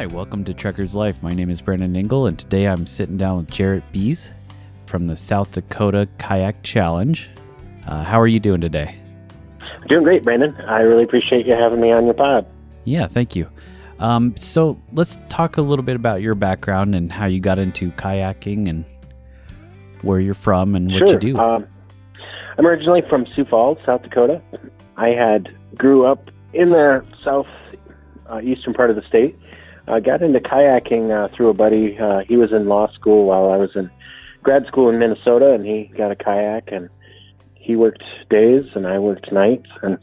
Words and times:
Hi, 0.00 0.06
welcome 0.06 0.44
to 0.44 0.54
Trekker's 0.54 0.94
Life. 0.94 1.22
My 1.22 1.34
name 1.34 1.50
is 1.50 1.60
Brendan 1.60 1.94
Ingle, 1.94 2.26
and 2.26 2.38
today 2.38 2.64
I'm 2.64 2.86
sitting 2.86 3.18
down 3.18 3.36
with 3.36 3.50
Jarrett 3.50 3.84
Bees 3.92 4.30
from 4.86 5.06
the 5.06 5.14
South 5.14 5.52
Dakota 5.52 6.08
Kayak 6.16 6.62
Challenge. 6.62 7.28
Uh, 7.86 8.02
how 8.02 8.18
are 8.18 8.26
you 8.26 8.40
doing 8.40 8.62
today? 8.62 8.98
Doing 9.90 10.02
great, 10.02 10.24
Brandon. 10.24 10.56
I 10.66 10.80
really 10.80 11.02
appreciate 11.02 11.44
you 11.44 11.52
having 11.52 11.82
me 11.82 11.92
on 11.92 12.06
your 12.06 12.14
pod. 12.14 12.46
Yeah, 12.86 13.08
thank 13.08 13.36
you. 13.36 13.46
Um, 13.98 14.34
so 14.38 14.80
let's 14.94 15.18
talk 15.28 15.58
a 15.58 15.60
little 15.60 15.84
bit 15.84 15.96
about 15.96 16.22
your 16.22 16.34
background 16.34 16.94
and 16.94 17.12
how 17.12 17.26
you 17.26 17.38
got 17.38 17.58
into 17.58 17.90
kayaking 17.90 18.70
and 18.70 18.86
where 20.00 20.18
you're 20.18 20.32
from 20.32 20.76
and 20.76 20.86
what 20.86 20.96
sure. 20.96 21.08
you 21.08 21.18
do. 21.18 21.38
Um, 21.38 21.66
I'm 22.56 22.66
originally 22.66 23.02
from 23.02 23.26
Sioux 23.34 23.44
Falls, 23.44 23.76
South 23.84 24.02
Dakota. 24.02 24.40
I 24.96 25.08
had 25.08 25.54
grew 25.76 26.06
up 26.06 26.30
in 26.54 26.70
the 26.70 27.04
south 27.22 27.48
uh, 28.30 28.40
eastern 28.40 28.72
part 28.72 28.88
of 28.88 28.96
the 28.96 29.02
state. 29.02 29.36
I 29.88 30.00
got 30.00 30.22
into 30.22 30.40
kayaking 30.40 31.10
uh, 31.10 31.34
through 31.34 31.48
a 31.48 31.54
buddy. 31.54 31.98
Uh, 31.98 32.22
he 32.28 32.36
was 32.36 32.52
in 32.52 32.68
law 32.68 32.92
school 32.92 33.26
while 33.26 33.52
I 33.52 33.56
was 33.56 33.70
in 33.74 33.90
grad 34.42 34.66
school 34.66 34.88
in 34.88 34.98
Minnesota, 34.98 35.52
and 35.52 35.64
he 35.64 35.90
got 35.96 36.10
a 36.10 36.16
kayak, 36.16 36.72
and 36.72 36.88
he 37.54 37.76
worked 37.76 38.02
days 38.30 38.64
and 38.74 38.86
I 38.86 38.98
worked 38.98 39.32
nights, 39.32 39.68
and 39.82 39.98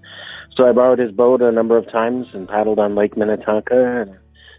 so 0.57 0.67
I 0.67 0.71
borrowed 0.71 0.99
his 0.99 1.11
boat 1.11 1.41
a 1.41 1.51
number 1.51 1.77
of 1.77 1.89
times 1.91 2.27
and 2.33 2.49
paddled 2.49 2.79
on 2.79 2.95
Lake 2.95 3.15
Minnetonka. 3.15 4.01
And 4.01 4.17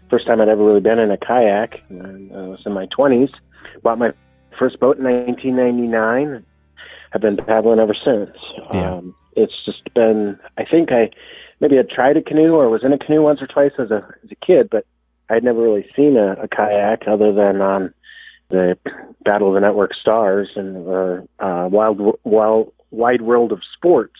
first 0.09 0.25
time 0.25 0.39
I'd 0.39 0.47
ever 0.47 0.63
really 0.63 0.79
been 0.79 0.97
in 0.97 1.11
a 1.11 1.17
kayak. 1.17 1.81
And 1.89 2.31
I 2.33 2.47
was 2.47 2.61
in 2.65 2.71
my 2.71 2.87
20s. 2.87 3.31
Bought 3.83 3.99
my 3.99 4.13
first 4.57 4.79
boat 4.79 4.97
in 4.97 5.03
1999. 5.03 6.45
I've 7.11 7.21
been 7.21 7.35
paddling 7.35 7.79
ever 7.79 7.93
since. 7.93 8.35
Yeah. 8.73 8.93
Um, 8.93 9.15
it's 9.35 9.53
just 9.65 9.93
been. 9.93 10.39
I 10.57 10.63
think 10.63 10.91
I 10.91 11.09
maybe 11.59 11.77
I 11.77 11.83
tried 11.83 12.15
a 12.17 12.21
canoe 12.21 12.53
or 12.53 12.69
was 12.69 12.83
in 12.83 12.93
a 12.93 12.97
canoe 12.97 13.21
once 13.21 13.41
or 13.41 13.47
twice 13.47 13.71
as 13.77 13.91
a 13.91 14.07
as 14.23 14.31
a 14.31 14.45
kid, 14.45 14.69
but 14.69 14.85
I'd 15.29 15.43
never 15.43 15.61
really 15.61 15.85
seen 15.95 16.17
a, 16.17 16.33
a 16.33 16.47
kayak 16.47 17.07
other 17.07 17.31
than 17.33 17.61
on 17.61 17.93
the 18.49 18.77
Battle 19.23 19.49
of 19.49 19.53
the 19.53 19.59
Network 19.59 19.93
Stars 19.93 20.49
and 20.55 20.77
or 20.87 21.23
uh, 21.39 21.67
Wild 21.71 22.19
Wild 22.23 22.73
Wide 22.91 23.21
World 23.21 23.51
of 23.51 23.61
Sports. 23.75 24.19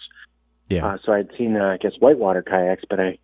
Yeah. 0.69 0.85
Uh, 0.85 0.97
so 1.03 1.13
I'd 1.13 1.29
seen, 1.35 1.57
uh, 1.57 1.65
I 1.65 1.77
guess, 1.77 1.93
whitewater 1.99 2.43
kayaks, 2.43 2.83
but 2.87 2.99
I 2.99 3.17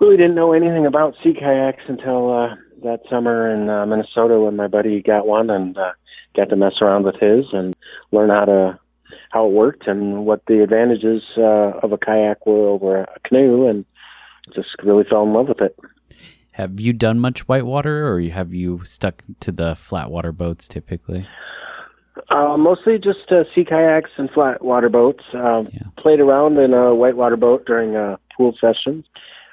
really 0.00 0.16
didn't 0.16 0.36
know 0.36 0.52
anything 0.52 0.86
about 0.86 1.16
sea 1.22 1.34
kayaks 1.34 1.82
until 1.88 2.32
uh, 2.32 2.54
that 2.84 3.00
summer 3.10 3.50
in 3.50 3.68
uh, 3.68 3.84
Minnesota 3.86 4.38
when 4.38 4.54
my 4.54 4.68
buddy 4.68 5.02
got 5.02 5.26
one 5.26 5.50
and 5.50 5.76
uh, 5.76 5.92
got 6.36 6.50
to 6.50 6.56
mess 6.56 6.74
around 6.80 7.04
with 7.04 7.16
his 7.16 7.46
and 7.52 7.74
learn 8.12 8.30
how 8.30 8.44
to 8.44 8.78
how 9.30 9.46
it 9.46 9.52
worked 9.52 9.88
and 9.88 10.24
what 10.26 10.46
the 10.46 10.62
advantages 10.62 11.22
uh, 11.36 11.72
of 11.82 11.92
a 11.92 11.98
kayak 11.98 12.46
were 12.46 12.68
over 12.68 13.00
a 13.00 13.20
canoe, 13.24 13.66
and 13.66 13.84
just 14.54 14.68
really 14.84 15.04
fell 15.04 15.24
in 15.24 15.32
love 15.32 15.48
with 15.48 15.60
it. 15.60 15.76
Have 16.54 16.78
you 16.78 16.92
done 16.92 17.18
much 17.18 17.48
whitewater, 17.48 18.06
or 18.06 18.20
have 18.20 18.54
you 18.54 18.84
stuck 18.84 19.24
to 19.40 19.50
the 19.50 19.74
flat 19.74 20.08
water 20.08 20.30
boats 20.30 20.68
typically? 20.68 21.26
Uh, 22.30 22.56
mostly 22.56 22.96
just 22.96 23.30
uh, 23.32 23.42
sea 23.52 23.64
kayaks 23.64 24.10
and 24.18 24.30
flat 24.30 24.64
water 24.64 24.88
boats. 24.88 25.24
Uh, 25.34 25.64
Yeah. 25.72 25.82
Played 25.98 26.20
around 26.20 26.56
in 26.58 26.72
a 26.72 26.94
whitewater 26.94 27.36
boat 27.36 27.66
during 27.66 27.96
uh, 27.96 28.18
pool 28.36 28.54
sessions. 28.60 29.04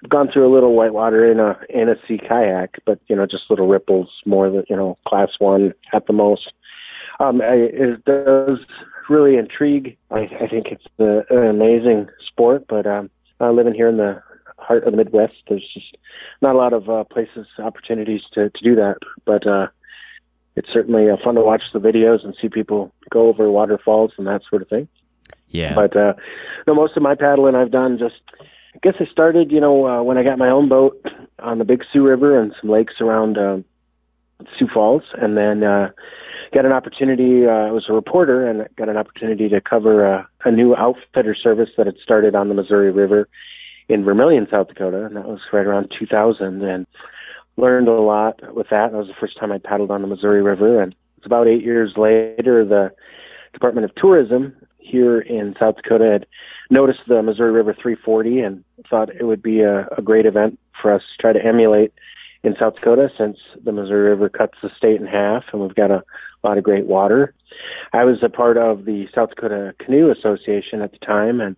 I've 0.03 0.11
gone 0.11 0.29
through 0.31 0.47
a 0.47 0.53
little 0.53 0.75
whitewater 0.75 1.25
in 1.31 1.39
a 1.39 1.57
in 1.69 1.89
a 1.89 1.95
sea 2.07 2.19
kayak, 2.19 2.79
but 2.85 2.99
you 3.07 3.15
know 3.15 3.25
just 3.25 3.49
little 3.49 3.67
ripples, 3.67 4.09
more 4.27 4.51
than 4.51 4.63
you 4.69 4.75
know 4.75 4.95
class 5.07 5.29
one 5.39 5.73
at 5.93 6.05
the 6.05 6.13
most. 6.13 6.53
Um, 7.19 7.41
I, 7.41 7.53
it 7.53 8.05
does 8.05 8.59
really 9.09 9.37
intrigue. 9.37 9.97
I, 10.11 10.29
I 10.39 10.47
think 10.47 10.67
it's 10.67 10.85
a, 10.99 11.23
an 11.35 11.47
amazing 11.47 12.09
sport, 12.27 12.65
but 12.69 12.85
um, 12.85 13.09
uh, 13.39 13.51
living 13.51 13.73
here 13.73 13.89
in 13.89 13.97
the 13.97 14.21
heart 14.61 14.83
of 14.85 14.91
the 14.91 14.97
Midwest, 14.97 15.33
there's 15.49 15.67
just 15.73 15.97
not 16.41 16.55
a 16.55 16.57
lot 16.57 16.73
of 16.73 16.89
uh, 16.89 17.03
places, 17.05 17.47
opportunities 17.59 18.21
to 18.33 18.49
to 18.49 18.63
do 18.63 18.75
that. 18.75 18.97
But 19.25 19.45
uh, 19.47 19.67
it's 20.55 20.69
certainly 20.71 21.09
uh, 21.09 21.17
fun 21.23 21.35
to 21.35 21.41
watch 21.41 21.63
the 21.73 21.79
videos 21.79 22.23
and 22.23 22.35
see 22.41 22.49
people 22.49 22.93
go 23.09 23.27
over 23.27 23.49
waterfalls 23.49 24.11
and 24.17 24.27
that 24.27 24.41
sort 24.49 24.61
of 24.61 24.69
thing. 24.69 24.87
Yeah. 25.49 25.75
But 25.75 25.95
uh, 25.95 26.13
no, 26.67 26.75
most 26.75 26.95
of 26.95 27.03
my 27.03 27.15
paddling 27.15 27.55
I've 27.55 27.71
done 27.71 27.97
just. 27.97 28.15
I 28.73 28.79
guess 28.81 28.95
I 29.01 29.05
started, 29.11 29.51
you 29.51 29.59
know, 29.59 29.85
uh, 29.85 30.01
when 30.01 30.17
I 30.17 30.23
got 30.23 30.37
my 30.37 30.49
own 30.49 30.69
boat 30.69 31.05
on 31.39 31.59
the 31.59 31.65
Big 31.65 31.83
Sioux 31.91 32.03
River 32.03 32.39
and 32.39 32.55
some 32.61 32.69
lakes 32.69 33.01
around 33.01 33.37
uh, 33.37 33.57
Sioux 34.57 34.69
Falls, 34.73 35.03
and 35.21 35.35
then 35.35 35.61
uh, 35.61 35.89
got 36.53 36.65
an 36.65 36.71
opportunity. 36.71 37.45
Uh, 37.45 37.67
I 37.67 37.71
was 37.71 37.85
a 37.89 37.93
reporter 37.93 38.47
and 38.47 38.67
got 38.75 38.89
an 38.89 38.97
opportunity 38.97 39.49
to 39.49 39.61
cover 39.61 40.05
uh, 40.05 40.23
a 40.45 40.51
new 40.51 40.75
outfitter 40.75 41.35
service 41.35 41.69
that 41.77 41.85
had 41.85 41.97
started 42.03 42.35
on 42.35 42.49
the 42.49 42.53
Missouri 42.53 42.91
River 42.91 43.27
in 43.91 44.03
Vermillion, 44.03 44.47
South 44.49 44.69
Dakota, 44.69 45.05
and 45.05 45.15
that 45.15 45.27
was 45.27 45.39
right 45.51 45.65
around 45.65 45.91
2000. 45.97 46.63
And 46.63 46.87
learned 47.57 47.87
a 47.87 47.99
lot 47.99 48.39
with 48.55 48.67
that. 48.69 48.91
That 48.91 48.97
was 48.97 49.07
the 49.07 49.13
first 49.19 49.37
time 49.37 49.51
I 49.51 49.57
paddled 49.57 49.91
on 49.91 50.01
the 50.01 50.07
Missouri 50.07 50.41
River, 50.41 50.81
and 50.81 50.95
it's 51.17 51.25
about 51.25 51.47
eight 51.47 51.63
years 51.63 51.93
later 51.97 52.65
the 52.65 52.91
Department 53.53 53.85
of 53.85 53.95
Tourism 53.95 54.55
here 54.79 55.19
in 55.19 55.55
South 55.59 55.75
Dakota 55.75 56.05
had 56.05 56.25
noticed 56.69 57.01
the 57.07 57.21
Missouri 57.21 57.51
River 57.51 57.73
340 57.73 58.39
and 58.39 58.63
thought 58.89 59.13
it 59.15 59.23
would 59.23 59.43
be 59.43 59.61
a, 59.61 59.87
a 59.97 60.01
great 60.01 60.25
event 60.25 60.59
for 60.81 60.91
us 60.91 61.01
to 61.01 61.21
try 61.21 61.33
to 61.33 61.45
emulate 61.45 61.93
in 62.43 62.55
South 62.57 62.75
Dakota 62.75 63.11
since 63.17 63.37
the 63.63 63.71
Missouri 63.71 64.09
River 64.09 64.29
cuts 64.29 64.57
the 64.63 64.71
state 64.75 64.99
in 64.99 65.05
half 65.05 65.43
and 65.51 65.61
we've 65.61 65.75
got 65.75 65.91
a 65.91 66.03
lot 66.43 66.57
of 66.57 66.63
great 66.63 66.87
water. 66.87 67.33
I 67.93 68.03
was 68.03 68.23
a 68.23 68.29
part 68.29 68.57
of 68.57 68.85
the 68.85 69.07
South 69.13 69.29
Dakota 69.29 69.75
Canoe 69.77 70.09
Association 70.09 70.81
at 70.81 70.91
the 70.91 71.05
time 71.05 71.39
and 71.39 71.55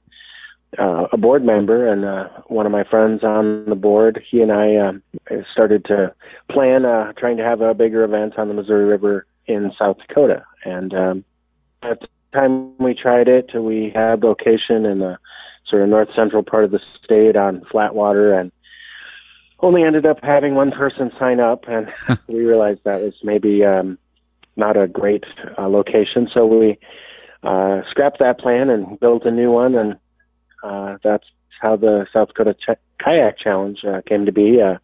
uh, 0.77 1.07
a 1.11 1.17
board 1.17 1.43
member 1.43 1.87
and 1.87 2.05
uh, 2.05 2.27
one 2.47 2.65
of 2.65 2.71
my 2.71 2.83
friends 2.83 3.23
on 3.23 3.65
the 3.65 3.75
board. 3.75 4.23
He 4.29 4.41
and 4.41 4.51
I 4.51 4.75
uh, 4.75 5.41
started 5.51 5.85
to 5.85 6.13
plan 6.49 6.85
uh, 6.85 7.13
trying 7.13 7.37
to 7.37 7.43
have 7.43 7.61
a 7.61 7.73
bigger 7.73 8.03
event 8.03 8.37
on 8.37 8.47
the 8.47 8.53
Missouri 8.53 8.85
River 8.85 9.25
in 9.45 9.71
South 9.77 9.97
Dakota. 10.07 10.43
And 10.65 10.93
um, 10.93 11.25
at 11.81 11.99
the 11.99 12.07
time 12.33 12.77
we 12.77 12.93
tried 12.93 13.27
it, 13.27 13.51
we 13.53 13.91
had 13.93 14.23
location 14.23 14.85
in 14.85 14.99
the 14.99 15.17
sort 15.67 15.83
of 15.83 15.89
north 15.89 16.09
central 16.15 16.43
part 16.43 16.63
of 16.63 16.71
the 16.71 16.81
state 17.03 17.35
on 17.35 17.65
flat 17.71 17.95
water 17.95 18.33
and 18.33 18.51
only 19.59 19.83
ended 19.83 20.05
up 20.05 20.19
having 20.21 20.55
one 20.55 20.71
person 20.71 21.11
sign 21.17 21.39
up 21.39 21.65
and 21.67 21.91
we 22.27 22.43
realized 22.43 22.81
that 22.83 23.01
was 23.01 23.13
maybe 23.23 23.63
um, 23.63 23.97
not 24.57 24.75
a 24.75 24.87
great 24.87 25.23
uh, 25.57 25.67
location 25.67 26.29
so 26.33 26.45
we 26.45 26.77
uh, 27.43 27.81
scrapped 27.89 28.19
that 28.19 28.39
plan 28.39 28.69
and 28.69 28.99
built 28.99 29.25
a 29.25 29.31
new 29.31 29.51
one 29.51 29.75
and 29.75 29.95
uh, 30.63 30.97
that's 31.03 31.25
how 31.61 31.75
the 31.75 32.07
South 32.13 32.29
Dakota 32.29 32.55
Ch- 32.55 32.79
Kayak 33.03 33.37
Challenge 33.37 33.79
uh, 33.85 34.01
came 34.07 34.25
to 34.25 34.31
be. 34.31 34.61
Uh, 34.61 34.77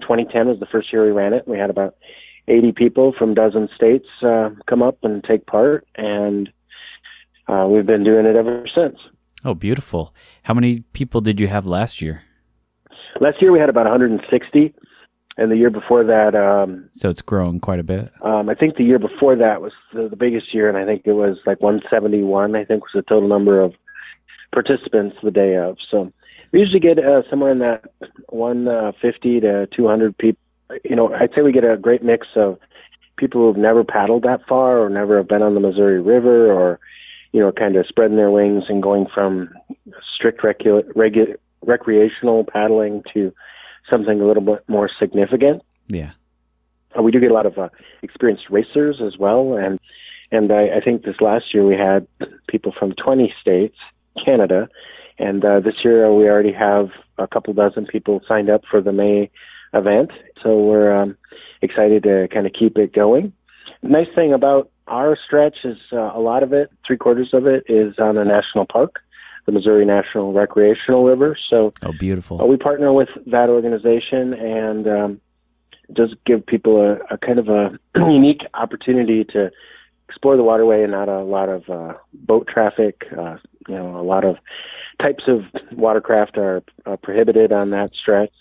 2010 0.00 0.48
was 0.48 0.58
the 0.60 0.66
first 0.66 0.92
year 0.92 1.04
we 1.04 1.10
ran 1.12 1.32
it. 1.32 1.46
We 1.46 1.58
had 1.58 1.70
about 1.70 1.96
80 2.48 2.72
people 2.72 3.12
from 3.18 3.34
dozen 3.34 3.68
states 3.74 4.06
uh, 4.22 4.50
come 4.66 4.82
up 4.82 4.98
and 5.02 5.22
take 5.24 5.46
part, 5.46 5.86
and 5.96 6.50
uh, 7.48 7.66
we've 7.70 7.86
been 7.86 8.04
doing 8.04 8.26
it 8.26 8.36
ever 8.36 8.66
since. 8.78 8.98
oh, 9.44 9.54
beautiful. 9.54 10.14
How 10.44 10.54
many 10.54 10.80
people 10.92 11.20
did 11.20 11.38
you 11.40 11.48
have 11.48 11.64
last 11.66 12.00
year? 12.02 12.22
Last 13.20 13.40
year 13.40 13.52
we 13.52 13.60
had 13.60 13.68
about 13.68 13.84
160, 13.86 14.74
and 15.36 15.50
the 15.50 15.56
year 15.56 15.70
before 15.70 16.02
that, 16.04 16.34
um, 16.34 16.88
So 16.94 17.08
it's 17.08 17.22
grown 17.22 17.60
quite 17.60 17.78
a 17.78 17.84
bit. 17.84 18.10
um, 18.22 18.48
I 18.48 18.54
think 18.54 18.76
the 18.76 18.84
year 18.84 18.98
before 18.98 19.36
that 19.36 19.62
was 19.62 19.72
the, 19.92 20.08
the 20.08 20.16
biggest 20.16 20.52
year, 20.54 20.68
and 20.68 20.76
I 20.76 20.84
think 20.84 21.02
it 21.06 21.12
was 21.12 21.36
like 21.46 21.60
171. 21.60 22.56
I 22.56 22.64
think 22.64 22.82
was 22.82 22.90
the 22.94 23.02
total 23.02 23.28
number 23.28 23.60
of 23.60 23.74
participants 24.54 25.16
the 25.22 25.30
day 25.30 25.56
of. 25.56 25.76
So 25.90 26.12
we 26.52 26.60
usually 26.60 26.80
get 26.80 26.98
uh, 26.98 27.28
somewhere 27.28 27.50
in 27.50 27.58
that 27.58 27.84
150 28.28 29.40
to 29.40 29.66
200 29.66 30.16
people. 30.16 30.40
You 30.82 30.96
know, 30.96 31.12
I'd 31.12 31.34
say 31.34 31.42
we 31.42 31.52
get 31.52 31.64
a 31.64 31.76
great 31.76 32.02
mix 32.02 32.28
of 32.36 32.58
people 33.16 33.42
who've 33.42 33.56
never 33.60 33.84
paddled 33.84 34.22
that 34.22 34.40
far 34.48 34.78
or 34.78 34.88
never 34.88 35.18
have 35.18 35.28
been 35.28 35.42
on 35.42 35.54
the 35.54 35.60
Missouri 35.60 36.00
River 36.00 36.50
or, 36.50 36.80
you 37.32 37.40
know, 37.40 37.52
kind 37.52 37.76
of 37.76 37.86
spreading 37.86 38.16
their 38.16 38.30
wings 38.30 38.64
and 38.68 38.82
going 38.82 39.06
from 39.12 39.50
strict 40.16 40.40
recu- 40.42 40.86
regu- 40.94 41.36
recreational 41.62 42.44
paddling 42.44 43.02
to 43.12 43.32
something 43.90 44.20
a 44.20 44.26
little 44.26 44.42
bit 44.42 44.64
more 44.68 44.88
significant. 44.98 45.62
Yeah. 45.88 46.12
Uh, 46.96 47.02
we 47.02 47.10
do 47.10 47.20
get 47.20 47.30
a 47.30 47.34
lot 47.34 47.46
of 47.46 47.58
uh, 47.58 47.68
experienced 48.02 48.48
racers 48.50 49.00
as 49.04 49.18
well, 49.18 49.56
and 49.56 49.78
and 50.30 50.52
I, 50.52 50.68
I 50.76 50.80
think 50.80 51.04
this 51.04 51.20
last 51.20 51.52
year 51.52 51.64
we 51.64 51.76
had 51.76 52.06
people 52.48 52.72
from 52.76 52.92
20 52.92 53.32
states, 53.40 53.76
Canada, 54.22 54.68
and 55.18 55.44
uh, 55.44 55.60
this 55.60 55.76
year 55.84 56.12
we 56.12 56.28
already 56.28 56.52
have 56.52 56.90
a 57.18 57.26
couple 57.26 57.52
dozen 57.54 57.86
people 57.86 58.20
signed 58.28 58.50
up 58.50 58.62
for 58.70 58.80
the 58.80 58.92
May 58.92 59.30
event. 59.72 60.10
So 60.42 60.58
we're 60.58 60.92
um, 60.94 61.16
excited 61.62 62.02
to 62.04 62.28
kind 62.32 62.46
of 62.46 62.52
keep 62.52 62.76
it 62.78 62.92
going. 62.92 63.32
Nice 63.82 64.08
thing 64.14 64.32
about 64.32 64.70
our 64.88 65.16
stretch 65.24 65.58
is 65.64 65.78
uh, 65.92 66.12
a 66.14 66.20
lot 66.20 66.42
of 66.42 66.52
it, 66.52 66.70
three 66.86 66.96
quarters 66.96 67.30
of 67.32 67.46
it, 67.46 67.64
is 67.68 67.94
on 67.98 68.16
a 68.18 68.24
national 68.24 68.66
park, 68.66 69.00
the 69.46 69.52
Missouri 69.52 69.84
National 69.84 70.32
Recreational 70.32 71.04
River. 71.04 71.36
So 71.50 71.72
Oh, 71.82 71.92
beautiful. 71.98 72.40
uh, 72.40 72.46
we 72.46 72.56
partner 72.56 72.92
with 72.92 73.08
that 73.26 73.48
organization 73.48 74.34
and 74.34 74.86
um, 74.88 75.20
it 75.88 75.94
does 75.94 76.14
give 76.26 76.46
people 76.46 76.80
a, 76.80 77.14
a 77.14 77.18
kind 77.18 77.38
of 77.38 77.48
a 77.48 77.78
unique 77.96 78.42
opportunity 78.54 79.24
to 79.24 79.50
explore 80.08 80.36
the 80.36 80.42
waterway 80.42 80.82
and 80.82 80.92
not 80.92 81.08
a 81.08 81.22
lot 81.22 81.48
of 81.48 81.68
uh, 81.68 81.94
boat 82.12 82.46
traffic. 82.46 83.04
You 83.68 83.76
know, 83.76 83.98
a 83.98 84.02
lot 84.02 84.24
of 84.24 84.36
types 85.00 85.24
of 85.26 85.42
watercraft 85.72 86.38
are 86.38 86.62
uh, 86.86 86.96
prohibited 86.96 87.52
on 87.52 87.70
that 87.70 87.90
stretch. 87.94 88.32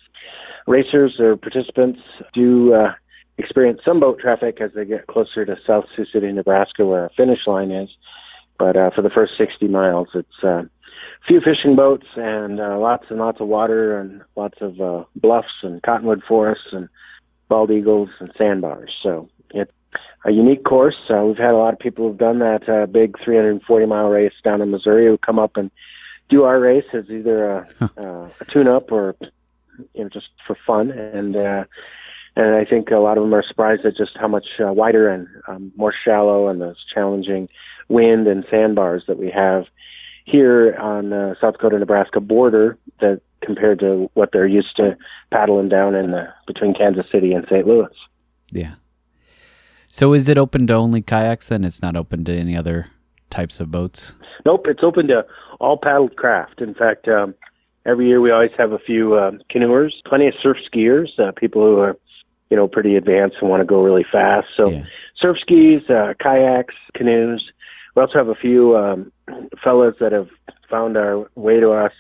racers 0.68 1.20
or 1.20 1.36
participants 1.36 2.00
do 2.34 2.74
uh, 2.74 2.94
experience 3.38 3.82
some 3.84 4.00
boat 4.00 4.20
traffic 4.20 4.60
as 4.62 4.72
they 4.76 4.86
get 4.86 5.08
closer 5.08 5.46
to 5.46 5.58
South 5.66 5.86
Sioux 5.96 6.06
City, 6.06 6.32
Nebraska, 6.32 6.86
where 6.86 7.04
our 7.04 7.12
finish 7.18 7.40
line 7.48 7.72
is. 7.72 7.90
But 8.60 8.78
uh, 8.78 8.92
for 8.96 9.02
the 9.02 9.10
first 9.10 9.34
60 9.38 9.68
miles, 9.68 10.10
it's 10.14 10.44
uh, 10.44 10.64
few 11.28 11.42
fishing 11.42 11.76
boats 11.76 12.06
and 12.16 12.60
uh, 12.60 12.78
lots 12.78 13.06
and 13.10 13.20
lots 13.20 13.42
of 13.42 13.48
water 13.48 14.00
and 14.00 14.22
lots 14.36 14.58
of 14.62 14.80
uh, 14.80 15.04
bluffs 15.16 15.64
and 15.64 15.82
cottonwood 15.84 16.22
forests 16.28 16.68
and 16.72 16.88
bald 17.50 17.72
eagles 17.72 18.10
and 18.20 18.32
sandbars. 18.38 18.92
So 19.02 19.30
it's 19.52 19.72
a 20.26 20.32
unique 20.32 20.64
course. 20.64 20.96
Uh, 21.10 21.24
we've 21.26 21.38
had 21.38 21.52
a 21.52 21.58
lot 21.58 21.74
of 21.74 21.80
people 21.80 22.08
who've 22.08 22.18
done 22.18 22.40
that 22.40 22.68
uh, 22.70 22.86
big 22.86 23.18
340 23.24 23.86
mile 23.86 24.10
race 24.10 24.34
down 24.44 24.62
in 24.62 24.72
Missouri 24.72 25.08
who 25.08 25.18
come 25.18 25.40
up 25.40 25.58
and 25.58 25.72
do 26.30 26.44
our 26.44 26.60
race 26.60 26.86
as 26.94 27.10
either 27.10 27.50
a, 27.50 27.68
uh, 27.98 28.30
a 28.40 28.46
tune-up 28.52 28.92
or 28.92 29.16
you 29.94 30.04
know 30.04 30.10
just 30.10 30.28
for 30.46 30.58
fun 30.66 30.92
and. 30.92 31.36
Uh, 31.36 31.64
and 32.36 32.56
I 32.56 32.66
think 32.66 32.90
a 32.90 32.98
lot 32.98 33.20
of 33.20 33.24
them 33.24 33.36
are 33.36 33.44
surprised 33.48 33.86
at 33.86 33.96
just 33.96 34.18
how 34.20 34.28
much 34.28 34.48
uh, 34.60 34.74
wider 34.74 35.08
and 35.08 35.28
um, 35.48 35.72
more 35.76 35.94
shallow 35.94 36.48
and 36.48 36.60
those 36.60 36.84
challenging 36.92 37.48
wind 37.90 38.28
and 38.28 38.44
sandbars 38.50 39.04
that 39.08 39.20
we 39.20 39.30
have 39.30 39.66
here 40.26 40.76
on 40.80 41.10
the 41.10 41.36
South 41.40 41.54
Dakota 41.54 41.78
Nebraska 41.78 42.20
border 42.20 42.78
that 43.02 43.22
compared 43.42 43.80
to 43.80 44.10
what 44.14 44.32
they're 44.32 44.48
used 44.48 44.76
to 44.78 44.98
paddling 45.32 45.70
down 45.70 45.96
in 45.96 46.12
the 46.12 46.34
between 46.48 46.74
Kansas 46.74 47.06
City 47.12 47.34
and 47.34 47.46
St. 47.46 47.68
Louis. 47.68 47.94
Yeah. 48.52 48.76
So 49.94 50.14
is 50.14 50.28
it 50.28 50.40
open 50.40 50.66
to 50.66 50.74
only 50.74 51.04
kayaks 51.04 51.50
then? 51.50 51.64
It's 51.64 51.84
not 51.84 51.96
open 51.96 52.26
to 52.26 52.34
any 52.36 52.58
other 52.58 52.88
types 53.30 53.60
of 53.60 53.70
boats? 53.70 54.14
Nope, 54.44 54.66
it's 54.68 54.82
open 54.82 55.08
to 55.10 55.24
all 55.60 55.78
paddled 55.78 56.16
craft. 56.16 56.62
In 56.62 56.74
fact, 56.74 57.08
um, 57.08 57.36
every 57.86 58.08
year 58.08 58.20
we 58.20 58.32
always 58.32 58.50
have 58.58 58.72
a 58.72 58.80
few 58.80 59.14
uh, 59.14 59.34
canoers, 59.54 59.92
plenty 60.08 60.26
of 60.26 60.34
surf 60.42 60.58
skiers, 60.68 61.10
uh, 61.20 61.32
people 61.34 61.62
who 61.62 61.78
are 61.78 61.96
you 62.50 62.58
know 62.58 62.68
pretty 62.68 62.96
advanced 62.96 63.38
and 63.40 63.52
want 63.52 63.62
to 63.62 63.68
go 63.68 63.84
really 63.84 64.04
fast. 64.12 64.48
So 64.58 64.72
yeah. 64.72 64.86
surf 65.16 65.38
skis, 65.40 65.88
uh, 65.92 66.16
kayaks, 66.20 66.74
canoes. 66.96 67.52
We 67.94 68.02
also 68.02 68.18
have 68.18 68.30
a 68.30 68.36
few 68.36 68.76
um, 68.76 69.12
fellas 69.64 69.98
that 70.00 70.12
have 70.12 70.30
found 70.72 70.98
our 70.98 71.30
way 71.36 71.60
to 71.60 71.70
us 71.70 71.94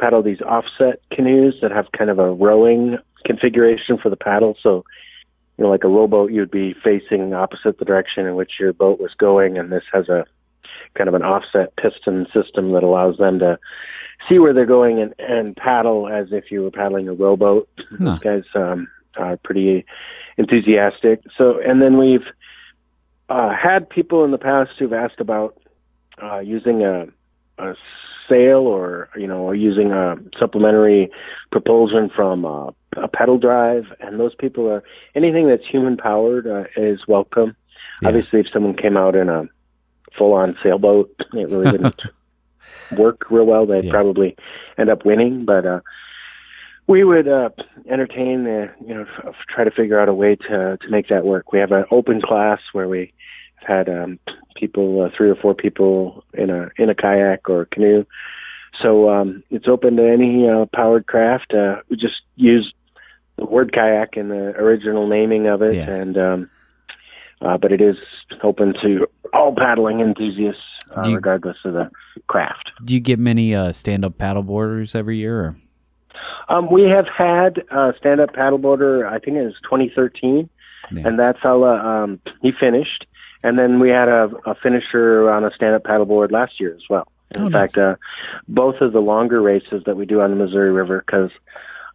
paddle 0.00 0.24
these 0.24 0.40
offset 0.40 1.00
canoes 1.12 1.54
that 1.62 1.70
have 1.70 1.92
kind 1.96 2.10
of 2.10 2.18
a 2.18 2.32
rowing 2.32 2.98
configuration 3.24 3.96
for 3.96 4.10
the 4.10 4.16
paddle. 4.16 4.56
So, 4.60 4.84
you 5.58 5.64
know, 5.64 5.70
like 5.70 5.84
a 5.84 5.88
rowboat, 5.88 6.30
you'd 6.30 6.50
be 6.50 6.74
facing 6.84 7.34
opposite 7.34 7.78
the 7.78 7.84
direction 7.84 8.26
in 8.26 8.36
which 8.36 8.52
your 8.60 8.72
boat 8.72 9.00
was 9.00 9.12
going, 9.18 9.58
and 9.58 9.72
this 9.72 9.82
has 9.92 10.08
a 10.08 10.24
kind 10.94 11.08
of 11.08 11.14
an 11.14 11.22
offset 11.22 11.74
piston 11.76 12.26
system 12.32 12.72
that 12.72 12.84
allows 12.84 13.18
them 13.18 13.40
to 13.40 13.58
see 14.28 14.38
where 14.38 14.52
they're 14.52 14.66
going 14.66 15.00
and, 15.00 15.14
and 15.18 15.56
paddle 15.56 16.08
as 16.08 16.28
if 16.32 16.50
you 16.50 16.62
were 16.62 16.70
paddling 16.70 17.08
a 17.08 17.12
rowboat. 17.12 17.68
Huh. 17.98 18.12
These 18.12 18.18
guys 18.20 18.44
um, 18.54 18.88
are 19.16 19.36
pretty 19.36 19.84
enthusiastic. 20.36 21.22
So, 21.36 21.60
and 21.60 21.82
then 21.82 21.98
we've 21.98 22.26
uh, 23.28 23.54
had 23.54 23.90
people 23.90 24.24
in 24.24 24.30
the 24.30 24.38
past 24.38 24.70
who've 24.78 24.92
asked 24.92 25.20
about 25.20 25.60
uh, 26.22 26.38
using 26.38 26.84
a, 26.84 27.08
a 27.58 27.74
sail 28.28 28.60
or 28.60 29.08
you 29.16 29.26
know 29.26 29.38
or 29.38 29.54
using 29.54 29.92
a 29.92 30.16
supplementary 30.38 31.10
propulsion 31.50 32.10
from 32.14 32.44
uh, 32.44 32.70
a 32.96 33.08
pedal 33.08 33.38
drive, 33.38 33.84
and 34.00 34.18
those 34.18 34.34
people 34.34 34.68
are 34.68 34.82
anything 35.14 35.48
that's 35.48 35.66
human 35.66 35.96
powered 35.96 36.46
uh, 36.46 36.64
is 36.76 37.00
welcome. 37.06 37.56
Yeah. 38.02 38.08
Obviously, 38.08 38.40
if 38.40 38.46
someone 38.52 38.76
came 38.76 38.96
out 38.96 39.14
in 39.14 39.28
a 39.28 39.44
full 40.16 40.32
on 40.32 40.56
sailboat, 40.62 41.14
it 41.32 41.48
really 41.48 41.70
didn't 41.72 42.00
work 42.96 43.30
real 43.30 43.46
well. 43.46 43.66
They'd 43.66 43.84
yeah. 43.84 43.90
probably 43.90 44.36
end 44.76 44.90
up 44.90 45.04
winning, 45.04 45.44
but 45.44 45.66
uh, 45.66 45.80
we 46.86 47.04
would 47.04 47.28
uh, 47.28 47.50
entertain, 47.88 48.46
uh, 48.46 48.72
you 48.86 48.94
know, 48.94 49.06
f- 49.26 49.34
try 49.48 49.64
to 49.64 49.70
figure 49.70 50.00
out 50.00 50.08
a 50.08 50.14
way 50.14 50.36
to 50.36 50.78
to 50.80 50.88
make 50.88 51.08
that 51.08 51.24
work. 51.24 51.52
We 51.52 51.58
have 51.58 51.72
an 51.72 51.84
open 51.90 52.20
class 52.20 52.60
where 52.72 52.88
we 52.88 53.12
had 53.66 53.88
um, 53.88 54.18
people, 54.56 55.02
uh, 55.02 55.10
three 55.16 55.30
or 55.30 55.36
four 55.36 55.54
people 55.54 56.24
in 56.34 56.50
a 56.50 56.68
in 56.78 56.90
a 56.90 56.94
kayak 56.94 57.48
or 57.48 57.62
a 57.62 57.66
canoe. 57.66 58.04
So 58.82 59.10
um, 59.10 59.42
it's 59.50 59.66
open 59.66 59.96
to 59.96 60.08
any 60.08 60.48
uh, 60.48 60.66
powered 60.74 61.06
craft. 61.06 61.52
Uh, 61.52 61.76
we 61.88 61.96
just 61.96 62.22
use 62.36 62.72
the 63.36 63.44
word 63.44 63.72
kayak 63.72 64.16
in 64.16 64.28
the 64.28 64.54
original 64.56 65.06
naming 65.06 65.46
of 65.46 65.62
it, 65.62 65.74
yeah. 65.74 65.90
and 65.90 66.16
um, 66.16 66.50
uh, 67.40 67.56
but 67.56 67.72
it 67.72 67.80
is 67.80 67.96
open 68.42 68.74
to 68.82 69.06
all 69.32 69.54
paddling 69.54 70.00
enthusiasts, 70.00 70.60
uh, 70.96 71.02
you, 71.06 71.16
regardless 71.16 71.56
of 71.64 71.74
the 71.74 71.90
craft. 72.26 72.70
Do 72.84 72.94
you 72.94 73.00
get 73.00 73.18
many 73.18 73.54
uh, 73.54 73.72
stand-up 73.72 74.18
paddleboarders 74.18 74.94
every 74.94 75.18
year? 75.18 75.40
Or? 75.40 75.56
Um, 76.48 76.70
we 76.70 76.82
have 76.84 77.06
had 77.06 77.58
a 77.70 77.92
stand-up 77.98 78.34
paddleboarder. 78.34 79.06
I 79.06 79.18
think 79.18 79.36
it 79.36 79.44
was 79.44 79.54
2013, 79.64 80.48
yeah. 80.92 81.06
and 81.06 81.18
that 81.18 81.38
fella 81.40 81.78
um, 81.78 82.20
he 82.42 82.52
finished, 82.58 83.06
and 83.42 83.58
then 83.58 83.80
we 83.80 83.90
had 83.90 84.08
a, 84.08 84.30
a 84.46 84.54
finisher 84.54 85.30
on 85.30 85.44
a 85.44 85.50
stand-up 85.54 85.84
paddleboard 85.84 86.32
last 86.32 86.60
year 86.60 86.74
as 86.74 86.82
well. 86.88 87.08
In 87.36 87.42
oh, 87.42 87.50
fact, 87.50 87.76
nice. 87.76 87.84
uh, 87.84 87.96
both 88.48 88.80
of 88.80 88.92
the 88.92 89.00
longer 89.00 89.40
races 89.40 89.82
that 89.86 89.96
we 89.96 90.06
do 90.06 90.20
on 90.20 90.30
the 90.30 90.36
Missouri 90.36 90.72
River, 90.72 91.02
because 91.04 91.30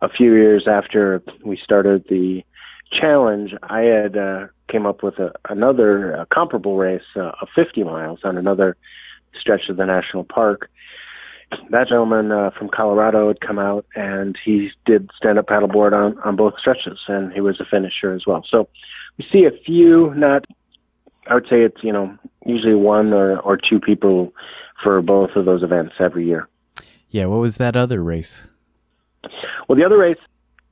a 0.01 0.09
few 0.09 0.33
years 0.33 0.67
after 0.67 1.23
we 1.43 1.57
started 1.63 2.05
the 2.09 2.43
challenge, 2.91 3.53
I 3.63 3.81
had 3.81 4.15
uh, 4.15 4.47
came 4.69 4.85
up 4.85 5.01
with 5.01 5.17
a, 5.19 5.31
another 5.49 6.17
uh, 6.17 6.25
comparable 6.31 6.77
race 6.77 7.01
uh, 7.15 7.31
of 7.41 7.47
50 7.55 7.83
miles 7.83 8.19
on 8.23 8.37
another 8.37 8.77
stretch 9.39 9.69
of 9.69 9.77
the 9.77 9.85
national 9.85 10.23
park 10.23 10.69
that 11.69 11.87
gentleman 11.87 12.31
uh, 12.31 12.51
from 12.57 12.69
Colorado 12.69 13.27
had 13.27 13.41
come 13.41 13.59
out 13.59 13.85
and 13.95 14.37
he 14.43 14.71
did 14.85 15.09
stand 15.15 15.39
up 15.39 15.47
paddleboard 15.47 15.93
on, 15.93 16.17
on 16.19 16.35
both 16.35 16.53
stretches 16.59 16.99
and 17.07 17.31
he 17.33 17.41
was 17.41 17.59
a 17.59 17.65
finisher 17.65 18.13
as 18.13 18.25
well. 18.25 18.45
So 18.49 18.67
we 19.17 19.25
see 19.31 19.45
a 19.45 19.51
few, 19.51 20.13
not, 20.15 20.45
I 21.27 21.35
would 21.35 21.45
say 21.49 21.61
it's, 21.61 21.83
you 21.83 21.91
know, 21.91 22.17
usually 22.45 22.75
one 22.75 23.13
or, 23.13 23.39
or 23.39 23.57
two 23.57 23.79
people 23.79 24.33
for 24.83 25.01
both 25.01 25.31
of 25.36 25.45
those 25.45 25.63
events 25.63 25.93
every 26.00 26.25
year. 26.25 26.48
Yeah. 27.09 27.27
What 27.27 27.39
was 27.39 27.57
that 27.57 27.75
other 27.75 28.03
race? 28.03 28.43
Well, 29.67 29.77
the 29.77 29.86
other 29.86 29.98
race 29.98 30.17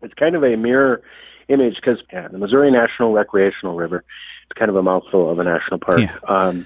is 0.01 0.11
kind 0.19 0.35
of 0.35 0.43
a 0.43 0.55
mirror 0.57 1.01
image 1.47 1.75
because 1.75 1.99
yeah, 2.11 2.27
the 2.27 2.37
Missouri 2.37 2.71
National 2.71 3.13
Recreational 3.13 3.75
River, 3.75 4.03
it's 4.49 4.57
kind 4.57 4.69
of 4.69 4.75
a 4.75 4.83
mouthful 4.83 5.29
of 5.29 5.39
a 5.39 5.43
national 5.43 5.79
park. 5.79 5.99
Yeah. 5.99 6.17
Um, 6.27 6.65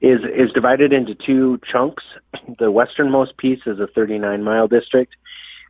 is 0.00 0.20
is 0.24 0.52
divided 0.52 0.92
into 0.92 1.14
two 1.14 1.58
chunks. 1.70 2.04
The 2.58 2.70
westernmost 2.70 3.38
piece 3.38 3.60
is 3.66 3.80
a 3.80 3.88
39 3.88 4.44
mile 4.44 4.68
district, 4.68 5.16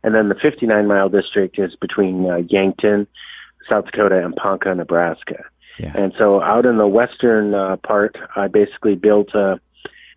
and 0.03 0.13
then 0.13 0.29
the 0.29 0.35
59 0.35 0.87
mile 0.87 1.09
district 1.09 1.57
is 1.57 1.75
between 1.75 2.29
uh, 2.29 2.37
Yankton, 2.49 3.07
South 3.67 3.85
Dakota, 3.85 4.23
and 4.23 4.35
Ponca, 4.35 4.75
Nebraska. 4.75 5.43
Yeah. 5.77 5.93
And 5.95 6.13
so, 6.17 6.41
out 6.41 6.65
in 6.65 6.77
the 6.77 6.87
western 6.87 7.53
uh, 7.53 7.77
part, 7.77 8.17
I 8.35 8.47
basically 8.47 8.95
built 8.95 9.29
a, 9.33 9.39
uh, 9.39 9.57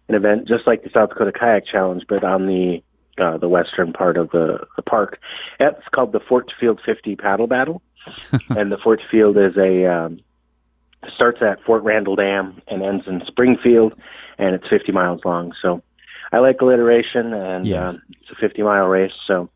an 0.09 0.15
event 0.17 0.49
just 0.49 0.67
like 0.67 0.83
the 0.83 0.91
South 0.91 1.11
Dakota 1.11 1.33
Kayak 1.33 1.67
Challenge, 1.67 2.03
but 2.09 2.25
on 2.25 2.47
the 2.47 2.83
uh, 3.19 3.37
the 3.37 3.49
western 3.49 3.93
part 3.93 4.17
of 4.17 4.31
the, 4.31 4.67
the 4.77 4.83
park. 4.83 5.19
It's 5.59 5.87
called 5.95 6.13
the 6.13 6.21
Fort 6.21 6.51
Field 6.59 6.81
50 6.85 7.17
Paddle 7.17 7.47
Battle, 7.47 7.83
and 8.51 8.73
the 8.73 8.79
Fort 8.79 9.01
Field 9.11 9.37
is 9.37 9.57
a 9.57 9.87
um, 9.87 10.21
starts 11.15 11.41
at 11.43 11.63
Fort 11.65 11.83
Randall 11.83 12.17
Dam 12.17 12.61
and 12.69 12.83
ends 12.83 13.05
in 13.07 13.23
Springfield, 13.27 13.95
and 14.39 14.55
it's 14.55 14.69
50 14.69 14.93
miles 14.93 15.21
long. 15.25 15.53
So 15.61 15.83
I 16.33 16.39
like 16.39 16.61
alliteration, 16.61 17.33
and 17.33 17.67
yeah. 17.67 17.89
um, 17.89 18.03
it's 18.21 18.31
a 18.31 18.35
50 18.37 18.63
mile 18.63 18.87
race. 18.87 19.13
So 19.27 19.51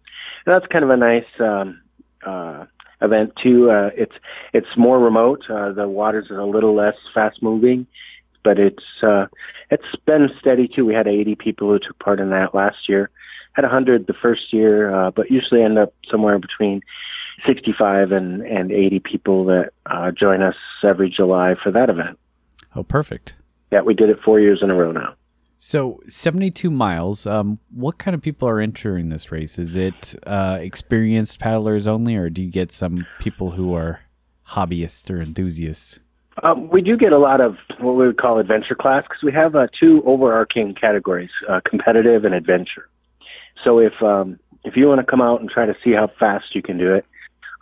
that's 0.46 0.66
kind 0.66 0.84
of 0.84 0.90
a 0.90 0.96
nice 0.96 1.24
um, 1.40 1.80
uh, 2.24 2.66
event 3.04 3.32
too. 3.42 3.70
Uh, 3.70 3.90
it's 3.94 4.14
it's 4.52 4.76
more 4.76 4.98
remote. 4.98 5.42
Uh, 5.48 5.72
the 5.72 5.88
waters 5.88 6.30
are 6.30 6.40
a 6.40 6.46
little 6.46 6.74
less 6.74 6.96
fast 7.14 7.42
moving, 7.42 7.86
but 8.42 8.58
it's 8.58 8.84
uh, 9.02 9.26
it's 9.70 9.84
been 10.06 10.28
steady 10.40 10.68
too. 10.68 10.84
We 10.84 10.94
had 10.94 11.06
80 11.06 11.34
people 11.36 11.68
who 11.68 11.78
took 11.78 11.98
part 11.98 12.20
in 12.20 12.30
that 12.30 12.54
last 12.54 12.88
year. 12.88 13.10
Had 13.52 13.62
100 13.62 14.06
the 14.06 14.14
first 14.14 14.52
year, 14.52 14.92
uh, 14.92 15.10
but 15.10 15.30
usually 15.30 15.62
end 15.62 15.78
up 15.78 15.94
somewhere 16.10 16.38
between 16.38 16.80
65 17.46 18.12
and, 18.12 18.42
and 18.42 18.72
80 18.72 19.00
people 19.00 19.44
that 19.44 19.70
uh, 19.86 20.10
join 20.10 20.42
us 20.42 20.56
every 20.82 21.08
July 21.08 21.54
for 21.62 21.70
that 21.70 21.88
event. 21.88 22.18
Oh, 22.74 22.82
perfect. 22.82 23.36
Yeah, 23.70 23.82
we 23.82 23.94
did 23.94 24.10
it 24.10 24.18
four 24.24 24.40
years 24.40 24.60
in 24.62 24.70
a 24.70 24.74
row 24.74 24.92
now. 24.92 25.14
So, 25.66 25.98
72 26.08 26.68
miles. 26.70 27.26
Um, 27.26 27.58
what 27.70 27.96
kind 27.96 28.14
of 28.14 28.20
people 28.20 28.46
are 28.46 28.60
entering 28.60 29.08
this 29.08 29.32
race? 29.32 29.58
Is 29.58 29.76
it 29.76 30.14
uh, 30.26 30.58
experienced 30.60 31.38
paddlers 31.38 31.86
only, 31.86 32.16
or 32.16 32.28
do 32.28 32.42
you 32.42 32.50
get 32.50 32.70
some 32.70 33.06
people 33.18 33.52
who 33.52 33.72
are 33.72 34.00
hobbyists 34.46 35.08
or 35.08 35.22
enthusiasts? 35.22 36.00
Um, 36.42 36.68
we 36.68 36.82
do 36.82 36.98
get 36.98 37.14
a 37.14 37.18
lot 37.18 37.40
of 37.40 37.56
what 37.78 37.92
we 37.92 38.06
would 38.06 38.18
call 38.18 38.38
adventure 38.38 38.74
class 38.74 39.04
because 39.04 39.22
we 39.22 39.32
have 39.32 39.56
uh, 39.56 39.68
two 39.80 40.04
overarching 40.04 40.74
categories: 40.74 41.30
uh, 41.48 41.62
competitive 41.64 42.26
and 42.26 42.34
adventure. 42.34 42.86
So, 43.64 43.78
if 43.78 43.94
um, 44.02 44.38
if 44.64 44.76
you 44.76 44.86
want 44.86 45.00
to 45.00 45.06
come 45.06 45.22
out 45.22 45.40
and 45.40 45.48
try 45.48 45.64
to 45.64 45.74
see 45.82 45.92
how 45.92 46.10
fast 46.20 46.54
you 46.54 46.60
can 46.60 46.76
do 46.76 46.92
it, 46.92 47.06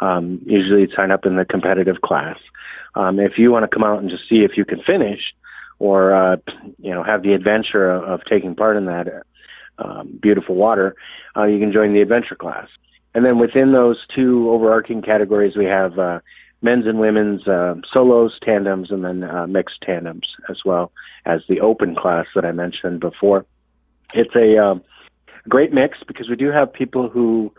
um, 0.01 0.41
usually, 0.45 0.89
sign 0.97 1.13
up 1.13 1.25
in 1.25 1.37
the 1.37 1.45
competitive 1.45 2.01
class. 2.01 2.39
Um, 2.97 3.21
if 3.21 3.39
you 3.39 3.53
want 3.53 3.63
to 3.63 3.73
come 3.73 3.85
out 3.85 4.01
and 4.01 4.11
just 4.11 4.29
see 4.29 4.41
if 4.41 4.57
you 4.57 4.65
can 4.65 4.83
finish, 4.83 5.21
or 5.83 6.15
uh, 6.15 6.37
you 6.79 6.95
know 6.95 7.03
have 7.03 7.25
the 7.25 7.33
adventure 7.33 7.91
of, 7.91 8.05
of 8.05 8.21
taking 8.31 8.55
part 8.55 8.77
in 8.77 8.85
that 8.87 9.09
um, 9.79 10.17
beautiful 10.23 10.55
water, 10.55 10.95
uh, 11.37 11.43
you 11.43 11.59
can 11.59 11.73
join 11.73 11.93
the 11.93 12.01
adventure 12.01 12.37
class. 12.37 12.69
and 13.15 13.25
then 13.25 13.37
within 13.39 13.73
those 13.73 13.99
two 14.15 14.49
overarching 14.49 15.03
categories, 15.03 15.57
we 15.57 15.65
have 15.65 15.99
uh, 15.99 16.21
men's 16.63 16.87
and 16.87 17.01
women's 17.01 17.49
uh, 17.49 17.75
solos, 17.93 18.39
tandems, 18.45 18.93
and 18.93 19.05
then 19.05 19.25
uh, 19.25 19.49
mixed 19.49 19.81
tandems, 19.83 20.29
as 20.49 20.59
well 20.65 20.93
as 21.27 21.41
the 21.49 21.61
open 21.61 21.97
class 21.97 22.27
that 22.37 22.45
I 22.45 22.53
mentioned 22.53 23.01
before. 23.01 23.45
It's 24.15 24.37
a 24.37 24.65
um, 24.65 24.83
great 25.49 25.73
mix 25.73 25.99
because 26.07 26.29
we 26.29 26.37
do 26.37 26.53
have 26.53 26.73
people 26.73 27.09
who 27.09 27.53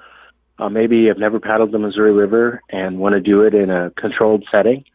uh, 0.60 0.70
maybe 0.70 1.08
have 1.08 1.18
never 1.18 1.42
paddled 1.42 1.74
the 1.74 1.80
Missouri 1.80 2.14
River 2.14 2.62
and 2.70 3.00
want 3.00 3.16
to 3.16 3.20
do 3.20 3.42
it 3.42 3.54
in 3.54 3.70
a 3.70 3.92
controlled 3.98 4.46
setting 4.50 4.86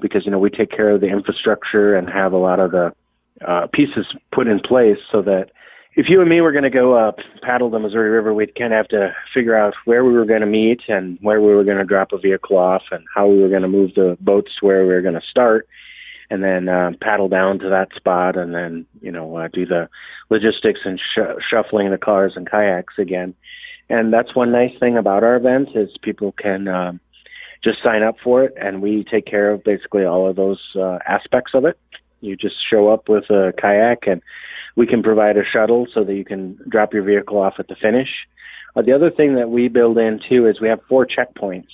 because 0.00 0.24
you 0.24 0.30
know 0.30 0.38
we 0.38 0.50
take 0.50 0.70
care 0.70 0.90
of 0.90 1.00
the 1.00 1.08
infrastructure 1.08 1.96
and 1.96 2.08
have 2.08 2.32
a 2.32 2.38
lot 2.38 2.60
of 2.60 2.70
the 2.70 2.92
uh, 3.46 3.66
pieces 3.72 4.06
put 4.32 4.46
in 4.46 4.60
place 4.60 4.98
so 5.12 5.22
that 5.22 5.50
if 5.96 6.10
you 6.10 6.20
and 6.20 6.28
me 6.28 6.42
were 6.42 6.52
going 6.52 6.64
to 6.64 6.70
go 6.70 6.94
up 6.94 7.18
paddle 7.42 7.70
the 7.70 7.78
Missouri 7.78 8.10
River, 8.10 8.34
we'd 8.34 8.54
kind 8.54 8.72
of 8.72 8.76
have 8.76 8.88
to 8.88 9.14
figure 9.32 9.56
out 9.56 9.74
where 9.86 10.04
we 10.04 10.12
were 10.12 10.26
going 10.26 10.42
to 10.42 10.46
meet 10.46 10.82
and 10.88 11.18
where 11.22 11.40
we 11.40 11.54
were 11.54 11.64
going 11.64 11.78
to 11.78 11.84
drop 11.84 12.12
a 12.12 12.18
vehicle 12.18 12.58
off 12.58 12.82
and 12.90 13.04
how 13.14 13.26
we 13.26 13.40
were 13.40 13.48
going 13.48 13.62
to 13.62 13.68
move 13.68 13.94
the 13.94 14.16
boats 14.20 14.52
to 14.60 14.66
where 14.66 14.82
we 14.86 14.92
were 14.92 15.00
going 15.00 15.14
to 15.14 15.26
start, 15.30 15.66
and 16.30 16.44
then 16.44 16.68
uh, 16.68 16.92
paddle 17.00 17.28
down 17.28 17.58
to 17.58 17.70
that 17.70 17.88
spot, 17.96 18.36
and 18.36 18.54
then 18.54 18.86
you 19.00 19.10
know 19.10 19.36
uh, 19.36 19.48
do 19.48 19.64
the 19.64 19.88
logistics 20.28 20.80
and 20.84 21.00
sh- 21.00 21.42
shuffling 21.48 21.90
the 21.90 21.98
cars 21.98 22.34
and 22.36 22.50
kayaks 22.50 22.94
again. 22.98 23.34
And 23.88 24.12
that's 24.12 24.34
one 24.34 24.50
nice 24.50 24.76
thing 24.78 24.98
about 24.98 25.22
our 25.22 25.36
events 25.36 25.72
is 25.74 25.96
people 26.02 26.32
can 26.32 26.68
um, 26.68 27.00
just 27.62 27.82
sign 27.82 28.02
up 28.02 28.16
for 28.22 28.44
it, 28.44 28.54
and 28.60 28.82
we 28.82 29.04
take 29.04 29.26
care 29.26 29.50
of 29.50 29.64
basically 29.64 30.04
all 30.04 30.28
of 30.28 30.36
those 30.36 30.60
uh, 30.76 30.98
aspects 31.06 31.52
of 31.54 31.64
it. 31.64 31.78
You 32.20 32.36
just 32.36 32.56
show 32.68 32.88
up 32.88 33.08
with 33.08 33.24
a 33.30 33.52
kayak 33.60 34.06
and 34.06 34.22
we 34.74 34.86
can 34.86 35.02
provide 35.02 35.36
a 35.36 35.44
shuttle 35.44 35.86
so 35.92 36.04
that 36.04 36.14
you 36.14 36.24
can 36.24 36.58
drop 36.68 36.92
your 36.92 37.02
vehicle 37.02 37.38
off 37.38 37.54
at 37.58 37.68
the 37.68 37.76
finish. 37.76 38.08
Uh, 38.74 38.82
the 38.82 38.92
other 38.92 39.10
thing 39.10 39.34
that 39.36 39.50
we 39.50 39.68
build 39.68 39.98
in 39.98 40.20
too 40.28 40.46
is 40.46 40.60
we 40.60 40.68
have 40.68 40.80
four 40.88 41.06
checkpoints, 41.06 41.68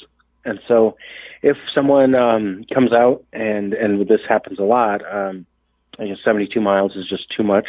and 0.44 0.60
so 0.68 0.96
if 1.42 1.56
someone 1.74 2.14
um, 2.14 2.64
comes 2.72 2.92
out 2.92 3.24
and 3.32 3.74
and 3.74 4.06
this 4.06 4.20
happens 4.28 4.58
a 4.58 4.64
lot, 4.64 5.02
um, 5.12 5.44
I 5.98 6.06
guess 6.06 6.18
72 6.24 6.60
miles 6.60 6.96
is 6.96 7.08
just 7.08 7.28
too 7.36 7.42
much. 7.42 7.66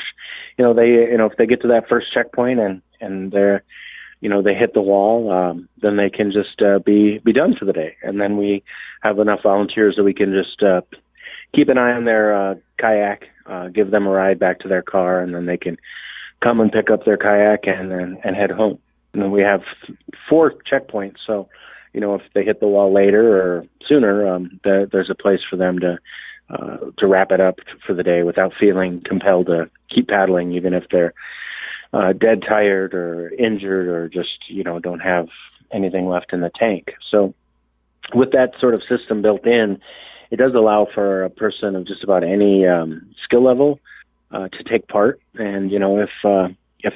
You 0.58 0.65
know, 0.65 0.74
they 0.74 0.89
you 0.89 1.17
know 1.17 1.25
if 1.25 1.38
they 1.38 1.48
get 1.48 1.62
to 1.62 1.67
that 1.70 1.89
first 1.89 2.13
checkpoint 2.13 2.60
and 2.60 2.82
and 3.01 3.32
they're 3.32 3.63
you 4.23 4.29
know 4.29 4.41
they 4.41 4.53
hit 4.53 4.73
the 4.73 4.81
wall, 4.81 5.29
um, 5.33 5.67
then 5.81 5.97
they 5.97 6.09
can 6.09 6.31
just 6.31 6.61
uh, 6.61 6.79
be 6.79 7.19
be 7.19 7.33
done 7.33 7.55
for 7.59 7.65
the 7.65 7.73
day, 7.73 7.97
and 8.01 8.21
then 8.21 8.37
we 8.37 8.63
have 9.01 9.19
enough 9.19 9.41
volunteers 9.43 9.95
that 9.97 10.05
we 10.05 10.13
can 10.13 10.31
just 10.31 10.63
uh, 10.63 10.79
keep 11.53 11.67
an 11.67 11.77
eye 11.77 11.91
on 11.91 12.05
their 12.05 12.33
uh, 12.33 12.55
kayak, 12.79 13.23
uh, 13.47 13.67
give 13.67 13.91
them 13.91 14.07
a 14.07 14.09
ride 14.09 14.39
back 14.39 14.59
to 14.59 14.69
their 14.69 14.81
car, 14.81 15.19
and 15.19 15.35
then 15.35 15.45
they 15.45 15.57
can 15.57 15.77
come 16.41 16.61
and 16.61 16.71
pick 16.71 16.89
up 16.89 17.03
their 17.03 17.17
kayak 17.17 17.67
and 17.67 17.91
and, 17.91 18.17
and 18.23 18.37
head 18.37 18.49
home. 18.49 18.79
And 19.13 19.21
then 19.21 19.31
we 19.31 19.41
have 19.41 19.63
four 20.29 20.53
checkpoints, 20.71 21.17
so 21.27 21.49
you 21.91 21.99
know 21.99 22.15
if 22.15 22.21
they 22.33 22.45
hit 22.45 22.61
the 22.61 22.67
wall 22.67 22.93
later 22.93 23.37
or 23.37 23.65
sooner, 23.85 24.25
um, 24.33 24.57
the, 24.63 24.87
there's 24.89 25.09
a 25.09 25.21
place 25.21 25.41
for 25.49 25.57
them 25.57 25.79
to 25.79 25.99
uh, 26.49 26.77
to 26.97 27.07
wrap 27.07 27.33
it 27.33 27.41
up 27.41 27.59
for 27.85 27.93
the 27.93 28.03
day 28.03 28.23
without 28.23 28.53
feeling 28.57 29.01
compelled 29.03 29.47
to 29.47 29.69
keep 29.93 30.07
paddling, 30.07 30.53
even 30.53 30.73
if 30.73 30.85
they're 30.91 31.13
uh, 31.93 32.13
dead 32.13 32.43
tired 32.47 32.93
or 32.93 33.29
injured 33.38 33.88
or 33.88 34.09
just 34.09 34.50
you 34.50 34.63
know 34.63 34.79
don't 34.79 35.00
have 35.00 35.27
anything 35.71 36.07
left 36.07 36.33
in 36.33 36.41
the 36.41 36.51
tank. 36.57 36.93
So 37.09 37.33
with 38.13 38.31
that 38.31 38.53
sort 38.59 38.73
of 38.73 38.81
system 38.89 39.21
built 39.21 39.45
in, 39.45 39.79
it 40.31 40.38
does 40.38 40.53
allow 40.55 40.88
for 40.93 41.23
a 41.23 41.29
person 41.29 41.75
of 41.75 41.88
just 41.88 42.03
about 42.03 42.23
any 42.23 42.67
um, 42.67 43.13
skill 43.23 43.43
level 43.43 43.79
uh, 44.31 44.47
to 44.50 44.63
take 44.63 44.88
part. 44.88 45.21
And 45.35 45.71
you 45.71 45.79
know, 45.79 46.00
if 46.00 46.09
uh, 46.23 46.50
if 46.79 46.93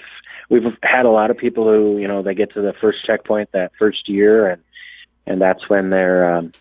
we've 0.49 0.63
had 0.83 1.05
a 1.05 1.11
lot 1.11 1.29
of 1.29 1.37
people 1.37 1.65
who 1.65 1.97
you 1.99 2.07
know 2.07 2.23
they 2.23 2.33
get 2.33 2.53
to 2.53 2.61
the 2.61 2.73
first 2.81 3.05
checkpoint 3.05 3.51
that 3.51 3.71
first 3.77 4.09
year, 4.09 4.49
and 4.49 4.61
and 5.25 5.41
that's 5.41 5.69
when 5.69 5.91
their 5.91 6.35
um, 6.35 6.51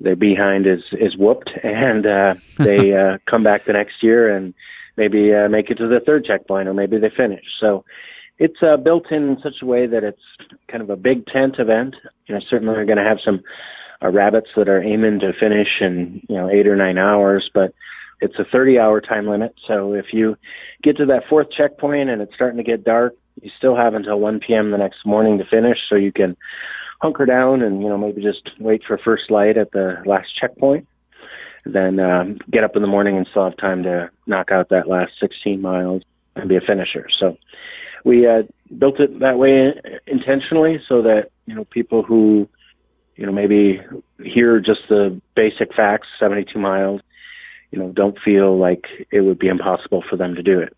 their 0.00 0.16
behind 0.16 0.66
is 0.66 0.82
is 0.92 1.16
whooped, 1.16 1.50
and 1.62 2.06
uh, 2.06 2.34
they 2.58 2.94
uh, 2.96 3.18
come 3.26 3.42
back 3.42 3.64
the 3.64 3.74
next 3.74 4.02
year 4.02 4.34
and 4.34 4.54
maybe 4.96 5.34
uh, 5.34 5.48
make 5.48 5.70
it 5.70 5.76
to 5.76 5.88
the 5.88 6.00
third 6.00 6.24
checkpoint, 6.24 6.68
or 6.68 6.74
maybe 6.74 6.98
they 6.98 7.10
finish. 7.16 7.44
So 7.60 7.84
it's 8.38 8.62
uh, 8.62 8.76
built 8.76 9.10
in 9.10 9.30
in 9.30 9.38
such 9.42 9.62
a 9.62 9.66
way 9.66 9.86
that 9.86 10.04
it's 10.04 10.22
kind 10.70 10.82
of 10.82 10.90
a 10.90 10.96
big 10.96 11.26
tent 11.26 11.56
event. 11.58 11.94
You 12.26 12.34
know, 12.34 12.40
certainly 12.48 12.74
we're 12.74 12.84
going 12.84 12.98
to 12.98 13.04
have 13.04 13.18
some 13.24 13.42
uh, 14.02 14.08
rabbits 14.08 14.48
that 14.56 14.68
are 14.68 14.82
aiming 14.82 15.20
to 15.20 15.32
finish 15.38 15.68
in 15.80 16.22
you 16.28 16.36
know 16.36 16.50
eight 16.50 16.66
or 16.66 16.76
nine 16.76 16.98
hours, 16.98 17.50
but 17.54 17.74
it's 18.20 18.38
a 18.38 18.44
30 18.44 18.78
hour 18.78 19.00
time 19.00 19.28
limit. 19.28 19.54
So 19.66 19.92
if 19.92 20.06
you 20.12 20.36
get 20.82 20.96
to 20.96 21.06
that 21.06 21.24
fourth 21.28 21.48
checkpoint 21.56 22.08
and 22.08 22.22
it's 22.22 22.34
starting 22.34 22.56
to 22.58 22.64
get 22.64 22.84
dark, 22.84 23.14
you 23.42 23.50
still 23.58 23.76
have 23.76 23.94
until 23.94 24.20
1 24.20 24.40
p.m. 24.40 24.70
the 24.70 24.78
next 24.78 25.04
morning 25.04 25.38
to 25.38 25.44
finish. 25.44 25.78
So 25.88 25.96
you 25.96 26.12
can 26.12 26.36
hunker 27.00 27.26
down 27.26 27.62
and 27.62 27.82
you 27.82 27.88
know 27.88 27.98
maybe 27.98 28.22
just 28.22 28.50
wait 28.58 28.82
for 28.86 28.98
first 28.98 29.30
light 29.30 29.56
at 29.56 29.72
the 29.72 30.02
last 30.06 30.28
checkpoint. 30.40 30.86
Then 31.66 31.98
um, 31.98 32.38
get 32.50 32.64
up 32.64 32.76
in 32.76 32.82
the 32.82 32.88
morning 32.88 33.16
and 33.16 33.26
still 33.30 33.44
have 33.44 33.56
time 33.56 33.82
to 33.84 34.10
knock 34.26 34.50
out 34.50 34.68
that 34.68 34.88
last 34.88 35.12
16 35.20 35.60
miles 35.60 36.02
and 36.36 36.48
be 36.48 36.56
a 36.56 36.60
finisher. 36.60 37.08
So 37.18 37.38
we 38.04 38.26
uh, 38.26 38.42
built 38.78 39.00
it 39.00 39.18
that 39.20 39.38
way 39.38 39.80
intentionally 40.06 40.80
so 40.88 41.02
that 41.02 41.30
you 41.46 41.54
know 41.54 41.64
people 41.64 42.02
who 42.02 42.48
you 43.16 43.26
know, 43.26 43.32
maybe 43.32 43.80
hear 44.22 44.60
just 44.60 44.80
the 44.88 45.20
basic 45.34 45.74
facts, 45.74 46.08
72 46.18 46.58
miles, 46.58 47.00
you 47.70 47.78
know, 47.78 47.90
don't 47.90 48.18
feel 48.18 48.58
like 48.58 48.86
it 49.10 49.20
would 49.20 49.38
be 49.38 49.48
impossible 49.48 50.02
for 50.08 50.16
them 50.16 50.34
to 50.34 50.42
do 50.42 50.60
it. 50.60 50.76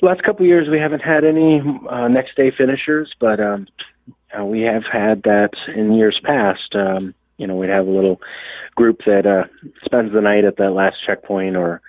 The 0.00 0.06
last 0.06 0.22
couple 0.22 0.44
years, 0.44 0.68
we 0.68 0.78
haven't 0.78 1.00
had 1.00 1.24
any 1.24 1.62
uh, 1.88 2.08
next 2.08 2.36
day 2.36 2.50
finishers, 2.50 3.14
but 3.18 3.40
um, 3.40 3.66
uh, 4.38 4.44
we 4.44 4.60
have 4.62 4.84
had 4.90 5.22
that 5.22 5.52
in 5.74 5.94
years 5.94 6.20
past. 6.22 6.74
Um, 6.74 7.14
you 7.38 7.46
know, 7.46 7.54
we'd 7.54 7.70
have 7.70 7.86
a 7.86 7.90
little 7.90 8.20
group 8.74 9.00
that 9.06 9.26
uh, 9.26 9.44
spends 9.84 10.12
the 10.12 10.20
night 10.20 10.44
at 10.44 10.56
that 10.56 10.70
last 10.70 10.96
checkpoint, 11.04 11.56
or 11.56 11.80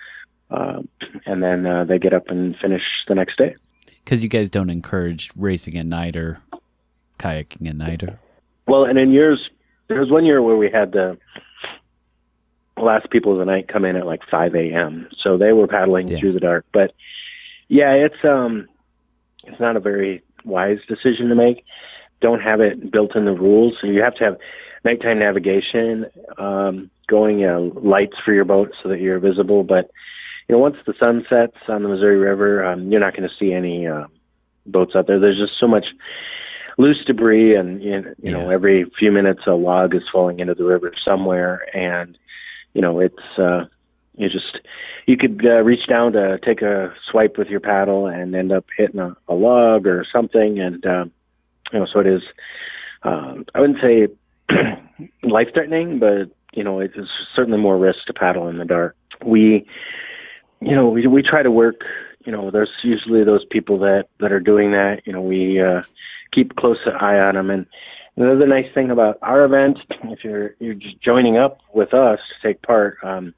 uh, 0.50 0.82
and 1.26 1.42
then 1.42 1.66
uh, 1.66 1.84
they 1.84 1.98
get 1.98 2.12
up 2.12 2.28
and 2.28 2.56
finish 2.56 2.82
the 3.06 3.14
next 3.14 3.36
day. 3.38 3.54
Because 4.04 4.22
you 4.22 4.28
guys 4.28 4.50
don't 4.50 4.70
encourage 4.70 5.30
racing 5.36 5.76
at 5.76 5.86
night 5.86 6.16
or 6.16 6.40
kayaking 7.18 7.68
at 7.68 7.76
night, 7.76 8.02
or 8.02 8.18
well, 8.66 8.84
and 8.84 8.98
in 8.98 9.12
years, 9.12 9.50
there 9.88 10.00
was 10.00 10.10
one 10.10 10.24
year 10.24 10.42
where 10.42 10.56
we 10.56 10.70
had 10.70 10.92
the 10.92 11.18
last 12.76 13.10
people 13.10 13.32
of 13.32 13.38
the 13.38 13.44
night 13.44 13.68
come 13.68 13.84
in 13.84 13.96
at 13.96 14.06
like 14.06 14.20
5 14.30 14.54
a.m. 14.54 15.08
So 15.22 15.36
they 15.36 15.52
were 15.52 15.66
paddling 15.66 16.08
yeah. 16.08 16.18
through 16.18 16.32
the 16.32 16.40
dark. 16.40 16.64
But 16.72 16.94
yeah, 17.68 17.92
it's 17.92 18.24
um, 18.24 18.68
it's 19.44 19.60
not 19.60 19.76
a 19.76 19.80
very 19.80 20.22
wise 20.44 20.78
decision 20.88 21.28
to 21.28 21.34
make. 21.34 21.64
Don't 22.20 22.40
have 22.40 22.60
it 22.60 22.90
built 22.90 23.14
in 23.14 23.24
the 23.24 23.32
rules. 23.32 23.74
So 23.80 23.86
you 23.86 24.02
have 24.02 24.14
to 24.16 24.24
have 24.24 24.38
nighttime 24.88 25.18
navigation, 25.18 26.06
um, 26.38 26.90
going 27.08 27.44
uh, 27.44 27.60
lights 27.80 28.16
for 28.24 28.32
your 28.32 28.44
boat 28.44 28.72
so 28.82 28.88
that 28.88 29.00
you're 29.00 29.18
visible. 29.18 29.62
But 29.62 29.90
you 30.48 30.54
know, 30.54 30.58
once 30.58 30.76
the 30.86 30.94
sun 30.98 31.26
sets 31.28 31.56
on 31.68 31.82
the 31.82 31.88
Missouri 31.88 32.16
River, 32.16 32.64
um, 32.64 32.90
you're 32.90 33.00
not 33.00 33.14
going 33.14 33.28
to 33.28 33.34
see 33.38 33.52
any 33.52 33.86
uh, 33.86 34.06
boats 34.66 34.92
out 34.96 35.06
there. 35.06 35.20
There's 35.20 35.38
just 35.38 35.60
so 35.60 35.68
much 35.68 35.86
loose 36.78 37.04
debris, 37.06 37.54
and 37.54 37.82
you 37.82 38.00
know, 38.00 38.14
you 38.22 38.32
know 38.32 38.48
every 38.48 38.86
few 38.98 39.12
minutes 39.12 39.42
a 39.46 39.52
log 39.52 39.94
is 39.94 40.02
falling 40.10 40.40
into 40.40 40.54
the 40.54 40.64
river 40.64 40.92
somewhere, 41.06 41.66
and 41.76 42.16
you 42.72 42.80
know 42.80 43.00
it's 43.00 43.38
uh, 43.38 43.66
you 44.16 44.30
just 44.30 44.58
you 45.06 45.18
could 45.18 45.44
uh, 45.44 45.62
reach 45.62 45.86
down 45.86 46.12
to 46.12 46.38
take 46.38 46.62
a 46.62 46.94
swipe 47.10 47.36
with 47.36 47.48
your 47.48 47.60
paddle 47.60 48.06
and 48.06 48.34
end 48.34 48.52
up 48.52 48.64
hitting 48.76 49.00
a, 49.00 49.14
a 49.28 49.34
log 49.34 49.86
or 49.86 50.06
something, 50.10 50.58
and 50.60 50.86
uh, 50.86 51.04
you 51.72 51.78
know 51.78 51.86
so 51.92 52.00
it 52.00 52.06
is. 52.06 52.22
Um, 53.04 53.44
I 53.54 53.60
wouldn't 53.60 53.80
say 53.80 54.08
life 55.22 55.48
threatening, 55.54 55.98
but 55.98 56.30
you 56.52 56.64
know 56.64 56.80
it's 56.80 56.96
certainly 57.34 57.58
more 57.58 57.78
risk 57.78 57.98
to 58.06 58.12
paddle 58.12 58.48
in 58.48 58.58
the 58.58 58.64
dark. 58.64 58.96
We, 59.24 59.66
you 60.60 60.74
know, 60.74 60.88
we 60.88 61.06
we 61.06 61.22
try 61.22 61.42
to 61.42 61.50
work 61.50 61.82
you 62.28 62.32
know, 62.32 62.50
there's 62.50 62.68
usually 62.82 63.24
those 63.24 63.46
people 63.46 63.78
that 63.78 64.08
that 64.20 64.32
are 64.32 64.38
doing 64.38 64.72
that. 64.72 65.00
You 65.06 65.14
know, 65.14 65.22
we 65.22 65.62
uh, 65.62 65.80
keep 66.30 66.56
close 66.56 66.76
eye 67.00 67.18
on 67.18 67.36
them. 67.36 67.48
And 67.48 67.64
another 68.16 68.46
nice 68.46 68.70
thing 68.74 68.90
about 68.90 69.16
our 69.22 69.44
event, 69.44 69.78
if 70.04 70.24
you're 70.24 70.54
you're 70.58 70.74
just 70.74 71.00
joining 71.00 71.38
up 71.38 71.60
with 71.72 71.94
us 71.94 72.18
to 72.18 72.46
take 72.46 72.60
part, 72.60 72.98
um, 73.02 73.32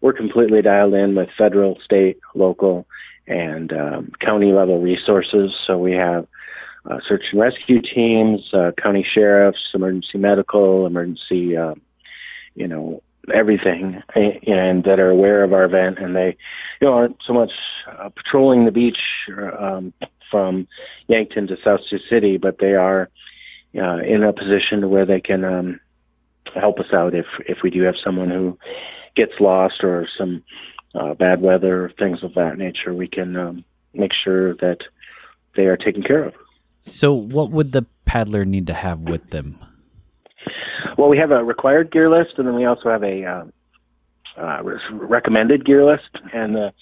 we're 0.00 0.12
completely 0.12 0.62
dialed 0.62 0.94
in 0.94 1.16
with 1.16 1.28
federal, 1.36 1.76
state, 1.84 2.20
local, 2.36 2.86
and 3.26 3.72
um, 3.72 4.12
county 4.20 4.52
level 4.52 4.80
resources. 4.80 5.50
So 5.66 5.76
we 5.76 5.94
have 5.94 6.28
uh, 6.88 6.98
search 7.08 7.24
and 7.32 7.40
rescue 7.40 7.80
teams, 7.80 8.40
uh, 8.52 8.72
county 8.80 9.06
sheriffs, 9.14 9.70
emergency 9.74 10.18
medical, 10.18 10.86
emergency, 10.86 11.56
uh, 11.56 11.74
you 12.54 12.68
know, 12.68 13.02
everything, 13.34 14.02
and 14.14 14.84
that 14.84 15.00
are 15.00 15.10
aware 15.10 15.42
of 15.42 15.52
our 15.52 15.64
event, 15.64 15.98
and 15.98 16.14
they, 16.14 16.36
you 16.80 16.86
know, 16.86 16.92
aren't 16.92 17.16
so 17.26 17.32
much 17.32 17.50
uh, 17.98 18.08
patrolling 18.10 18.64
the 18.64 18.70
beach 18.70 18.98
um, 19.58 19.92
from 20.30 20.66
Yankton 21.08 21.46
to 21.48 21.56
South 21.64 21.80
Sioux 21.88 21.98
City, 22.08 22.36
but 22.36 22.58
they 22.58 22.74
are 22.74 23.10
uh, 23.76 23.98
in 23.98 24.22
a 24.22 24.32
position 24.32 24.88
where 24.90 25.04
they 25.04 25.20
can 25.20 25.44
um, 25.44 25.80
help 26.54 26.78
us 26.78 26.92
out 26.92 27.14
if 27.14 27.26
if 27.46 27.58
we 27.62 27.70
do 27.70 27.82
have 27.82 27.96
someone 28.02 28.30
who 28.30 28.56
gets 29.14 29.32
lost 29.40 29.82
or 29.82 30.06
some 30.16 30.42
uh, 30.94 31.14
bad 31.14 31.40
weather 31.40 31.92
things 31.98 32.22
of 32.22 32.34
that 32.34 32.58
nature. 32.58 32.94
We 32.94 33.08
can 33.08 33.36
um, 33.36 33.64
make 33.92 34.12
sure 34.12 34.54
that 34.56 34.78
they 35.56 35.66
are 35.66 35.76
taken 35.76 36.02
care 36.02 36.24
of. 36.24 36.34
So, 36.80 37.12
what 37.12 37.50
would 37.50 37.72
the 37.72 37.86
paddler 38.04 38.44
need 38.44 38.66
to 38.68 38.74
have 38.74 39.00
with 39.00 39.30
them? 39.30 39.58
Well, 40.96 41.08
we 41.08 41.18
have 41.18 41.30
a 41.30 41.42
required 41.42 41.90
gear 41.90 42.08
list, 42.08 42.34
and 42.38 42.46
then 42.46 42.54
we 42.54 42.64
also 42.64 42.88
have 42.88 43.02
a 43.02 43.24
uh, 43.24 43.44
uh, 44.40 44.62
recommended 44.92 45.64
gear 45.64 45.84
list. 45.84 46.08
And 46.32 46.54
the 46.54 46.72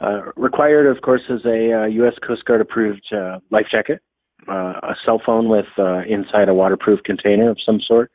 uh, 0.00 0.32
required, 0.36 0.86
of 0.86 1.02
course, 1.02 1.22
is 1.28 1.44
a 1.44 1.88
U.S. 1.90 2.14
Uh, 2.16 2.26
Coast 2.26 2.44
Guard 2.44 2.60
approved 2.60 3.06
uh, 3.12 3.40
life 3.50 3.66
jacket, 3.70 4.02
uh, 4.48 4.80
a 4.82 4.94
cell 5.04 5.20
phone 5.24 5.48
with 5.48 5.66
inside 6.06 6.48
a 6.48 6.54
waterproof 6.54 7.02
container 7.04 7.50
of 7.50 7.58
some 7.64 7.80
sort, 7.80 8.10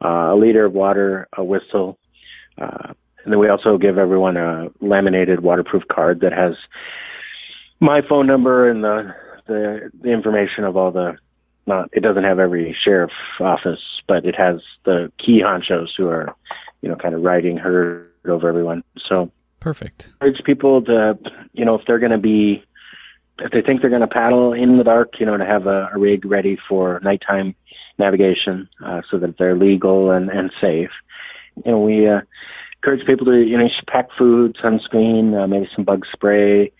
a 0.00 0.34
liter 0.34 0.64
of 0.64 0.72
water, 0.72 1.28
a 1.36 1.44
whistle, 1.44 1.98
and 3.24 3.32
then 3.32 3.38
we 3.38 3.48
also 3.48 3.78
give 3.78 3.98
everyone 3.98 4.36
a 4.36 4.68
laminated 4.80 5.40
waterproof 5.40 5.84
card 5.90 6.20
that 6.20 6.32
has 6.32 6.54
my 7.80 8.00
phone 8.08 8.26
number 8.26 8.68
and 8.68 8.82
the 8.82 9.14
the, 9.46 9.90
the 10.00 10.10
information 10.10 10.64
of 10.64 10.76
all 10.76 10.90
the 10.90 11.16
not 11.66 11.88
it 11.92 12.00
doesn't 12.00 12.24
have 12.24 12.38
every 12.38 12.76
sheriff 12.84 13.12
office, 13.40 13.80
but 14.08 14.24
it 14.24 14.34
has 14.34 14.60
the 14.84 15.12
key 15.18 15.42
honchos 15.42 15.88
who 15.96 16.08
are, 16.08 16.34
you 16.80 16.88
know, 16.88 16.96
kind 16.96 17.14
of 17.14 17.22
riding 17.22 17.56
herd 17.56 18.10
over 18.26 18.48
everyone. 18.48 18.82
So 19.08 19.30
perfect. 19.60 20.10
Urge 20.20 20.42
people 20.44 20.82
to, 20.82 21.18
you 21.52 21.64
know, 21.64 21.76
if 21.76 21.86
they're 21.86 21.98
going 21.98 22.12
to 22.12 22.18
be, 22.18 22.64
if 23.38 23.52
they 23.52 23.62
think 23.62 23.80
they're 23.80 23.90
going 23.90 24.02
to 24.02 24.08
paddle 24.08 24.52
in 24.52 24.78
the 24.78 24.84
dark, 24.84 25.20
you 25.20 25.26
know, 25.26 25.36
to 25.36 25.44
have 25.44 25.66
a, 25.66 25.88
a 25.94 25.98
rig 25.98 26.24
ready 26.24 26.58
for 26.68 27.00
nighttime 27.02 27.54
navigation, 27.98 28.68
uh, 28.84 29.02
so 29.10 29.18
that 29.18 29.38
they're 29.38 29.56
legal 29.56 30.10
and 30.10 30.30
and 30.30 30.50
safe. 30.60 30.90
You 31.64 31.72
know, 31.72 31.80
we 31.80 32.08
uh, 32.08 32.22
encourage 32.76 33.06
people 33.06 33.26
to, 33.26 33.38
you 33.38 33.56
know, 33.56 33.68
pack 33.86 34.08
food, 34.18 34.56
sunscreen, 34.62 35.40
uh, 35.40 35.46
maybe 35.46 35.68
some 35.76 35.84
bug 35.84 36.04
spray 36.12 36.72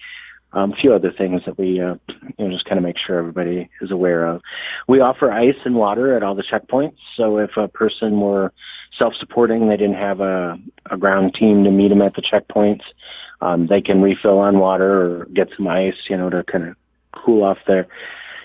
um, 0.55 0.73
a 0.73 0.77
few 0.77 0.93
other 0.95 1.13
things 1.17 1.43
that 1.47 1.59
we 1.59 1.81
uh, 1.81 1.95
you 2.39 2.47
know 2.47 2.51
just 2.51 2.65
kind 2.65 2.79
of 2.79 2.85
make 2.85 2.97
sure 2.99 3.19
everybody 3.19 3.69
is 3.81 3.91
aware 3.91 4.27
of. 4.27 4.41
We 4.89 5.01
offer 5.01 5.31
ice 5.31 5.57
and 5.65 5.77
water 5.77 6.17
at 6.17 6.23
all 6.23 6.35
the 6.35 6.43
checkpoints. 6.43 6.97
So 7.17 7.39
if 7.39 7.57
a 7.57 7.69
person 7.69 8.21
were 8.21 8.53
self-supporting, 8.99 9.69
they 9.69 9.77
didn't 9.77 9.97
have 9.97 10.21
a, 10.21 10.59
a 10.91 10.97
ground 10.97 11.35
team 11.39 11.65
to 11.65 11.71
meet 11.71 11.89
them 11.89 12.03
at 12.03 12.15
the 12.15 12.23
checkpoints, 12.23 12.83
um, 13.43 13.67
they 13.67 13.81
can 13.81 14.01
refill 14.01 14.39
on 14.39 14.59
water 14.59 15.21
or 15.21 15.25
get 15.27 15.49
some 15.57 15.67
ice, 15.67 15.95
you 16.09 16.17
know, 16.17 16.31
to 16.31 16.45
kind 16.45 16.69
of 16.69 16.77
cool 17.13 17.43
off 17.43 17.59
their, 17.67 17.89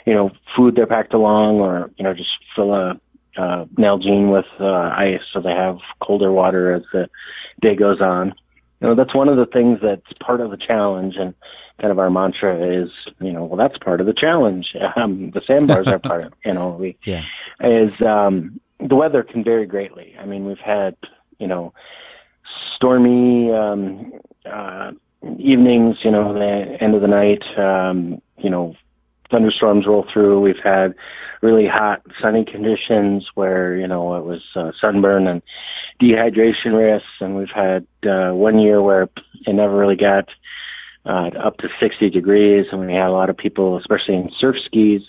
you 0.06 0.14
know, 0.14 0.32
food 0.56 0.76
they're 0.76 0.88
packed 0.88 1.14
along, 1.14 1.60
or 1.60 1.92
you 1.98 2.04
know, 2.04 2.14
just 2.14 2.30
fill 2.56 2.74
a 2.74 3.00
uh, 3.38 3.66
Nalgene 3.78 4.32
with 4.34 4.46
uh, 4.60 4.92
ice 4.96 5.22
so 5.32 5.40
they 5.40 5.52
have 5.52 5.78
colder 6.02 6.32
water 6.32 6.74
as 6.74 6.82
the 6.92 7.08
day 7.62 7.76
goes 7.76 8.02
on. 8.02 8.34
You 8.80 8.88
know, 8.88 8.96
that's 8.96 9.16
one 9.16 9.30
of 9.30 9.38
the 9.38 9.46
things 9.46 9.80
that's 9.82 10.12
part 10.20 10.42
of 10.42 10.52
the 10.52 10.58
challenge 10.58 11.16
and 11.18 11.34
kind 11.80 11.92
of 11.92 12.00
our 12.00 12.10
mantra 12.10 12.84
is, 12.84 12.90
you 13.20 13.32
know, 13.32 13.46
well, 13.46 13.58
that's 13.58 13.78
part 13.78 14.02
of 14.02 14.08
the 14.08 14.14
challenge. 14.14 14.76
Um, 14.96 15.32
the 15.32 15.42
sandbars 15.46 15.88
are 15.88 16.00
part 16.00 16.26
of, 16.26 16.34
you 16.44 16.54
know, 16.54 16.70
we, 16.70 16.98
yeah. 17.04 17.24
is, 17.60 17.92
um, 18.06 18.60
the 18.80 18.96
weather 18.96 19.22
can 19.24 19.44
vary 19.44 19.66
greatly. 19.66 20.16
I 20.20 20.26
mean, 20.26 20.46
we've 20.46 20.58
had, 20.60 20.96
you 21.40 21.48
know, 21.48 21.74
stormy, 22.76 23.52
um, 23.52 24.14
uh, 24.46 24.92
evenings, 25.38 25.98
you 26.04 26.12
know, 26.12 26.34
the 26.34 26.78
end 26.82 26.96
of 26.96 27.02
the 27.02 27.08
night, 27.08 27.44
um, 27.58 28.22
you 28.38 28.50
know, 28.50 28.76
thunderstorms 29.32 29.86
roll 29.86 30.06
through. 30.12 30.40
We've 30.42 30.64
had 30.64 30.96
really 31.42 31.68
hot, 31.68 32.02
sunny 32.22 32.46
conditions 32.46 33.28
where 33.36 33.76
you 33.76 33.88
know 33.88 34.16
it 34.16 34.26
was 34.26 34.42
uh, 34.56 34.72
sunburn 34.80 35.28
and 35.28 35.42
dehydration 36.02 36.78
risks, 36.78 37.08
and 37.20 37.36
we've 37.36 37.50
had 37.50 37.86
uh, 38.08 38.32
one 38.32 38.60
year 38.60 38.82
where 38.82 39.04
it 39.04 39.54
never 39.54 39.76
really 39.76 39.96
got 39.96 40.30
uh, 41.06 41.30
up 41.40 41.58
to 41.58 41.70
60 41.80 42.10
degrees, 42.10 42.68
and 42.72 42.86
we 42.86 42.94
had 42.94 43.08
a 43.08 43.12
lot 43.12 43.30
of 43.30 43.38
people, 43.38 43.78
especially 43.78 44.16
in 44.16 44.32
surf 44.38 44.56
skis, 44.66 45.02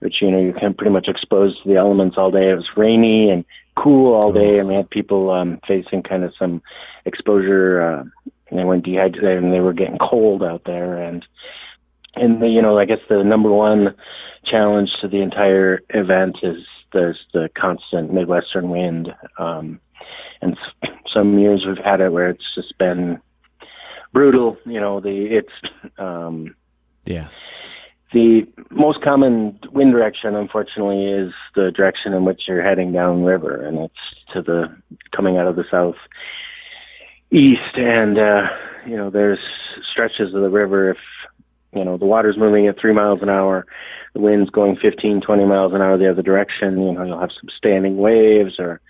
which 0.00 0.20
you 0.20 0.30
know 0.30 0.40
you 0.40 0.52
can 0.52 0.74
pretty 0.74 0.92
much 0.92 1.08
exposed 1.08 1.62
to 1.62 1.68
the 1.68 1.76
elements 1.76 2.16
all 2.18 2.30
day. 2.30 2.50
It 2.50 2.54
was 2.54 2.76
rainy 2.76 3.30
and 3.30 3.44
cool 3.76 4.14
all 4.14 4.32
day, 4.32 4.58
and 4.58 4.68
we 4.68 4.74
had 4.74 4.90
people 4.90 5.30
um, 5.30 5.60
facing 5.66 6.02
kind 6.02 6.24
of 6.24 6.34
some 6.38 6.62
exposure. 7.04 7.82
Uh, 7.82 8.04
and 8.50 8.58
they 8.58 8.64
went 8.64 8.84
dehydrated, 8.84 9.42
and 9.42 9.52
they 9.52 9.60
were 9.60 9.74
getting 9.74 9.98
cold 9.98 10.42
out 10.42 10.64
there, 10.64 10.96
and 10.96 11.24
and 12.20 12.42
the, 12.42 12.48
you 12.48 12.62
know 12.62 12.78
I 12.78 12.84
guess 12.84 12.98
the 13.08 13.22
number 13.24 13.50
one 13.50 13.94
challenge 14.44 14.90
to 15.00 15.08
the 15.08 15.20
entire 15.20 15.80
event 15.90 16.36
is 16.42 16.58
there's 16.92 17.18
the 17.32 17.50
constant 17.56 18.12
midwestern 18.12 18.70
wind. 18.70 19.14
Um, 19.38 19.80
and 20.40 20.56
some 21.12 21.38
years 21.38 21.64
we've 21.66 21.84
had 21.84 22.00
it 22.00 22.12
where 22.12 22.30
it's 22.30 22.54
just 22.54 22.76
been 22.78 23.20
brutal. 24.12 24.56
You 24.64 24.80
know, 24.80 25.00
the 25.00 25.26
it's 25.38 25.72
um, 25.98 26.54
yeah. 27.04 27.28
The 28.14 28.46
most 28.70 29.02
common 29.02 29.58
wind 29.70 29.92
direction, 29.92 30.34
unfortunately, 30.34 31.12
is 31.12 31.30
the 31.54 31.70
direction 31.70 32.14
in 32.14 32.24
which 32.24 32.40
you're 32.48 32.62
heading 32.62 32.90
downriver, 32.90 33.62
and 33.66 33.78
it's 33.80 34.32
to 34.32 34.40
the 34.40 34.74
coming 35.14 35.36
out 35.36 35.46
of 35.46 35.56
the 35.56 35.64
south 35.70 35.96
east. 37.30 37.76
And 37.76 38.18
uh, 38.18 38.44
you 38.86 38.96
know, 38.96 39.10
there's 39.10 39.40
stretches 39.92 40.34
of 40.34 40.40
the 40.40 40.48
river 40.48 40.90
if 40.90 40.96
you 41.74 41.84
know 41.84 41.96
the 41.96 42.06
water's 42.06 42.36
moving 42.36 42.66
at 42.66 42.78
three 42.78 42.92
miles 42.92 43.22
an 43.22 43.28
hour, 43.28 43.66
the 44.14 44.20
wind's 44.20 44.50
going 44.50 44.76
15, 44.76 45.20
20 45.20 45.44
miles 45.44 45.72
an 45.74 45.82
hour 45.82 45.96
the 45.96 46.10
other 46.10 46.22
direction. 46.22 46.82
You 46.82 46.92
know, 46.92 47.04
you'll 47.04 47.20
have 47.20 47.30
some 47.32 47.50
standing 47.56 47.96
waves 47.96 48.58
or 48.58 48.80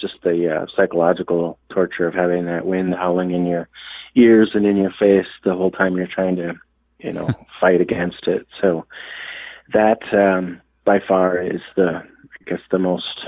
just 0.00 0.14
the 0.22 0.54
uh, 0.54 0.66
psychological 0.76 1.58
torture 1.70 2.06
of 2.06 2.14
having 2.14 2.46
that 2.46 2.66
wind 2.66 2.94
howling 2.94 3.30
in 3.30 3.46
your 3.46 3.68
ears 4.14 4.50
and 4.54 4.66
in 4.66 4.76
your 4.76 4.92
face 4.98 5.26
the 5.44 5.54
whole 5.54 5.70
time 5.70 5.96
you're 5.96 6.06
trying 6.06 6.36
to, 6.36 6.54
you 6.98 7.12
know, 7.12 7.28
fight 7.60 7.80
against 7.80 8.26
it. 8.26 8.46
So 8.60 8.84
that 9.72 10.00
um, 10.12 10.60
by 10.84 11.00
far 11.00 11.40
is 11.40 11.60
the, 11.76 12.02
I 12.02 12.50
guess, 12.50 12.60
the 12.70 12.78
most 12.78 13.26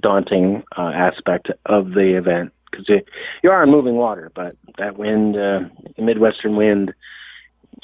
daunting 0.00 0.62
uh, 0.76 0.92
aspect 0.94 1.50
of 1.66 1.90
the 1.90 2.16
event 2.16 2.52
because 2.70 2.88
you, 2.88 3.00
you 3.42 3.50
are 3.50 3.62
on 3.62 3.70
moving 3.70 3.96
water, 3.96 4.30
but 4.34 4.56
that 4.78 4.98
wind, 4.98 5.36
uh, 5.36 5.60
midwestern 5.96 6.56
wind, 6.56 6.94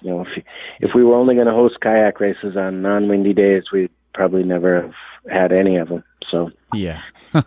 you 0.02 0.10
know, 0.10 0.22
if 0.22 0.44
if 0.80 0.94
we 0.94 1.04
were 1.04 1.14
only 1.14 1.34
going 1.34 1.46
to 1.46 1.52
host 1.52 1.80
kayak 1.80 2.20
races 2.20 2.56
on 2.56 2.82
non-windy 2.82 3.34
days, 3.34 3.64
we'd 3.72 3.90
probably 4.12 4.42
never 4.42 4.82
have 4.82 4.94
had 5.30 5.52
any 5.52 5.76
of 5.76 5.88
them. 5.88 6.04
So 6.30 6.50
yeah. 6.72 7.02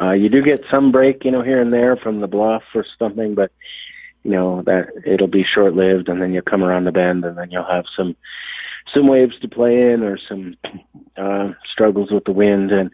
Uh, 0.00 0.10
you 0.10 0.28
do 0.28 0.42
get 0.42 0.62
some 0.70 0.92
break, 0.92 1.24
you 1.24 1.30
know, 1.30 1.42
here 1.42 1.60
and 1.60 1.72
there 1.72 1.96
from 1.96 2.20
the 2.20 2.26
bluff 2.26 2.62
or 2.74 2.84
something, 2.98 3.34
but 3.34 3.50
you 4.24 4.32
know 4.32 4.62
that 4.62 4.88
it'll 5.06 5.26
be 5.26 5.44
short 5.44 5.74
lived, 5.74 6.08
and 6.08 6.20
then 6.20 6.32
you'll 6.32 6.42
come 6.42 6.62
around 6.62 6.84
the 6.84 6.92
bend, 6.92 7.24
and 7.24 7.38
then 7.38 7.50
you'll 7.50 7.64
have 7.64 7.84
some 7.96 8.16
some 8.92 9.08
waves 9.08 9.38
to 9.40 9.48
play 9.48 9.92
in 9.92 10.02
or 10.02 10.18
some 10.28 10.56
uh, 11.16 11.52
struggles 11.72 12.10
with 12.10 12.24
the 12.24 12.32
wind. 12.32 12.72
And 12.72 12.90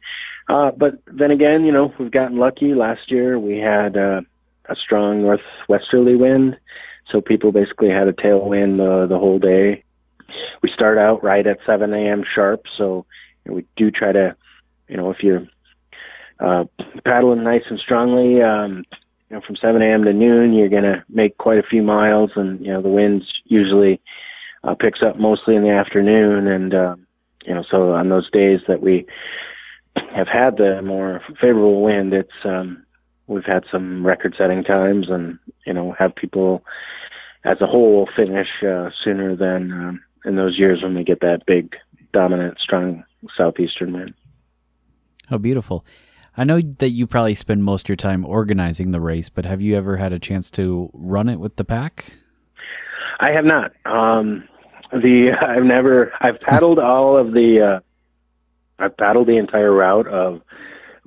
uh, 0.49 0.71
but 0.73 0.99
then 1.07 1.31
again, 1.31 1.65
you 1.65 1.73
know, 1.73 1.93
we've 1.99 2.11
gotten 2.11 2.37
lucky. 2.37 2.75
Last 2.75 3.11
year 3.11 3.39
we 3.39 3.59
had 3.59 3.97
uh, 3.97 4.21
a 4.69 4.77
strong 4.77 5.23
northwesterly 5.23 6.17
wind, 6.17 6.57
so 7.11 7.21
people 7.21 7.53
basically 7.53 7.91
had 7.91 8.09
a 8.09 8.13
tailwind 8.13 8.81
uh, 8.81 9.07
the 9.07 9.19
whole 9.19 9.39
day. 9.39 9.85
We 10.63 10.71
start 10.71 10.99
out 10.99 11.23
right 11.23 11.47
at 11.47 11.59
7 11.67 11.93
a.m. 11.93 12.25
sharp, 12.35 12.65
so 12.77 13.05
you 13.45 13.51
know, 13.51 13.57
we 13.57 13.67
do 13.77 13.91
try 13.91 14.13
to, 14.13 14.37
you 14.89 14.97
know, 14.97 15.11
if 15.11 15.23
you're 15.23 15.47
uh, 16.41 16.65
paddling 17.05 17.45
nice 17.45 17.63
and 17.69 17.79
strongly. 17.79 18.43
Um, 18.43 18.85
you 19.29 19.37
know, 19.37 19.43
from 19.47 19.57
7 19.57 19.81
a.m. 19.81 20.05
to 20.05 20.13
noon, 20.13 20.53
you're 20.53 20.69
going 20.69 20.83
to 20.83 21.03
make 21.09 21.39
quite 21.39 21.59
a 21.59 21.63
few 21.63 21.83
miles, 21.83 22.33
and 22.37 22.61
you 22.61 22.73
know 22.73 22.83
the 22.83 22.89
winds 22.89 23.25
usually 23.45 24.01
uh, 24.65 24.75
picks 24.75 25.03
up 25.03 25.19
mostly 25.19 25.57
in 25.57 25.63
the 25.63 25.71
afternoon, 25.71 26.47
and 26.47 26.75
uh, 26.75 26.97
you 27.47 27.55
know 27.55 27.65
so 27.71 27.93
on 27.95 28.11
those 28.11 28.31
days 28.31 28.61
that 28.69 28.83
we 28.83 29.07
have 30.15 30.29
had 30.29 30.59
the 30.59 30.83
more 30.83 31.23
favorable 31.41 31.83
wind, 31.83 32.13
it's 32.13 32.31
um, 32.45 32.85
we've 33.33 33.45
had 33.45 33.65
some 33.71 34.07
record-setting 34.07 34.65
times, 34.65 35.07
and 35.09 35.39
you 35.67 35.73
know 35.73 35.95
have 35.99 36.15
people 36.15 36.63
as 37.45 37.61
a 37.61 37.67
whole 37.67 38.09
finish 38.15 38.49
uh, 38.63 38.91
sooner 39.03 39.35
than 39.35 39.73
um, 39.73 40.03
in 40.25 40.37
those 40.37 40.59
years 40.59 40.83
when 40.83 40.95
we 40.95 41.05
get 41.05 41.21
that 41.21 41.45
big, 41.47 41.75
dominant, 42.13 42.59
strong 42.61 43.05
southeastern 43.37 43.93
wind. 43.93 44.15
How 45.29 45.39
beautiful! 45.39 45.85
I 46.37 46.45
know 46.45 46.61
that 46.61 46.91
you 46.91 47.07
probably 47.07 47.35
spend 47.35 47.65
most 47.65 47.85
of 47.85 47.89
your 47.89 47.97
time 47.97 48.25
organizing 48.25 48.93
the 48.93 49.01
race, 49.01 49.29
but 49.29 49.45
have 49.45 49.61
you 49.61 49.77
ever 49.77 49.97
had 49.97 50.13
a 50.13 50.19
chance 50.19 50.51
to 50.53 50.91
run 50.95 51.29
it 51.29 51.37
with 51.37 51.57
the 51.57 51.65
pack? 51.65 52.17
I 53.21 53.31
have 53.31 53.45
not. 53.45 53.73
Um, 53.85 54.49
the 54.93 55.33
I've 55.41 55.65
never 55.65 56.13
I've 56.21 56.41
paddled 56.41 56.79
all 56.79 57.17
of 57.17 57.33
the 57.33 57.61
uh, 57.61 57.81
I've 58.83 58.97
paddled 58.97 59.27
the 59.27 59.37
entire 59.37 59.73
route 59.73 60.07
of 60.09 60.41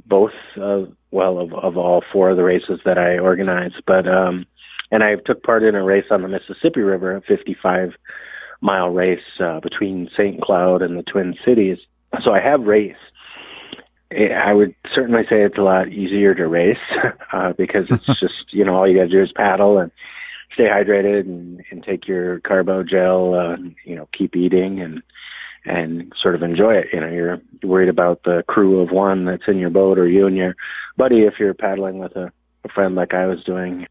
both 0.06 0.34
uh, 0.62 0.84
well 1.12 1.40
of, 1.40 1.54
of 1.54 1.78
all 1.78 2.04
four 2.12 2.30
of 2.30 2.38
the 2.38 2.44
races 2.44 2.80
that 2.86 2.98
I 2.98 3.18
organized, 3.18 3.82
but 3.86 4.08
um, 4.08 4.46
and 4.92 5.04
I 5.04 5.16
took 5.16 5.44
part 5.44 5.64
in 5.64 5.76
a 5.76 5.84
race 5.84 6.06
on 6.12 6.22
the 6.22 6.28
Mississippi 6.28 6.82
River, 6.82 7.16
a 7.16 7.22
55 7.22 7.94
mile 8.62 8.90
race 8.90 9.20
uh, 9.40 9.60
between 9.60 10.10
St. 10.16 10.42
Cloud 10.42 10.82
and 10.82 10.98
the 10.98 11.04
Twin 11.04 11.36
Cities. 11.44 11.80
So 12.24 12.34
I 12.34 12.40
have 12.40 12.62
raced 12.62 13.00
I 14.12 14.54
would 14.54 14.76
certainly 14.94 15.24
say 15.28 15.42
it's 15.42 15.58
a 15.58 15.64
lot 15.64 15.90
easier 15.90 16.36
to 16.36 16.48
race 16.48 16.78
uh, 17.34 17.54
because 17.54 17.90
it's 17.90 18.06
just 18.20 18.54
you 18.54 18.64
know 18.64 18.76
all 18.76 18.88
you 18.88 18.98
got 18.98 19.06
to 19.06 19.10
do 19.10 19.22
is 19.22 19.32
paddle 19.32 19.80
and 19.80 19.92
stay 20.54 20.66
hydrated 20.66 21.22
and, 21.22 21.64
and 21.72 21.84
take 21.84 22.08
your 22.08 22.40
carbo 22.42 22.84
gel. 22.84 23.34
Uh, 23.34 23.58
you 23.84 23.96
know, 23.96 24.08
keep 24.14 24.36
eating 24.36 24.80
and 24.80 25.02
and 25.66 26.12
sort 26.22 26.36
of 26.36 26.44
enjoy 26.44 26.76
it. 26.76 26.88
You 26.94 27.00
know, 27.00 27.10
you're 27.10 27.42
worried 27.64 27.90
about 27.90 28.24
the 28.24 28.44
crew 28.48 28.80
of 28.80 28.92
one 28.92 29.26
that's 29.26 29.48
in 29.48 29.58
your 29.58 29.70
boat 29.70 29.98
or 29.98 30.08
you 30.08 30.28
and 30.28 30.36
your 30.36 30.56
buddy 30.98 31.22
if 31.22 31.36
you're 31.40 31.54
paddling 31.54 31.98
with 31.98 32.16
a, 32.16 32.32
a 32.64 32.70
friend 32.70 32.96
like 32.96 33.14
I 33.14 33.26
was 33.26 33.44
doing. 33.44 33.88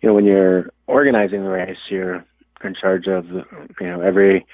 You 0.00 0.08
know, 0.08 0.14
when 0.14 0.24
you're 0.24 0.70
organizing 0.86 1.44
the 1.44 1.50
race, 1.50 1.78
you're 1.88 2.24
in 2.64 2.74
charge 2.74 3.06
of 3.06 3.26
you 3.30 3.46
know 3.86 4.00
every 4.00 4.46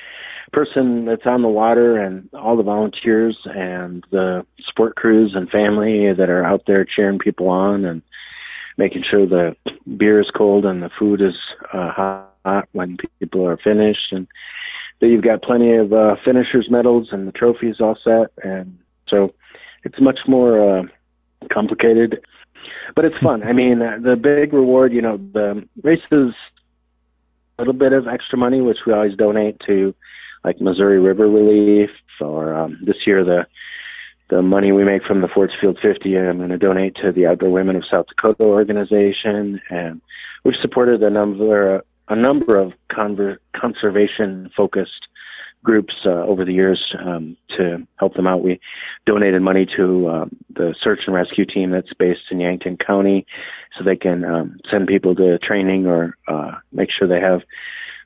person 0.52 1.04
that's 1.04 1.26
on 1.26 1.42
the 1.42 1.48
water 1.48 1.98
and 1.98 2.28
all 2.32 2.56
the 2.56 2.62
volunteers 2.62 3.36
and 3.44 4.04
the 4.10 4.44
sport 4.66 4.96
crews 4.96 5.32
and 5.34 5.50
family 5.50 6.12
that 6.12 6.30
are 6.30 6.44
out 6.44 6.62
there 6.66 6.84
cheering 6.84 7.18
people 7.18 7.48
on 7.48 7.84
and 7.84 8.02
making 8.78 9.02
sure 9.08 9.26
the 9.26 9.54
beer 9.96 10.20
is 10.20 10.30
cold 10.34 10.64
and 10.64 10.82
the 10.82 10.90
food 10.98 11.20
is 11.20 11.34
uh, 11.72 11.90
hot 11.90 12.68
when 12.72 12.96
people 13.18 13.46
are 13.46 13.58
finished 13.58 14.12
and 14.12 14.26
that 15.00 15.08
you've 15.08 15.22
got 15.22 15.42
plenty 15.42 15.74
of 15.74 15.92
uh, 15.92 16.16
finishers 16.24 16.68
medals 16.70 17.08
and 17.12 17.26
the 17.28 17.32
trophies 17.32 17.80
all 17.80 17.96
set. 18.02 18.32
And 18.42 18.78
so 19.08 19.34
it's 19.84 20.00
much 20.00 20.20
more 20.26 20.78
uh, 20.78 20.82
complicated 21.50 22.20
but 22.94 23.04
it's 23.04 23.18
fun. 23.18 23.42
I 23.42 23.52
mean 23.52 23.82
uh, 23.82 23.98
the 24.00 24.16
big 24.16 24.52
reward 24.52 24.92
you 24.92 25.02
know 25.02 25.16
the 25.16 25.66
races 25.82 26.34
a 27.58 27.60
little 27.60 27.72
bit 27.72 27.92
of 27.92 28.06
extra 28.06 28.38
money 28.38 28.60
which 28.60 28.78
we 28.86 28.92
always 28.92 29.16
donate 29.16 29.60
to 29.66 29.94
like 30.44 30.60
missouri 30.60 31.00
river 31.00 31.28
relief 31.28 31.90
or 32.20 32.54
um, 32.54 32.78
this 32.82 33.06
year 33.06 33.24
the 33.24 33.46
the 34.30 34.42
money 34.42 34.72
we 34.72 34.84
make 34.84 35.04
from 35.04 35.22
the 35.22 35.28
Forts 35.28 35.54
Field 35.58 35.78
50, 35.80 36.18
I'm 36.18 36.36
going 36.36 36.50
to 36.50 36.58
donate 36.58 36.94
to 36.96 37.12
the 37.12 37.26
Outdoor 37.26 37.48
Women 37.48 37.76
of 37.76 37.84
South 37.90 38.08
Dakota 38.08 38.44
organization, 38.44 39.58
and 39.70 40.02
we've 40.44 40.54
supported 40.60 41.02
a 41.02 41.08
number 41.08 41.82
a 42.08 42.16
number 42.16 42.56
of 42.58 42.72
conver- 42.90 43.38
conservation 43.54 44.50
focused 44.56 45.08
groups 45.64 45.94
uh, 46.06 46.10
over 46.10 46.44
the 46.44 46.52
years 46.52 46.94
um, 47.04 47.36
to 47.56 47.86
help 47.96 48.14
them 48.14 48.26
out. 48.26 48.42
We 48.42 48.60
donated 49.06 49.42
money 49.42 49.66
to 49.76 50.08
um, 50.08 50.36
the 50.54 50.74
search 50.82 51.00
and 51.06 51.14
rescue 51.14 51.44
team 51.44 51.70
that's 51.70 51.92
based 51.98 52.30
in 52.30 52.40
Yankton 52.40 52.76
County, 52.76 53.26
so 53.76 53.84
they 53.84 53.96
can 53.96 54.24
um, 54.24 54.58
send 54.70 54.86
people 54.86 55.14
to 55.16 55.38
training 55.38 55.86
or 55.86 56.16
uh, 56.28 56.52
make 56.72 56.90
sure 56.90 57.08
they 57.08 57.20
have 57.20 57.42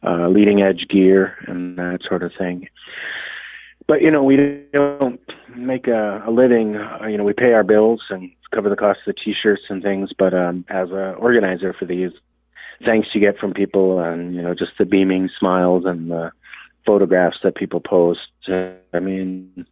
uh, 0.04 0.28
leading 0.28 0.62
edge 0.62 0.86
gear 0.88 1.36
and 1.46 1.78
that 1.78 2.00
sort 2.08 2.22
of 2.22 2.32
thing 2.36 2.68
but 3.86 4.02
you 4.02 4.10
know 4.10 4.22
we 4.22 4.36
don't 4.72 5.20
make 5.56 5.86
a, 5.86 6.22
a 6.26 6.30
living 6.30 6.76
uh, 6.76 7.06
you 7.06 7.16
know 7.16 7.24
we 7.24 7.32
pay 7.32 7.52
our 7.52 7.62
bills 7.62 8.02
and 8.10 8.30
cover 8.54 8.68
the 8.68 8.76
cost 8.76 9.00
of 9.06 9.14
the 9.14 9.20
t-shirts 9.24 9.62
and 9.68 9.82
things 9.82 10.10
but 10.18 10.34
um 10.34 10.64
as 10.68 10.90
an 10.90 11.14
organizer 11.16 11.72
for 11.72 11.84
these 11.84 12.10
thanks 12.84 13.08
you 13.14 13.20
get 13.20 13.38
from 13.38 13.52
people 13.52 14.00
and 14.00 14.34
you 14.34 14.42
know 14.42 14.54
just 14.54 14.72
the 14.78 14.84
beaming 14.84 15.28
smiles 15.38 15.84
and 15.84 16.10
the 16.10 16.30
photographs 16.84 17.38
that 17.42 17.54
people 17.54 17.80
post 17.80 18.20
i 18.48 18.98
mean 19.00 19.66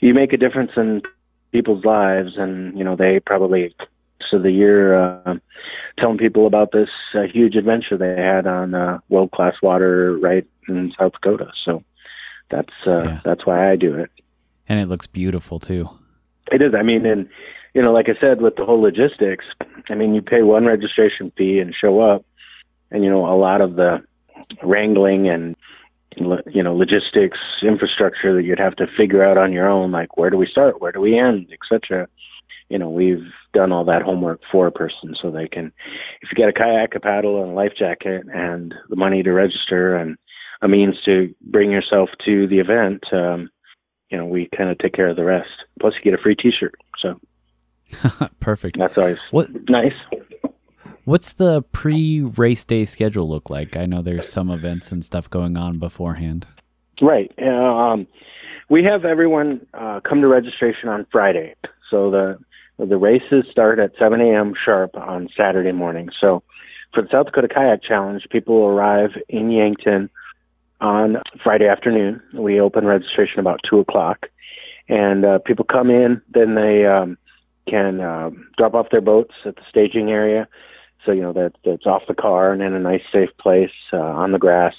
you 0.00 0.12
make 0.12 0.32
a 0.32 0.36
difference 0.36 0.72
in 0.76 1.00
people's 1.52 1.84
lives 1.84 2.32
and 2.36 2.76
you 2.76 2.84
know 2.84 2.96
they 2.96 3.20
probably 3.20 3.74
so 4.30 4.38
the 4.38 4.50
year 4.50 4.94
uh, 4.94 5.36
telling 5.98 6.18
people 6.18 6.46
about 6.46 6.72
this 6.72 6.88
uh, 7.14 7.22
huge 7.22 7.56
adventure 7.56 7.96
they 7.96 8.14
had 8.16 8.46
on 8.46 8.74
uh, 8.74 8.98
world 9.08 9.30
class 9.30 9.54
water 9.62 10.16
right 10.18 10.46
in 10.68 10.92
south 10.98 11.12
dakota 11.12 11.50
so 11.64 11.82
that's 12.50 12.72
uh, 12.86 13.02
yeah. 13.04 13.20
that's 13.24 13.46
why 13.46 13.70
I 13.70 13.76
do 13.76 13.94
it. 13.94 14.10
And 14.68 14.80
it 14.80 14.86
looks 14.86 15.06
beautiful 15.06 15.58
too. 15.58 15.88
It 16.52 16.62
is. 16.62 16.74
I 16.74 16.82
mean, 16.82 17.06
and 17.06 17.28
you 17.74 17.82
know, 17.82 17.92
like 17.92 18.08
I 18.08 18.18
said, 18.20 18.40
with 18.40 18.56
the 18.56 18.64
whole 18.64 18.80
logistics, 18.80 19.44
I 19.90 19.94
mean, 19.94 20.14
you 20.14 20.22
pay 20.22 20.42
one 20.42 20.64
registration 20.64 21.32
fee 21.36 21.58
and 21.58 21.74
show 21.74 22.00
up, 22.00 22.24
and 22.90 23.04
you 23.04 23.10
know, 23.10 23.26
a 23.26 23.36
lot 23.36 23.60
of 23.60 23.76
the 23.76 24.02
wrangling 24.62 25.28
and 25.28 25.56
you 26.16 26.62
know 26.62 26.76
logistics 26.76 27.38
infrastructure 27.62 28.34
that 28.34 28.44
you'd 28.44 28.58
have 28.58 28.76
to 28.76 28.86
figure 28.96 29.24
out 29.24 29.36
on 29.36 29.52
your 29.52 29.68
own 29.68 29.90
like 29.90 30.16
where 30.16 30.30
do 30.30 30.36
we 30.36 30.46
start 30.46 30.80
where 30.80 30.92
do 30.92 31.00
we 31.00 31.18
end 31.18 31.48
etc 31.52 32.06
you 32.68 32.78
know 32.78 32.88
we've 32.88 33.32
done 33.52 33.72
all 33.72 33.84
that 33.84 34.02
homework 34.02 34.40
for 34.52 34.68
a 34.68 34.70
person 34.70 35.16
so 35.20 35.28
they 35.28 35.48
can 35.48 35.72
if 36.22 36.30
you 36.30 36.36
get 36.36 36.48
a 36.48 36.52
kayak 36.52 36.94
a 36.94 37.00
paddle 37.00 37.42
and 37.42 37.50
a 37.50 37.54
life 37.54 37.72
jacket 37.76 38.22
and 38.32 38.74
the 38.90 38.96
money 38.96 39.24
to 39.24 39.32
register 39.32 39.96
and 39.96 40.16
a 40.64 40.68
means 40.68 40.96
to 41.04 41.32
bring 41.42 41.70
yourself 41.70 42.08
to 42.24 42.46
the 42.48 42.58
event, 42.58 43.04
um, 43.12 43.50
you 44.10 44.16
know, 44.16 44.24
we 44.24 44.48
kind 44.56 44.70
of 44.70 44.78
take 44.78 44.94
care 44.94 45.08
of 45.08 45.16
the 45.16 45.24
rest. 45.24 45.50
Plus, 45.78 45.92
you 45.94 46.10
get 46.10 46.18
a 46.18 46.22
free 46.22 46.34
T-shirt. 46.34 46.74
So 46.98 47.20
perfect. 48.40 48.78
That's 48.78 48.96
always 48.98 49.18
what 49.30 49.48
nice. 49.68 49.94
What's 51.04 51.34
the 51.34 51.62
pre-race 51.62 52.64
day 52.64 52.86
schedule 52.86 53.28
look 53.28 53.50
like? 53.50 53.76
I 53.76 53.84
know 53.84 54.00
there's 54.00 54.28
some 54.28 54.50
events 54.50 54.90
and 54.90 55.04
stuff 55.04 55.28
going 55.28 55.56
on 55.58 55.78
beforehand. 55.78 56.46
Right. 57.02 57.30
Um, 57.38 58.06
we 58.70 58.84
have 58.84 59.04
everyone 59.04 59.66
uh, 59.74 60.00
come 60.00 60.22
to 60.22 60.28
registration 60.28 60.88
on 60.88 61.06
Friday. 61.12 61.54
So 61.90 62.10
the 62.10 62.38
the 62.78 62.96
races 62.96 63.44
start 63.50 63.78
at 63.78 63.92
7 63.98 64.20
a.m. 64.20 64.52
sharp 64.64 64.96
on 64.96 65.28
Saturday 65.36 65.70
morning. 65.70 66.08
So 66.20 66.42
for 66.92 67.02
the 67.02 67.08
South 67.10 67.26
Dakota 67.26 67.48
Kayak 67.48 67.84
Challenge, 67.84 68.26
people 68.30 68.66
arrive 68.66 69.10
in 69.28 69.50
Yankton 69.50 70.10
on 70.80 71.18
Friday 71.42 71.68
afternoon. 71.68 72.20
We 72.32 72.60
open 72.60 72.84
registration 72.84 73.38
about 73.38 73.60
two 73.68 73.78
o'clock, 73.78 74.26
and 74.88 75.24
uh, 75.24 75.38
people 75.38 75.64
come 75.64 75.90
in. 75.90 76.20
Then 76.32 76.54
they 76.56 76.84
um, 76.84 77.16
can 77.68 78.00
uh, 78.00 78.30
drop 78.56 78.74
off 78.74 78.90
their 78.90 79.00
boats 79.00 79.34
at 79.44 79.56
the 79.56 79.62
staging 79.68 80.10
area, 80.10 80.48
so 81.04 81.12
you 81.12 81.22
know 81.22 81.32
that 81.32 81.52
that's 81.64 81.86
off 81.86 82.02
the 82.08 82.14
car 82.14 82.52
and 82.52 82.62
in 82.62 82.74
a 82.74 82.80
nice, 82.80 83.02
safe 83.12 83.30
place 83.38 83.70
uh, 83.92 83.98
on 83.98 84.32
the 84.32 84.38
grass 84.38 84.74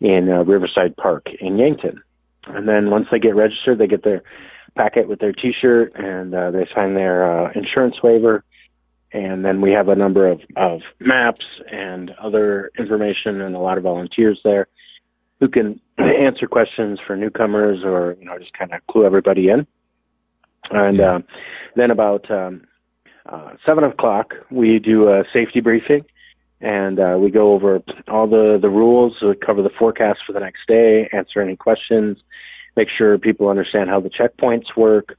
in 0.00 0.30
uh, 0.30 0.44
Riverside 0.44 0.96
Park 0.96 1.28
in 1.40 1.58
Yankton. 1.58 2.02
And 2.46 2.68
then 2.68 2.90
once 2.90 3.08
they 3.10 3.18
get 3.18 3.34
registered, 3.34 3.78
they 3.78 3.86
get 3.86 4.04
their 4.04 4.22
packet 4.74 5.08
with 5.08 5.18
their 5.18 5.32
T-shirt 5.32 5.92
and 5.96 6.34
uh, 6.34 6.50
they 6.50 6.66
sign 6.74 6.94
their 6.94 7.46
uh, 7.46 7.52
insurance 7.54 7.96
waiver. 8.02 8.44
And 9.12 9.44
then 9.44 9.60
we 9.60 9.72
have 9.72 9.88
a 9.88 9.94
number 9.94 10.28
of, 10.28 10.40
of 10.56 10.80
maps 11.00 11.44
and 11.70 12.10
other 12.22 12.70
information 12.78 13.40
and 13.40 13.54
a 13.54 13.58
lot 13.58 13.78
of 13.78 13.84
volunteers 13.84 14.40
there 14.44 14.68
who 15.40 15.48
can 15.48 15.80
answer 15.98 16.46
questions 16.46 16.98
for 17.06 17.16
newcomers 17.16 17.84
or 17.84 18.16
you 18.18 18.26
know 18.26 18.38
just 18.38 18.52
kind 18.52 18.72
of 18.72 18.86
clue 18.86 19.04
everybody 19.04 19.48
in. 19.48 19.66
And 20.70 20.98
yeah. 20.98 21.14
uh, 21.16 21.20
then 21.76 21.90
about 21.90 22.30
um, 22.30 22.62
uh, 23.26 23.52
seven 23.64 23.84
o'clock, 23.84 24.34
we 24.50 24.78
do 24.78 25.08
a 25.08 25.24
safety 25.32 25.60
briefing, 25.60 26.04
and 26.60 26.98
uh, 26.98 27.16
we 27.18 27.30
go 27.30 27.52
over 27.52 27.82
all 28.08 28.26
the 28.26 28.58
the 28.60 28.68
rules, 28.68 29.16
we 29.22 29.34
cover 29.34 29.62
the 29.62 29.70
forecast 29.78 30.20
for 30.26 30.32
the 30.32 30.40
next 30.40 30.60
day, 30.66 31.08
answer 31.12 31.40
any 31.40 31.56
questions, 31.56 32.18
make 32.76 32.88
sure 32.96 33.18
people 33.18 33.48
understand 33.48 33.90
how 33.90 34.00
the 34.00 34.10
checkpoints 34.10 34.76
work, 34.76 35.16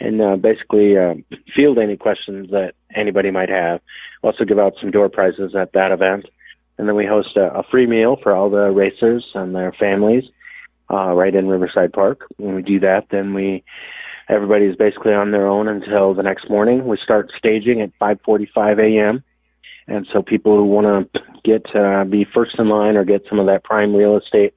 and 0.00 0.20
uh, 0.20 0.36
basically 0.36 0.96
uh, 0.96 1.14
field 1.54 1.78
any 1.78 1.96
questions 1.96 2.50
that 2.50 2.74
anybody 2.94 3.30
might 3.30 3.48
have. 3.48 3.80
Also 4.22 4.44
give 4.44 4.58
out 4.58 4.74
some 4.80 4.90
door 4.90 5.08
prizes 5.08 5.54
at 5.54 5.72
that 5.72 5.92
event 5.92 6.26
and 6.78 6.88
then 6.88 6.96
we 6.96 7.06
host 7.06 7.36
a, 7.36 7.58
a 7.58 7.62
free 7.70 7.86
meal 7.86 8.16
for 8.22 8.34
all 8.34 8.50
the 8.50 8.70
racers 8.70 9.24
and 9.34 9.54
their 9.54 9.72
families 9.72 10.24
uh, 10.90 11.12
right 11.12 11.34
in 11.34 11.48
Riverside 11.48 11.92
Park. 11.92 12.26
When 12.36 12.54
we 12.54 12.62
do 12.62 12.80
that, 12.80 13.06
then 13.10 13.34
we 13.34 13.64
everybody's 14.28 14.76
basically 14.76 15.12
on 15.12 15.30
their 15.30 15.46
own 15.46 15.68
until 15.68 16.14
the 16.14 16.22
next 16.22 16.50
morning. 16.50 16.86
We 16.86 16.98
start 17.02 17.30
staging 17.36 17.80
at 17.80 17.96
5:45 17.98 18.78
a.m. 18.78 19.24
And 19.88 20.06
so 20.12 20.22
people 20.22 20.56
who 20.56 20.64
want 20.64 21.12
to 21.12 21.20
get 21.44 21.64
uh, 21.74 22.04
be 22.04 22.24
first 22.24 22.58
in 22.58 22.68
line 22.68 22.96
or 22.96 23.04
get 23.04 23.24
some 23.28 23.38
of 23.38 23.46
that 23.46 23.64
prime 23.64 23.94
real 23.94 24.16
estate 24.16 24.54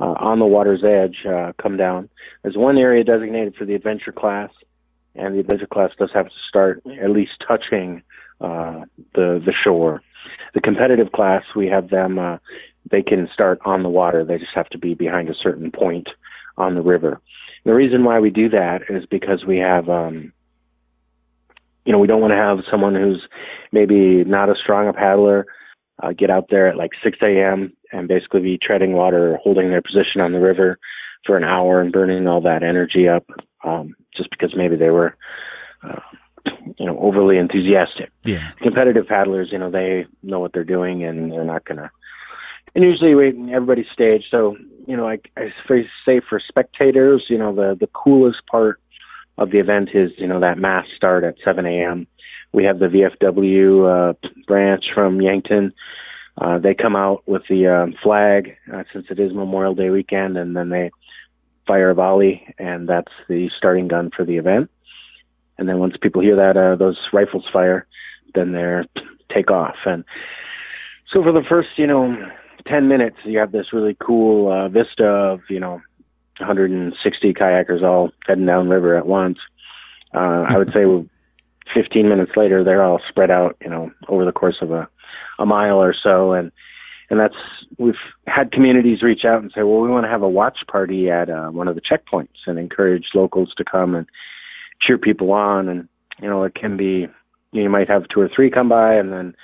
uh, 0.00 0.14
on 0.18 0.38
the 0.38 0.46
water's 0.46 0.82
edge 0.82 1.26
uh, 1.26 1.52
come 1.60 1.76
down. 1.76 2.08
There's 2.42 2.56
one 2.56 2.78
area 2.78 3.04
designated 3.04 3.54
for 3.54 3.66
the 3.66 3.74
adventure 3.74 4.12
class, 4.12 4.50
and 5.14 5.34
the 5.34 5.40
adventure 5.40 5.66
class 5.66 5.90
does 5.98 6.10
have 6.14 6.26
to 6.26 6.34
start 6.48 6.82
at 7.00 7.10
least 7.10 7.32
touching 7.46 8.02
uh, 8.40 8.84
the 9.14 9.42
the 9.44 9.52
shore. 9.52 10.02
The 10.54 10.60
competitive 10.60 11.12
class, 11.12 11.42
we 11.56 11.66
have 11.68 11.90
them, 11.90 12.18
uh, 12.18 12.38
they 12.90 13.02
can 13.02 13.28
start 13.32 13.60
on 13.64 13.82
the 13.82 13.88
water. 13.88 14.24
They 14.24 14.38
just 14.38 14.54
have 14.54 14.68
to 14.70 14.78
be 14.78 14.94
behind 14.94 15.28
a 15.28 15.34
certain 15.34 15.70
point 15.70 16.08
on 16.56 16.74
the 16.74 16.82
river. 16.82 17.20
The 17.64 17.74
reason 17.74 18.04
why 18.04 18.18
we 18.18 18.30
do 18.30 18.48
that 18.50 18.82
is 18.88 19.06
because 19.06 19.44
we 19.44 19.58
have, 19.58 19.88
um, 19.88 20.32
you 21.84 21.92
know, 21.92 21.98
we 21.98 22.06
don't 22.06 22.20
want 22.20 22.32
to 22.32 22.36
have 22.36 22.58
someone 22.70 22.94
who's 22.94 23.22
maybe 23.70 24.24
not 24.24 24.50
as 24.50 24.56
strong 24.62 24.88
a 24.88 24.92
paddler 24.92 25.46
uh, 26.02 26.12
get 26.12 26.30
out 26.30 26.46
there 26.50 26.66
at 26.66 26.76
like 26.76 26.90
6 27.02 27.18
a.m. 27.22 27.72
and 27.92 28.08
basically 28.08 28.40
be 28.40 28.58
treading 28.58 28.92
water 28.92 29.34
or 29.34 29.36
holding 29.36 29.70
their 29.70 29.82
position 29.82 30.20
on 30.20 30.32
the 30.32 30.40
river 30.40 30.78
for 31.24 31.36
an 31.36 31.44
hour 31.44 31.80
and 31.80 31.92
burning 31.92 32.26
all 32.26 32.40
that 32.40 32.62
energy 32.62 33.08
up 33.08 33.24
um, 33.64 33.94
just 34.16 34.30
because 34.30 34.54
maybe 34.56 34.76
they 34.76 34.90
were 34.90 35.16
uh, 35.84 36.00
you 36.78 36.86
know 36.86 36.98
overly 36.98 37.38
enthusiastic. 37.38 38.10
Yeah. 38.24 38.50
Competitive 38.60 39.06
paddlers, 39.06 39.50
you 39.52 39.58
know, 39.58 39.70
they 39.70 40.06
know 40.22 40.40
what 40.40 40.52
they're 40.52 40.64
doing 40.64 41.04
and 41.04 41.30
they're 41.32 41.44
not 41.44 41.64
gonna. 41.64 41.90
And 42.74 42.84
usually, 42.84 43.14
we 43.14 43.28
everybody's 43.52 43.90
staged. 43.92 44.26
So 44.30 44.56
you 44.86 44.96
know, 44.96 45.08
I, 45.08 45.18
I 45.36 45.52
say 46.04 46.20
for 46.28 46.40
spectators, 46.40 47.24
you 47.28 47.38
know, 47.38 47.54
the 47.54 47.76
the 47.78 47.88
coolest 47.88 48.46
part 48.46 48.80
of 49.38 49.50
the 49.50 49.58
event 49.58 49.90
is 49.94 50.10
you 50.18 50.26
know 50.26 50.40
that 50.40 50.58
mass 50.58 50.86
start 50.96 51.24
at 51.24 51.36
7 51.44 51.64
a.m. 51.66 52.06
We 52.52 52.64
have 52.64 52.78
the 52.78 52.86
VFW 52.86 54.10
uh, 54.10 54.28
branch 54.46 54.84
from 54.94 55.20
Yankton. 55.20 55.72
Uh, 56.40 56.58
they 56.58 56.74
come 56.74 56.96
out 56.96 57.26
with 57.26 57.42
the 57.48 57.66
um, 57.66 57.94
flag 58.02 58.56
uh, 58.72 58.84
since 58.92 59.06
it 59.10 59.18
is 59.18 59.32
Memorial 59.32 59.74
Day 59.74 59.90
weekend, 59.90 60.36
and 60.36 60.56
then 60.56 60.68
they 60.70 60.90
fire 61.66 61.90
a 61.90 61.94
volley, 61.94 62.54
and 62.58 62.88
that's 62.88 63.12
the 63.28 63.50
starting 63.56 63.88
gun 63.88 64.10
for 64.14 64.24
the 64.24 64.36
event. 64.36 64.70
And 65.58 65.68
then 65.68 65.78
once 65.78 65.94
people 66.00 66.22
hear 66.22 66.36
that 66.36 66.56
uh, 66.56 66.76
those 66.76 66.98
rifles 67.12 67.44
fire, 67.52 67.86
then 68.34 68.52
they're 68.52 68.86
take 69.32 69.50
off. 69.50 69.76
And 69.86 70.04
so 71.12 71.22
for 71.22 71.32
the 71.32 71.44
first, 71.48 71.68
you 71.76 71.86
know, 71.86 72.14
10 72.66 72.88
minutes, 72.88 73.16
you 73.24 73.38
have 73.38 73.52
this 73.52 73.72
really 73.72 73.96
cool 74.00 74.50
uh, 74.50 74.68
vista 74.68 75.04
of, 75.04 75.40
you 75.48 75.60
know, 75.60 75.80
160 76.38 77.34
kayakers 77.34 77.82
all 77.82 78.10
heading 78.26 78.46
down 78.46 78.68
river 78.68 78.96
at 78.96 79.06
once. 79.06 79.38
Uh, 80.14 80.44
I 80.48 80.58
would 80.58 80.72
say 80.72 80.84
15 81.74 82.08
minutes 82.08 82.32
later, 82.36 82.64
they're 82.64 82.82
all 82.82 83.00
spread 83.08 83.30
out, 83.30 83.56
you 83.62 83.70
know, 83.70 83.90
over 84.08 84.24
the 84.24 84.32
course 84.32 84.56
of 84.60 84.70
a, 84.70 84.88
a 85.38 85.46
mile 85.46 85.82
or 85.82 85.94
so. 85.94 86.32
And, 86.32 86.52
and 87.10 87.18
that's, 87.18 87.36
we've 87.78 87.94
had 88.26 88.52
communities 88.52 89.02
reach 89.02 89.24
out 89.24 89.42
and 89.42 89.52
say, 89.54 89.62
well, 89.62 89.80
we 89.80 89.88
want 89.88 90.04
to 90.04 90.10
have 90.10 90.22
a 90.22 90.28
watch 90.28 90.58
party 90.66 91.10
at 91.10 91.30
uh, 91.30 91.48
one 91.48 91.68
of 91.68 91.74
the 91.74 91.80
checkpoints 91.80 92.46
and 92.46 92.58
encourage 92.58 93.08
locals 93.14 93.52
to 93.56 93.64
come 93.64 93.94
and 93.94 94.06
cheer 94.80 94.98
people 94.98 95.32
on. 95.32 95.68
And, 95.68 95.88
you 96.20 96.28
know, 96.28 96.42
it 96.44 96.54
can 96.54 96.76
be, 96.76 97.08
you 97.52 97.70
might 97.70 97.88
have 97.88 98.08
two 98.08 98.20
or 98.20 98.28
three 98.28 98.50
come 98.50 98.68
by 98.68 98.94
and 98.94 99.12
then 99.12 99.34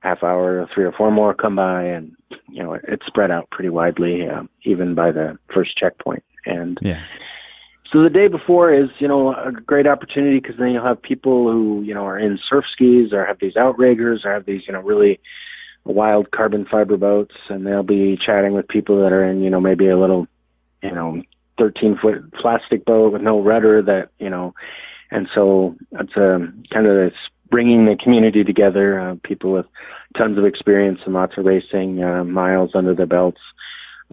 half 0.00 0.22
hour, 0.22 0.68
three 0.74 0.84
or 0.84 0.92
four 0.92 1.10
more 1.10 1.34
come 1.34 1.56
by, 1.56 1.84
and 1.84 2.14
you 2.48 2.62
know 2.62 2.74
it's 2.74 3.06
spread 3.06 3.30
out 3.30 3.50
pretty 3.50 3.68
widely, 3.68 4.28
uh, 4.28 4.42
even 4.64 4.94
by 4.94 5.10
the 5.10 5.38
first 5.52 5.76
checkpoint. 5.76 6.24
And 6.46 6.78
yeah. 6.82 7.02
So 7.92 8.02
the 8.02 8.10
day 8.10 8.28
before 8.28 8.72
is, 8.72 8.88
you 9.00 9.08
know, 9.08 9.34
a 9.34 9.50
great 9.50 9.86
opportunity 9.86 10.38
because 10.38 10.56
then 10.58 10.70
you'll 10.70 10.84
have 10.84 11.02
people 11.02 11.50
who, 11.50 11.82
you 11.82 11.92
know, 11.92 12.04
are 12.04 12.18
in 12.18 12.38
surf 12.48 12.64
skis 12.72 13.12
or 13.12 13.24
have 13.26 13.40
these 13.40 13.56
outriggers 13.56 14.24
or 14.24 14.32
have 14.32 14.46
these, 14.46 14.62
you 14.68 14.72
know, 14.72 14.80
really 14.80 15.18
wild 15.84 16.30
carbon 16.30 16.66
fiber 16.66 16.96
boats, 16.96 17.34
and 17.48 17.66
they'll 17.66 17.82
be 17.82 18.16
chatting 18.16 18.52
with 18.52 18.68
people 18.68 19.00
that 19.00 19.12
are 19.12 19.24
in, 19.24 19.42
you 19.42 19.50
know, 19.50 19.60
maybe 19.60 19.88
a 19.88 19.98
little, 19.98 20.28
you 20.82 20.92
know, 20.92 21.20
13 21.58 21.98
foot 22.00 22.32
plastic 22.34 22.84
boat 22.84 23.12
with 23.12 23.22
no 23.22 23.40
rudder 23.40 23.82
that, 23.82 24.10
you 24.20 24.30
know, 24.30 24.54
and 25.10 25.28
so 25.34 25.76
it's 25.92 26.16
a 26.16 26.48
kind 26.72 26.86
of 26.86 26.94
this 26.94 27.18
bringing 27.50 27.86
the 27.86 27.96
community 27.96 28.44
together, 28.44 28.98
uh, 29.00 29.16
people 29.22 29.52
with 29.52 29.66
tons 30.16 30.38
of 30.38 30.44
experience 30.44 31.00
and 31.04 31.14
lots 31.14 31.36
of 31.36 31.44
racing 31.44 32.02
uh, 32.02 32.24
miles 32.24 32.70
under 32.74 32.94
their 32.94 33.06
belts, 33.06 33.40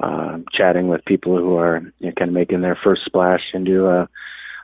uh, 0.02 0.38
chatting 0.52 0.88
with 0.88 1.06
people 1.06 1.38
who 1.38 1.56
are 1.56 1.82
you 2.00 2.08
know, 2.08 2.13
kind 2.13 2.30
of 2.30 2.36
making 2.36 2.62
their 2.62 2.78
first 2.84 3.04
splash 3.06 3.41
into 3.54 3.88
a, 3.88 4.08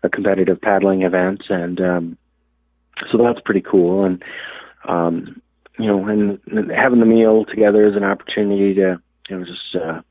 a 0.03 0.09
competitive 0.09 0.59
paddling 0.61 1.03
event, 1.03 1.43
and 1.49 1.79
um, 1.79 2.17
so 3.11 3.17
that's 3.17 3.39
pretty 3.45 3.61
cool. 3.61 4.03
And 4.05 4.23
um, 4.87 5.41
you 5.79 5.87
know, 5.87 6.05
and, 6.07 6.39
and 6.51 6.71
having 6.71 6.99
the 6.99 7.05
meal 7.05 7.45
together 7.45 7.87
is 7.87 7.95
an 7.95 8.03
opportunity 8.03 8.73
to 8.75 9.01
you 9.29 9.37
know 9.37 9.45
just 9.45 9.75
uh, 9.75 10.01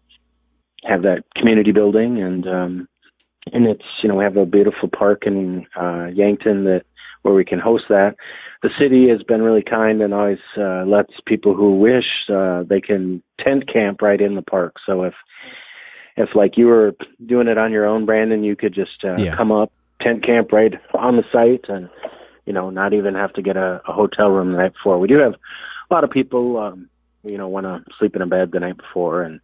have 0.85 1.03
that 1.03 1.25
community 1.37 1.72
building 1.72 2.20
and 2.20 2.46
um, 2.48 2.88
and 3.53 3.66
it's 3.66 3.85
you 4.03 4.09
know 4.09 4.14
we 4.16 4.25
have 4.25 4.37
a 4.37 4.46
beautiful 4.46 4.88
park 4.88 5.25
in 5.27 5.66
uh, 5.77 6.07
Yankton 6.12 6.64
that 6.64 6.85
where 7.23 7.35
we 7.35 7.45
can 7.45 7.59
host 7.59 7.85
that. 7.89 8.17
The 8.63 8.71
city 8.79 9.09
has 9.09 9.23
been 9.23 9.43
really 9.43 9.63
kind 9.63 10.03
and 10.03 10.15
always 10.15 10.39
uh, 10.57 10.85
lets 10.85 11.13
people 11.27 11.55
who 11.55 11.79
wish 11.79 12.07
uh, 12.33 12.65
they 12.65 12.81
can 12.81 13.23
tent 13.41 13.73
camp 13.73 14.03
right 14.03 14.21
in 14.21 14.35
the 14.35 14.43
park. 14.43 14.77
So 14.87 15.03
if 15.05 15.15
if 16.17 16.35
like 16.35 16.57
you 16.57 16.67
were 16.67 16.95
doing 17.27 17.49
it 17.49 17.59
on 17.59 17.73
your 17.73 17.87
own, 17.87 18.05
Brandon, 18.05 18.45
you 18.45 18.55
could 18.55 18.75
just 18.75 19.03
uh, 19.05 19.17
yeah. 19.17 19.35
come 19.35 19.51
up 19.51 19.73
tent 20.01 20.25
camp 20.25 20.53
right 20.53 20.75
on 20.95 21.17
the 21.17 21.25
site 21.33 21.65
and 21.69 21.89
you 22.45 22.53
know 22.53 22.71
not 22.71 22.93
even 22.93 23.15
have 23.15 23.33
to 23.35 23.43
get 23.43 23.57
a, 23.57 23.81
a 23.89 23.93
hotel 23.93 24.29
room 24.29 24.53
the 24.53 24.59
night 24.59 24.75
before. 24.75 24.99
We 24.99 25.09
do 25.09 25.19
have 25.19 25.35
a 25.35 25.95
lot 25.95 26.05
of 26.05 26.11
people 26.11 26.59
um, 26.59 26.89
you 27.25 27.39
know 27.39 27.49
want 27.49 27.67
to 27.67 27.85
sleep 27.99 28.17
in 28.17 28.23
a 28.23 28.27
bed 28.27 28.51
the 28.53 28.61
night 28.61 28.77
before 28.77 29.23
and 29.23 29.41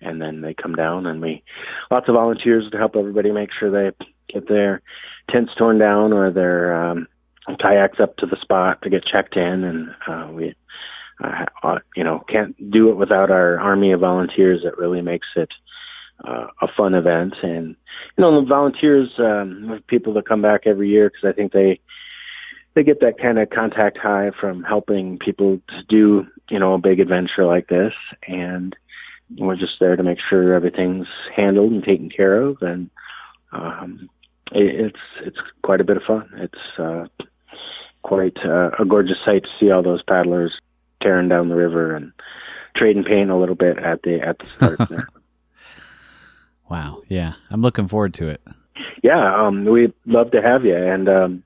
and 0.00 0.20
then 0.20 0.40
they 0.40 0.54
come 0.54 0.74
down 0.74 1.06
and 1.06 1.20
we 1.20 1.42
lots 1.90 2.08
of 2.08 2.14
volunteers 2.14 2.68
to 2.70 2.78
help 2.78 2.96
everybody 2.96 3.30
make 3.30 3.50
sure 3.58 3.70
they 3.70 4.06
get 4.32 4.48
their 4.48 4.82
tents 5.30 5.52
torn 5.56 5.78
down 5.78 6.12
or 6.12 6.30
their 6.30 6.74
um, 6.74 7.06
kayaks 7.58 8.00
up 8.00 8.16
to 8.18 8.26
the 8.26 8.36
spot 8.40 8.82
to 8.82 8.90
get 8.90 9.04
checked 9.04 9.36
in, 9.36 9.64
and 9.64 9.94
uh, 10.06 10.28
we, 10.32 10.54
uh, 11.22 11.44
uh, 11.62 11.78
you 11.96 12.04
know, 12.04 12.24
can't 12.28 12.70
do 12.70 12.90
it 12.90 12.96
without 12.96 13.30
our 13.30 13.58
army 13.58 13.92
of 13.92 14.00
volunteers. 14.00 14.60
That 14.64 14.78
really 14.78 15.02
makes 15.02 15.28
it 15.36 15.50
uh, 16.24 16.46
a 16.60 16.68
fun 16.76 16.94
event, 16.94 17.34
and 17.42 17.76
you 18.16 18.22
know, 18.22 18.40
the 18.40 18.46
volunteers, 18.46 19.10
um, 19.18 19.82
people 19.86 20.12
that 20.14 20.28
come 20.28 20.42
back 20.42 20.62
every 20.66 20.88
year 20.88 21.10
because 21.10 21.28
I 21.28 21.32
think 21.32 21.52
they 21.52 21.80
they 22.74 22.84
get 22.84 23.00
that 23.00 23.18
kind 23.18 23.38
of 23.38 23.50
contact 23.50 23.98
high 23.98 24.30
from 24.40 24.62
helping 24.62 25.18
people 25.18 25.60
to 25.68 25.82
do 25.88 26.26
you 26.50 26.58
know 26.58 26.74
a 26.74 26.78
big 26.78 27.00
adventure 27.00 27.46
like 27.46 27.68
this, 27.68 27.94
and 28.26 28.76
we're 29.38 29.56
just 29.56 29.78
there 29.80 29.96
to 29.96 30.02
make 30.02 30.18
sure 30.28 30.54
everything's 30.54 31.06
handled 31.34 31.72
and 31.72 31.84
taken 31.84 32.10
care 32.10 32.40
of, 32.42 32.60
and 32.62 32.90
um, 33.52 34.08
it's 34.52 34.98
it's 35.22 35.38
quite 35.62 35.80
a 35.80 35.84
bit 35.84 35.96
of 35.96 36.02
fun. 36.04 36.28
It's 36.36 36.78
uh, 36.78 37.06
quite 38.02 38.36
uh, 38.44 38.70
a 38.78 38.84
gorgeous 38.84 39.18
sight 39.24 39.44
to 39.44 39.48
see 39.58 39.70
all 39.70 39.82
those 39.82 40.02
paddlers 40.02 40.52
tearing 41.02 41.28
down 41.28 41.48
the 41.48 41.56
river 41.56 41.94
and 41.94 42.12
trading 42.76 43.04
paint 43.04 43.30
a 43.30 43.36
little 43.36 43.54
bit 43.54 43.78
at 43.78 44.02
the 44.02 44.20
at 44.20 44.38
the 44.38 44.46
start 44.46 44.78
there. 44.90 45.08
Wow, 46.68 47.02
yeah, 47.08 47.34
I'm 47.50 47.62
looking 47.62 47.88
forward 47.88 48.14
to 48.14 48.28
it. 48.28 48.40
Yeah, 49.02 49.34
um, 49.34 49.64
we'd 49.64 49.92
love 50.06 50.30
to 50.32 50.42
have 50.42 50.64
you, 50.64 50.76
and 50.76 51.08
um, 51.08 51.42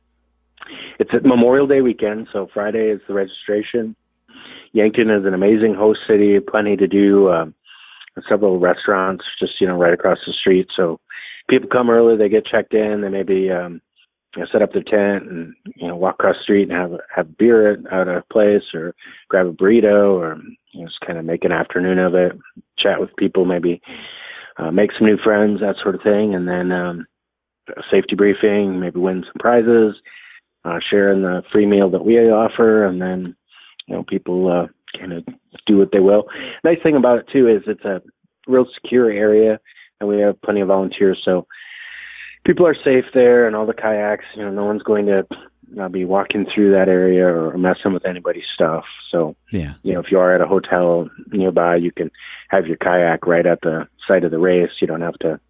it's 0.99 1.11
at 1.15 1.25
Memorial 1.25 1.67
Day 1.67 1.81
weekend, 1.81 2.29
so 2.33 2.49
Friday 2.53 2.91
is 2.91 3.01
the 3.09 3.15
registration. 3.15 3.97
Yankton 4.73 5.09
is 5.09 5.25
an 5.25 5.35
amazing 5.35 5.75
host 5.75 6.01
city, 6.07 6.39
plenty 6.41 6.77
to 6.77 6.87
do. 6.87 7.31
Um, 7.31 7.55
several 8.29 8.59
restaurants 8.59 9.25
just 9.41 9.61
you 9.61 9.67
know 9.67 9.77
right 9.77 9.93
across 9.95 10.19
the 10.27 10.33
street, 10.33 10.69
so 10.77 11.01
people 11.49 11.69
come 11.69 11.91
early, 11.91 12.17
they 12.17 12.29
get 12.29 12.47
checked 12.47 12.75
in, 12.75 13.01
they 13.01 13.09
maybe 13.09 13.51
um, 13.51 13.81
you 14.35 14.43
know, 14.43 14.49
set 14.51 14.63
up 14.63 14.73
their 14.73 14.83
tent 14.83 15.31
and 15.31 15.55
you 15.77 15.89
know 15.89 15.97
walk 15.97 16.15
across 16.15 16.37
the 16.37 16.43
street 16.43 16.71
and 16.71 16.73
have 16.73 16.93
have 17.15 17.39
beer 17.39 17.73
at, 17.73 17.93
at 17.93 18.09
a 18.09 18.25
place 18.33 18.63
or 18.75 18.95
grab 19.29 19.47
a 19.47 19.53
burrito 19.53 20.15
or 20.15 20.41
you 20.73 20.81
know, 20.81 20.87
just 20.87 21.01
kind 21.01 21.19
of 21.19 21.25
make 21.25 21.45
an 21.45 21.53
afternoon 21.53 21.99
of 21.99 22.15
it, 22.15 22.33
chat 22.79 23.01
with 23.01 23.15
people, 23.17 23.45
maybe 23.45 23.81
uh, 24.59 24.71
make 24.71 24.91
some 24.97 25.07
new 25.07 25.19
friends, 25.19 25.61
that 25.61 25.77
sort 25.83 25.95
of 25.95 26.03
thing, 26.03 26.35
and 26.35 26.49
then 26.49 26.73
um, 26.73 27.07
a 27.77 27.83
safety 27.91 28.15
briefing, 28.15 28.81
maybe 28.81 29.01
win 29.01 29.25
some 29.25 29.41
prizes, 29.41 29.95
uh, 30.65 30.79
sharing 30.91 31.23
the 31.23 31.43
free 31.53 31.67
meal 31.67 31.91
that 31.91 32.05
we 32.05 32.19
offer, 32.19 32.87
and 32.87 33.01
then 33.01 33.37
you 33.87 33.95
know 33.95 34.03
people 34.05 34.51
uh, 34.51 34.67
kind 34.99 35.13
of 35.13 35.25
do 35.67 35.79
what 35.79 35.91
they 35.93 36.01
will. 36.01 36.25
Nice 36.65 36.79
thing 36.83 36.97
about 36.97 37.19
it 37.19 37.29
too 37.33 37.49
is 37.49 37.63
it's 37.67 37.85
a 37.85 38.03
real 38.47 38.67
secure 38.75 39.11
area 39.11 39.61
and 40.01 40.09
we 40.09 40.19
have 40.21 40.41
plenty 40.43 40.61
of 40.61 40.69
volunteers. 40.69 41.21
So 41.25 41.47
people 42.45 42.67
are 42.67 42.77
safe 42.85 43.05
there, 43.15 43.47
and 43.47 43.57
all 43.57 43.67
the 43.67 43.75
kayaks. 43.75 44.25
You 44.37 44.43
know, 44.43 44.51
no 44.51 44.65
one's 44.65 44.83
going 44.83 45.07
to 45.07 45.27
uh, 45.81 45.89
be 45.89 46.05
walking 46.05 46.47
through 46.53 46.73
that 46.73 46.89
area 46.89 47.27
or 47.27 47.57
messing 47.57 47.93
with 47.93 48.07
anybody's 48.07 48.45
stuff. 48.55 48.85
So 49.11 49.37
yeah, 49.51 49.75
you 49.83 49.95
know, 49.95 50.01
if 50.01 50.11
you 50.11 50.19
are 50.19 50.35
at 50.35 50.41
a 50.41 50.47
hotel 50.47 51.09
nearby, 51.29 51.77
you 51.77 51.93
can 51.93 52.11
have 52.49 52.67
your 52.67 52.77
kayak 52.77 53.27
right 53.27 53.47
at 53.47 53.61
the 53.63 53.89
site 54.07 54.25
of 54.25 54.31
the 54.31 54.39
race. 54.39 54.71
You 54.81 54.87
don't 54.87 55.01
have 55.01 55.19
to 55.21 55.41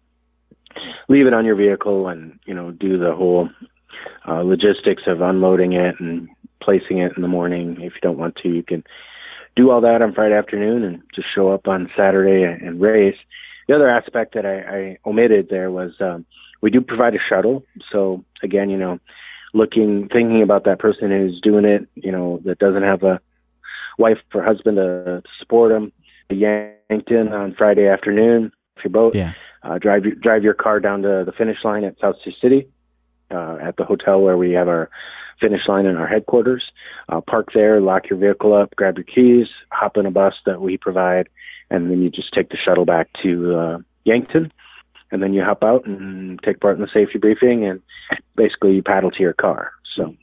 leave 1.07 1.27
it 1.27 1.33
on 1.33 1.45
your 1.45 1.55
vehicle 1.55 2.07
and 2.07 2.39
you 2.45 2.53
know 2.53 2.71
do 2.71 2.97
the 2.97 3.15
whole 3.15 3.49
uh, 4.27 4.41
logistics 4.41 5.03
of 5.07 5.21
unloading 5.21 5.73
it 5.73 5.95
and 5.99 6.29
placing 6.61 6.99
it 6.99 7.13
in 7.15 7.21
the 7.21 7.27
morning. 7.27 7.77
If 7.79 7.93
you 7.93 8.01
don't 8.01 8.17
want 8.17 8.35
to, 8.37 8.49
you 8.49 8.63
can 8.63 8.83
do 9.55 9.71
all 9.71 9.81
that 9.81 10.01
on 10.01 10.13
Friday 10.13 10.35
afternoon 10.35 10.83
and 10.83 11.01
just 11.13 11.27
show 11.33 11.51
up 11.51 11.67
on 11.67 11.89
Saturday 11.95 12.43
and 12.43 12.81
race 12.81 13.15
the 13.67 13.75
other 13.75 13.89
aspect 13.89 14.35
that 14.35 14.45
I, 14.45 14.59
I 14.59 14.97
omitted 15.05 15.49
there 15.49 15.71
was 15.71 15.91
um, 15.99 16.25
we 16.61 16.69
do 16.69 16.81
provide 16.81 17.15
a 17.15 17.19
shuttle. 17.29 17.63
So 17.91 18.23
again, 18.43 18.69
you 18.69 18.77
know, 18.77 18.99
looking, 19.53 20.07
thinking 20.09 20.41
about 20.41 20.65
that 20.65 20.79
person 20.79 21.09
who's 21.11 21.39
doing 21.41 21.65
it, 21.65 21.87
you 21.95 22.11
know, 22.11 22.41
that 22.45 22.59
doesn't 22.59 22.83
have 22.83 23.03
a 23.03 23.19
wife 23.97 24.17
or 24.33 24.43
husband 24.43 24.77
to, 24.77 25.21
to 25.21 25.29
support 25.39 25.71
them. 25.71 25.91
Yankton 26.29 27.29
on 27.33 27.53
Friday 27.55 27.87
afternoon, 27.87 28.51
if 28.77 28.83
your 28.83 28.91
boat, 28.91 29.15
yeah. 29.15 29.33
uh, 29.63 29.77
drive 29.77 30.03
drive 30.21 30.43
your 30.43 30.55
car 30.55 30.79
down 30.79 31.03
to 31.03 31.23
the 31.25 31.31
finish 31.31 31.57
line 31.63 31.83
at 31.83 31.99
South 31.99 32.15
Sioux 32.23 32.33
City, 32.41 32.67
uh, 33.29 33.57
at 33.61 33.77
the 33.77 33.85
hotel 33.85 34.21
where 34.21 34.37
we 34.37 34.51
have 34.53 34.67
our 34.67 34.89
finish 35.39 35.61
line 35.67 35.85
and 35.85 35.97
our 35.97 36.07
headquarters. 36.07 36.63
Uh, 37.09 37.21
park 37.21 37.49
there, 37.53 37.79
lock 37.79 38.09
your 38.09 38.17
vehicle 38.17 38.53
up, 38.53 38.75
grab 38.75 38.97
your 38.97 39.03
keys, 39.03 39.47
hop 39.71 39.97
in 39.97 40.07
a 40.07 40.11
bus 40.11 40.33
that 40.47 40.61
we 40.61 40.77
provide, 40.77 41.29
and 41.69 41.89
then 41.89 42.01
you 42.01 42.09
just 42.09 42.33
take 42.33 42.49
the 42.49 42.57
shuttle 42.57 42.85
back 42.85 43.09
to 43.23 43.55
uh, 43.55 43.77
Yankton, 44.03 44.51
and 45.11 45.21
then 45.21 45.33
you 45.33 45.43
hop 45.43 45.63
out 45.63 45.85
and 45.85 46.39
take 46.43 46.59
part 46.59 46.75
in 46.75 46.81
the 46.81 46.89
safety 46.93 47.17
briefing, 47.17 47.65
and 47.65 47.81
basically 48.35 48.73
you 48.75 48.83
paddle 48.83 49.11
to 49.11 49.21
your 49.21 49.33
car. 49.33 49.71
So, 49.95 50.15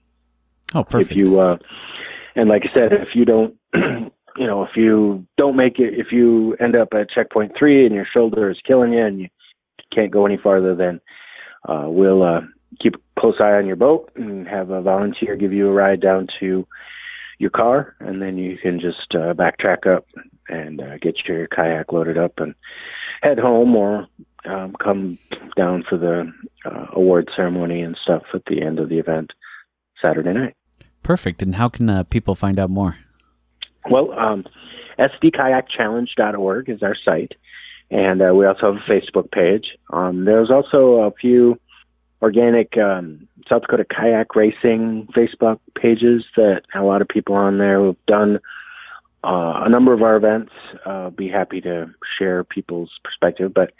oh, 0.74 0.84
perfect. 0.84 1.12
If 1.12 1.16
you 1.16 1.40
uh, 1.40 1.58
and 2.34 2.48
like 2.48 2.62
I 2.70 2.74
said, 2.74 2.92
if 2.92 3.14
you 3.14 3.24
don't, 3.24 3.54
you 3.74 4.46
know, 4.46 4.62
if 4.62 4.76
you 4.76 5.26
don't 5.36 5.56
make 5.56 5.78
it, 5.78 5.94
if 5.94 6.12
you 6.12 6.54
end 6.60 6.76
up 6.76 6.88
at 6.94 7.10
checkpoint 7.10 7.52
three 7.58 7.86
and 7.86 7.94
your 7.94 8.06
shoulder 8.12 8.50
is 8.50 8.58
killing 8.66 8.92
you 8.92 9.04
and 9.04 9.20
you 9.20 9.28
can't 9.92 10.10
go 10.10 10.26
any 10.26 10.36
farther, 10.36 10.74
then 10.74 11.00
uh, 11.68 11.84
we'll 11.86 12.22
uh, 12.22 12.40
keep 12.80 12.94
a 12.94 13.20
close 13.20 13.36
eye 13.40 13.52
on 13.52 13.66
your 13.66 13.76
boat 13.76 14.10
and 14.16 14.48
have 14.48 14.70
a 14.70 14.80
volunteer 14.80 15.36
give 15.36 15.52
you 15.52 15.68
a 15.68 15.72
ride 15.72 16.00
down 16.00 16.26
to 16.40 16.66
your 17.38 17.50
car, 17.50 17.94
and 18.00 18.22
then 18.22 18.38
you 18.38 18.56
can 18.58 18.80
just 18.80 19.14
uh, 19.14 19.34
backtrack 19.34 19.86
up 19.86 20.06
and 20.48 20.80
uh, 20.80 20.98
get 20.98 21.26
your 21.26 21.46
kayak 21.48 21.92
loaded 21.92 22.18
up 22.18 22.38
and 22.38 22.54
head 23.22 23.38
home 23.38 23.74
or 23.76 24.06
um, 24.44 24.74
come 24.82 25.18
down 25.56 25.84
for 25.88 25.96
the 25.96 26.30
uh, 26.64 26.86
award 26.92 27.30
ceremony 27.34 27.82
and 27.82 27.96
stuff 28.02 28.22
at 28.34 28.44
the 28.46 28.62
end 28.62 28.78
of 28.78 28.88
the 28.88 28.98
event 28.98 29.30
Saturday 30.00 30.32
night. 30.32 30.56
Perfect. 31.02 31.42
And 31.42 31.56
how 31.56 31.68
can 31.68 31.88
uh, 31.88 32.02
people 32.04 32.34
find 32.34 32.58
out 32.58 32.70
more? 32.70 32.96
Well, 33.90 34.12
um, 34.12 34.44
sdkayakchallenge.org 34.98 36.68
is 36.68 36.82
our 36.82 36.96
site, 37.04 37.32
and 37.90 38.22
uh, 38.22 38.34
we 38.34 38.46
also 38.46 38.72
have 38.72 38.82
a 38.82 38.90
Facebook 38.90 39.30
page. 39.32 39.76
Um, 39.92 40.24
there's 40.24 40.50
also 40.50 41.02
a 41.02 41.10
few 41.12 41.58
organic 42.22 42.78
um, 42.78 43.28
South 43.48 43.62
Dakota 43.62 43.84
kayak 43.84 44.34
racing 44.36 45.08
Facebook 45.14 45.58
pages 45.74 46.24
that 46.36 46.62
a 46.74 46.82
lot 46.82 47.02
of 47.02 47.08
people 47.08 47.34
on 47.34 47.58
there 47.58 47.80
who've 47.80 48.06
done 48.06 48.38
uh, 49.24 49.62
a 49.64 49.68
number 49.68 49.92
of 49.92 50.02
our 50.02 50.16
events. 50.16 50.52
Uh, 50.86 51.10
be 51.10 51.28
happy 51.28 51.60
to 51.60 51.90
share 52.18 52.44
people's 52.44 52.90
perspective. 53.04 53.52
But 53.52 53.72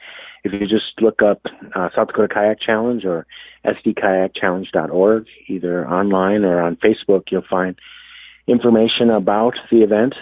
if 0.44 0.52
you 0.52 0.66
just 0.66 1.00
look 1.00 1.22
up 1.22 1.42
uh, 1.74 1.88
South 1.94 2.08
Dakota 2.08 2.28
Kayak 2.32 2.60
Challenge 2.60 3.04
or 3.04 3.26
sdkayakchallenge.org, 3.64 5.26
either 5.48 5.88
online 5.88 6.44
or 6.44 6.60
on 6.60 6.76
Facebook, 6.76 7.24
you'll 7.30 7.42
find 7.48 7.76
information 8.46 9.10
about 9.10 9.54
the 9.70 9.82
event. 9.82 10.14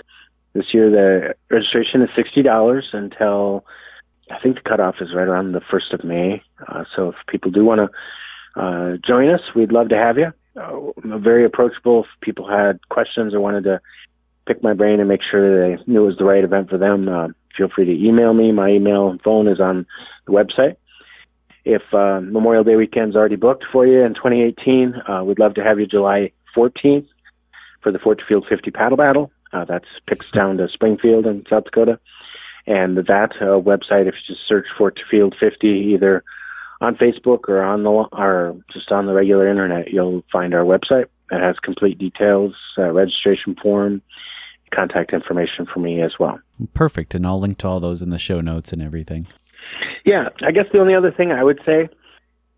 This 0.53 0.75
year, 0.75 0.91
the 0.91 1.35
registration 1.55 2.03
is 2.03 2.11
sixty 2.17 2.43
dollars 2.43 2.89
until 2.93 3.65
I 4.31 4.39
think 4.41 4.57
the 4.57 4.69
cutoff 4.69 4.97
is 5.01 5.15
right 5.15 5.27
around 5.27 5.53
the 5.53 5.61
first 5.61 5.93
of 5.93 6.05
May. 6.05 6.43
Uh, 6.67 6.85
so 6.95 7.09
if 7.11 7.17
people 7.27 7.51
do 7.51 7.65
want 7.65 7.81
to 7.81 8.61
uh, 8.61 8.97
join 9.07 9.29
us, 9.29 9.41
we'd 9.55 9.73
love 9.73 9.89
to 9.91 9.97
have 9.97 10.19
you. 10.19 10.33
Uh, 10.57 11.19
very 11.19 11.45
approachable. 11.45 12.05
If 12.05 12.21
people 12.21 12.49
had 12.49 12.81
questions 12.89 13.35
or 13.35 13.41
wanted 13.41 13.65
to 13.65 13.81
pick 14.47 14.63
my 14.63 14.73
brain 14.73 15.01
and 15.01 15.09
make 15.09 15.21
sure 15.29 15.77
they 15.77 15.83
knew 15.87 16.05
it 16.05 16.07
was 16.07 16.19
the 16.19 16.25
right 16.25 16.45
event 16.45 16.71
for 16.71 16.79
them, 16.79 17.09
uh, 17.09 17.29
feel 17.57 17.69
free 17.69 17.85
to 17.85 18.07
email 18.07 18.33
me. 18.35 18.53
My 18.53 18.71
email 18.71 19.09
and 19.09 19.21
phone 19.23 19.49
is 19.49 19.61
on 19.61 19.87
the 20.27 20.33
website. 20.33 20.77
If 21.65 21.83
uh, 21.93 22.21
Memorial 22.21 22.65
Day 22.65 22.77
weekend's 22.77 23.17
already 23.17 23.37
booked 23.37 23.65
for 23.71 23.87
you 23.87 24.01
in 24.01 24.15
2018, 24.15 24.95
uh, 24.95 25.25
we'd 25.25 25.39
love 25.39 25.55
to 25.55 25.63
have 25.63 25.79
you 25.79 25.87
July 25.87 26.33
14th 26.57 27.07
for 27.83 27.93
the 27.93 27.99
Fort 27.99 28.23
Field 28.27 28.47
50 28.49 28.71
paddle 28.71 28.97
battle. 28.97 29.31
Uh, 29.53 29.65
that's 29.65 29.87
Pickstown 30.07 30.57
to 30.59 30.69
Springfield 30.69 31.27
in 31.27 31.45
South 31.47 31.65
Dakota. 31.65 31.99
And 32.67 32.99
that 32.99 33.33
uh, 33.41 33.59
website, 33.61 34.07
if 34.07 34.15
you 34.15 34.35
just 34.35 34.47
search 34.47 34.67
Fort 34.77 34.99
Field 35.11 35.35
50, 35.39 35.67
either 35.67 36.23
on 36.81 36.95
Facebook 36.97 37.49
or 37.49 37.63
on 37.63 37.83
the 37.83 37.91
or 37.91 38.57
just 38.73 38.91
on 38.91 39.07
the 39.07 39.13
regular 39.13 39.49
internet, 39.49 39.93
you'll 39.93 40.23
find 40.33 40.55
our 40.55 40.65
website. 40.65 41.07
It 41.31 41.41
has 41.41 41.57
complete 41.63 41.99
details, 41.99 42.55
uh, 42.79 42.91
registration 42.91 43.57
form, 43.63 44.03
contact 44.75 45.13
information 45.13 45.67
for 45.73 45.81
me 45.81 46.03
as 46.03 46.13
well. 46.19 46.41
Perfect. 46.75 47.15
And 47.15 47.27
I'll 47.27 47.41
link 47.41 47.59
to 47.59 47.69
all 47.69 47.81
those 47.81 48.03
in 48.03 48.11
the 48.11 48.19
show 48.19 48.41
notes 48.41 48.73
and 48.73 48.83
everything. 48.83 49.27
Yeah, 50.05 50.29
I 50.43 50.51
guess 50.51 50.67
the 50.73 50.81
only 50.81 50.95
other 50.95 51.13
thing 51.13 51.31
I 51.33 51.45
would 51.45 51.61
say, 51.65 51.89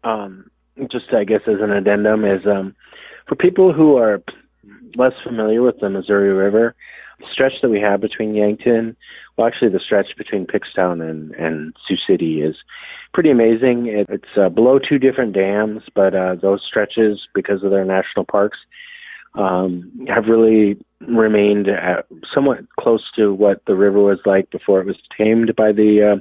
um, 0.05 0.51
just 0.91 1.13
I 1.13 1.25
guess 1.25 1.43
as 1.47 1.61
an 1.61 1.71
addendum, 1.71 2.25
is 2.25 2.47
um, 2.47 2.75
for 3.29 3.35
people 3.35 3.73
who 3.73 3.97
are 3.97 4.23
less 4.97 5.13
familiar 5.23 5.63
with 5.63 5.81
the 5.81 5.91
Missouri 5.91 6.33
River, 6.33 6.75
stretch 7.31 7.53
that 7.63 7.71
we 7.71 7.81
have 7.81 8.01
between 8.01 8.35
Yankton, 8.35 8.97
well, 9.37 9.47
actually 9.47 9.71
the 9.71 9.81
stretch 9.81 10.17
between 10.17 10.47
Pickstown 10.47 11.09
and, 11.09 11.33
and 11.33 11.75
Sioux 11.87 11.97
City 12.09 12.43
is 12.43 12.57
pretty 13.15 13.31
amazing. 13.31 13.87
It, 13.87 14.07
it's 14.11 14.37
uh, 14.37 14.49
below 14.49 14.79
two 14.79 14.99
different 14.99 15.33
dams, 15.33 15.83
but 15.95 16.15
uh, 16.15 16.37
those 16.37 16.63
stretches, 16.67 17.21
because 17.35 17.63
of 17.63 17.71
their 17.71 17.85
national 17.85 18.25
parks, 18.25 18.59
um, 19.35 19.91
have 20.09 20.27
really 20.27 20.77
remained 21.01 21.69
at 21.69 22.07
somewhat 22.35 22.61
close 22.79 23.11
to 23.17 23.33
what 23.33 23.63
the 23.67 23.75
river 23.75 24.01
was 24.01 24.19
like 24.27 24.51
before 24.51 24.81
it 24.81 24.87
was 24.87 24.97
tamed 25.17 25.55
by 25.57 25.73
the 25.73 26.17
uh, 26.17 26.21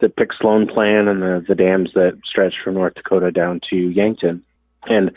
the 0.00 0.08
Pick 0.08 0.30
Sloan 0.38 0.66
Plan 0.66 1.08
and 1.08 1.22
the, 1.22 1.44
the 1.48 1.54
dams 1.54 1.90
that 1.94 2.18
stretch 2.28 2.54
from 2.62 2.74
North 2.74 2.94
Dakota 2.94 3.30
down 3.30 3.60
to 3.70 3.76
Yankton. 3.76 4.42
And 4.84 5.10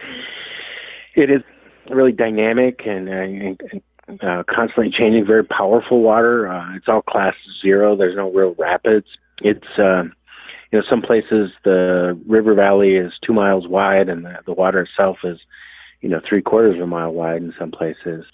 it 1.16 1.30
is 1.30 1.42
really 1.90 2.14
dynamic 2.14 2.82
and, 2.86 3.10
uh, 3.10 3.80
uh, 4.22 4.44
constantly 4.50 4.92
changing, 4.92 5.26
very 5.26 5.44
powerful 5.44 6.02
water. 6.02 6.48
Uh, 6.48 6.76
it's 6.76 6.88
all 6.88 7.02
class 7.02 7.36
zero. 7.62 7.96
There's 7.96 8.16
no 8.16 8.32
real 8.32 8.56
rapids. 8.58 9.08
It's, 9.42 9.68
uh, 9.78 10.04
you 10.72 10.80
know, 10.80 10.84
some 10.90 11.02
places 11.02 11.52
the 11.64 12.20
river 12.28 12.54
valley 12.54 12.96
is 12.96 13.14
two 13.26 13.34
miles 13.34 13.68
wide 13.68 14.10
and 14.10 14.26
the, 14.26 14.38
the 14.46 14.54
water 14.54 14.82
itself 14.82 15.18
is, 15.24 15.40
you 16.02 16.10
know, 16.10 16.22
three 16.28 16.42
quarters 16.42 16.76
of 16.76 16.82
a 16.82 16.88
mile 16.88 17.12
wide 17.12 17.42
in 17.42 17.54
some 17.58 17.72
places. 17.72 18.26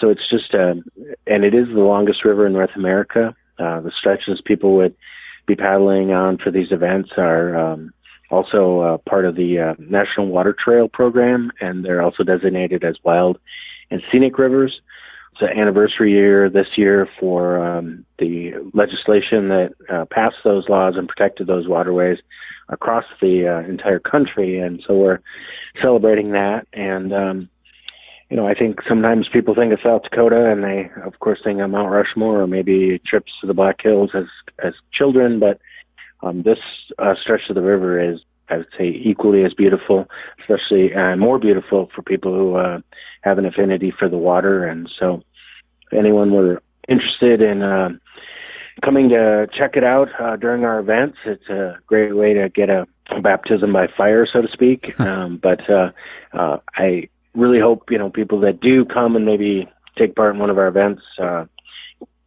So 0.00 0.10
it's 0.10 0.28
just, 0.28 0.54
uh, 0.54 0.74
and 1.26 1.44
it 1.44 1.54
is 1.54 1.68
the 1.68 1.80
longest 1.80 2.24
river 2.24 2.46
in 2.46 2.52
North 2.52 2.74
America. 2.74 3.34
Uh, 3.58 3.80
the 3.80 3.92
stretches 3.98 4.40
people 4.44 4.76
would 4.76 4.94
be 5.46 5.54
paddling 5.54 6.10
on 6.10 6.38
for 6.38 6.50
these 6.50 6.72
events 6.72 7.10
are 7.16 7.56
um, 7.56 7.92
also 8.30 8.80
uh, 8.80 8.98
part 9.08 9.26
of 9.26 9.36
the 9.36 9.58
uh, 9.58 9.74
National 9.78 10.26
Water 10.26 10.56
Trail 10.58 10.88
program, 10.88 11.52
and 11.60 11.84
they're 11.84 12.02
also 12.02 12.24
designated 12.24 12.82
as 12.82 12.96
wild 13.04 13.38
and 13.90 14.02
scenic 14.10 14.38
rivers. 14.38 14.80
It's 15.34 15.42
an 15.42 15.58
anniversary 15.58 16.12
year 16.12 16.48
this 16.48 16.68
year 16.76 17.08
for 17.18 17.58
um, 17.58 18.04
the 18.18 18.52
legislation 18.72 19.48
that 19.48 19.72
uh, 19.90 20.04
passed 20.04 20.36
those 20.44 20.68
laws 20.68 20.94
and 20.96 21.08
protected 21.08 21.48
those 21.48 21.66
waterways 21.66 22.18
across 22.68 23.04
the 23.20 23.48
uh, 23.48 23.68
entire 23.68 23.98
country, 23.98 24.58
and 24.60 24.80
so 24.86 24.94
we're 24.94 25.18
celebrating 25.82 26.30
that. 26.32 26.68
And 26.72 27.12
um, 27.12 27.48
you 28.30 28.36
know, 28.36 28.46
I 28.46 28.54
think 28.54 28.80
sometimes 28.88 29.28
people 29.28 29.54
think 29.54 29.72
of 29.72 29.80
South 29.82 30.02
Dakota 30.04 30.50
and 30.50 30.62
they, 30.62 30.90
of 31.04 31.18
course, 31.18 31.40
think 31.42 31.60
of 31.60 31.70
Mount 31.70 31.90
Rushmore 31.90 32.42
or 32.42 32.46
maybe 32.46 33.00
trips 33.00 33.32
to 33.40 33.46
the 33.46 33.54
Black 33.54 33.82
Hills 33.82 34.10
as 34.14 34.26
as 34.62 34.74
children. 34.92 35.40
But 35.40 35.60
um, 36.22 36.42
this 36.42 36.58
uh, 36.98 37.14
stretch 37.20 37.48
of 37.48 37.54
the 37.54 37.62
river 37.62 38.00
is, 38.00 38.20
I 38.48 38.58
would 38.58 38.68
say, 38.76 38.88
equally 38.88 39.44
as 39.44 39.54
beautiful, 39.54 40.06
especially 40.40 40.94
uh, 40.94 41.16
more 41.16 41.38
beautiful 41.38 41.90
for 41.94 42.02
people 42.02 42.34
who 42.34 42.56
uh, 42.56 42.80
have 43.22 43.38
an 43.38 43.46
affinity 43.46 43.90
for 43.90 44.08
the 44.08 44.18
water. 44.18 44.66
And 44.66 44.90
so, 44.98 45.22
if 45.90 45.98
anyone 45.98 46.32
were 46.32 46.62
interested 46.88 47.40
in 47.40 47.62
uh, 47.62 47.90
coming 48.82 49.08
to 49.10 49.48
check 49.52 49.76
it 49.76 49.84
out 49.84 50.08
uh, 50.20 50.36
during 50.36 50.64
our 50.64 50.78
events, 50.78 51.18
it's 51.24 51.48
a 51.48 51.78
great 51.86 52.14
way 52.14 52.34
to 52.34 52.48
get 52.48 52.70
a 52.70 52.86
baptism 53.22 53.72
by 53.72 53.86
fire, 53.86 54.26
so 54.30 54.42
to 54.42 54.48
speak. 54.48 54.98
um, 55.08 55.38
but 55.38 55.68
uh, 55.70 55.92
uh, 56.32 56.58
I 56.76 57.08
really 57.34 57.60
hope 57.60 57.90
you 57.90 57.98
know 57.98 58.10
people 58.10 58.40
that 58.40 58.60
do 58.60 58.84
come 58.84 59.16
and 59.16 59.24
maybe 59.24 59.68
take 59.96 60.14
part 60.14 60.34
in 60.34 60.40
one 60.40 60.50
of 60.50 60.58
our 60.58 60.68
events 60.68 61.02
uh, 61.18 61.46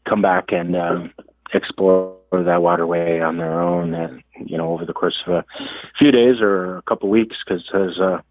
come 0.08 0.22
back 0.22 0.52
and 0.52 0.76
um, 0.76 1.14
explore 1.54 2.17
that 2.32 2.62
waterway 2.62 3.20
on 3.20 3.38
their 3.38 3.60
own, 3.60 3.94
and 3.94 4.22
you 4.46 4.58
know 4.58 4.70
over 4.70 4.86
the 4.86 4.94
course 4.94 5.16
of 5.26 5.34
a 5.34 5.46
few 5.98 6.12
days 6.12 6.42
or 6.42 6.78
a 6.78 6.82
couple 6.84 7.10
weeks, 7.10 7.38
because 7.46 7.64
there's 7.72 7.98
a 8.00 8.24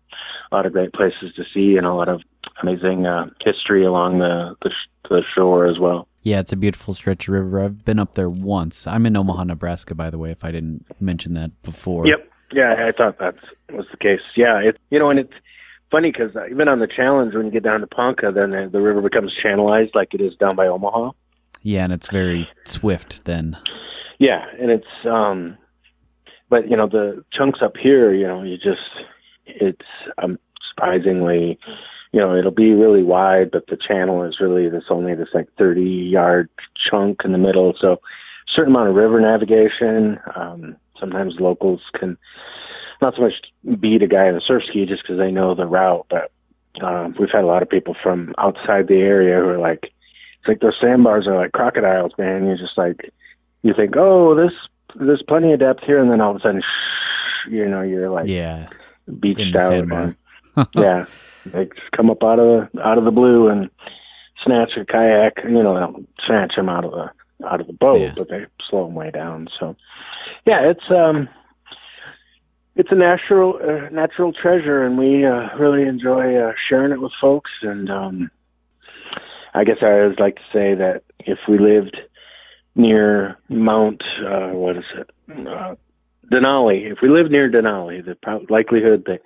lot 0.53 0.67
of 0.67 0.73
great 0.73 0.93
places 0.93 1.33
to 1.37 1.45
see 1.53 1.77
and 1.77 1.87
a 1.87 1.95
lot 1.95 2.09
of 2.09 2.23
amazing 2.63 3.07
uh, 3.07 3.27
history 3.45 3.85
along 3.85 4.19
the, 4.19 4.55
the 4.63 4.71
the 5.09 5.23
shore 5.35 5.67
as 5.67 5.79
well. 5.79 6.09
Yeah, 6.23 6.41
it's 6.41 6.53
a 6.53 6.57
beautiful 6.57 6.93
stretch 6.95 7.29
of 7.29 7.35
river. 7.35 7.63
I've 7.63 7.85
been 7.85 8.01
up 8.01 8.15
there 8.15 8.29
once. 8.29 8.87
I'm 8.87 9.07
in 9.07 9.17
Omaha, 9.17 9.45
Nebraska, 9.45 9.95
by 9.95 10.11
the 10.11 10.19
way. 10.19 10.31
If 10.31 10.45
I 10.45 10.51
didn't 10.51 10.85
mention 11.01 11.35
that 11.35 11.63
before. 11.63 12.07
Yep. 12.07 12.31
Yeah, 12.53 12.87
I 12.87 12.93
thought 12.93 13.19
that 13.19 13.35
was 13.73 13.87
the 13.91 13.97
case. 13.97 14.21
Yeah, 14.37 14.59
it's 14.59 14.79
you 14.91 14.99
know, 14.99 15.11
and 15.11 15.19
it's 15.19 15.33
funny 15.91 16.13
because 16.13 16.31
even 16.51 16.69
on 16.69 16.81
the 16.81 16.87
challenge, 16.87 17.35
when 17.35 17.47
you 17.47 17.53
get 17.53 17.63
down 17.63 17.81
to 17.81 17.87
Ponca, 17.87 18.31
then 18.33 18.51
the, 18.51 18.69
the 18.71 18.81
river 18.81 19.01
becomes 19.01 19.33
channelized 19.43 19.95
like 19.95 20.15
it 20.15 20.21
is 20.21 20.35
down 20.37 20.55
by 20.57 20.67
Omaha. 20.67 21.11
Yeah, 21.67 21.83
and 21.83 21.93
it's 21.93 22.07
very 22.07 22.47
swift 22.65 23.25
then. 23.25 23.57
Yeah, 24.21 24.45
and 24.61 24.71
it's 24.71 24.87
um, 25.05 25.59
but 26.49 26.71
you 26.71 26.77
know 26.77 26.87
the 26.87 27.25
chunks 27.33 27.59
up 27.61 27.77
here, 27.77 28.15
you 28.15 28.25
know, 28.25 28.45
you 28.45 28.57
just 28.57 28.79
it's 29.47 29.85
um 30.19 30.39
surprisingly, 30.71 31.59
you 32.13 32.21
know, 32.21 32.37
it'll 32.37 32.53
be 32.53 32.73
really 32.73 33.03
wide, 33.03 33.51
but 33.51 33.67
the 33.67 33.77
channel 33.77 34.23
is 34.23 34.37
really 34.41 34.69
this 34.69 34.85
only 34.91 35.17
this 35.17 35.31
like 35.35 35.49
thirty 35.59 35.83
yard 35.83 36.49
chunk 36.89 37.23
in 37.25 37.33
the 37.33 37.39
middle, 37.39 37.75
so 37.81 37.97
certain 38.55 38.73
amount 38.73 38.91
of 38.91 38.95
river 38.95 39.21
navigation. 39.21 40.21
Um, 40.37 40.77
sometimes 41.01 41.35
locals 41.41 41.81
can 41.99 42.17
not 43.03 43.17
so 43.17 43.23
much 43.23 43.81
beat 43.81 44.05
a 44.05 44.07
guy 44.07 44.29
in 44.29 44.37
a 44.37 44.41
surf 44.41 44.63
ski 44.69 44.87
just 44.87 45.03
because 45.03 45.19
they 45.19 45.33
know 45.33 45.57
the 45.57 45.67
route, 45.67 46.07
but 46.11 46.31
um, 46.81 47.17
we've 47.19 47.29
had 47.33 47.43
a 47.43 47.49
lot 47.49 47.63
of 47.63 47.69
people 47.69 47.97
from 48.01 48.37
outside 48.39 48.87
the 48.87 49.01
area 49.01 49.41
who 49.41 49.49
are 49.49 49.59
like, 49.59 49.91
it's 50.47 50.49
like 50.49 50.61
those 50.61 50.79
sandbars 50.81 51.27
are 51.27 51.37
like 51.37 51.53
crocodiles, 51.53 52.13
man. 52.19 52.47
You're 52.47 52.57
just 52.57 52.79
like, 52.79 53.13
you 53.63 53.75
think, 53.75 53.95
oh, 53.97 54.35
this 54.35 54.53
there's 54.95 55.23
plenty 55.27 55.53
of 55.53 55.61
depth 55.61 55.83
here, 55.85 56.01
and 56.01 56.11
then 56.11 56.21
all 56.21 56.31
of 56.31 56.37
a 56.37 56.41
sudden, 56.41 56.63
shh, 56.63 57.51
you 57.51 57.69
know, 57.69 57.83
you're 57.83 58.11
like, 58.11 58.29
yeah, 58.29 58.69
beached 59.19 59.57
out. 59.57 59.73
And, 59.73 60.17
yeah, 60.75 61.07
they 61.47 61.69
come 61.95 62.11
up 62.11 62.23
out 62.23 62.39
of 62.39 62.71
the 62.73 62.81
out 62.83 62.99
of 62.99 63.05
the 63.05 63.11
blue 63.11 63.49
and 63.49 63.71
snatch 64.45 64.77
a 64.77 64.85
kayak. 64.85 65.39
You 65.45 65.63
know, 65.63 66.07
snatch 66.25 66.55
them 66.57 66.69
out 66.69 66.85
of 66.85 66.93
the 66.93 67.47
out 67.47 67.61
of 67.61 67.67
the 67.67 67.73
boat, 67.73 68.01
yeah. 68.01 68.15
but 68.17 68.29
they 68.29 68.47
slow 68.71 68.87
them 68.87 68.95
way 68.95 69.11
down. 69.11 69.49
So, 69.59 69.77
yeah, 70.47 70.71
it's 70.71 70.91
um, 70.91 71.29
it's 72.77 72.93
a 72.93 72.95
natural 72.95 73.59
uh, 73.63 73.89
natural 73.91 74.33
treasure, 74.33 74.85
and 74.85 74.97
we 74.97 75.27
uh, 75.27 75.57
really 75.59 75.83
enjoy 75.83 76.37
uh, 76.37 76.53
sharing 76.69 76.93
it 76.93 77.01
with 77.01 77.13
folks. 77.21 77.51
And 77.63 77.91
um, 77.91 78.31
I 79.57 79.65
guess 79.65 79.79
I 79.83 79.87
always 80.01 80.19
like 80.19 80.37
to 80.37 80.43
say 80.53 80.75
that 80.75 81.03
if 81.21 81.39
we 81.49 81.59
lived 81.59 81.97
near 82.75 83.39
Mount, 83.49 84.03
uh, 84.25 84.51
what 84.51 84.77
is 84.77 84.85
it, 84.97 85.11
uh, 85.31 85.75
Denali. 86.31 86.91
If 86.93 86.99
we 87.03 87.09
lived 87.09 87.31
near 87.31 87.51
Denali, 87.51 88.05
the 88.05 88.17
pro- 88.17 88.45
likelihood 88.51 89.05
that 89.07 89.21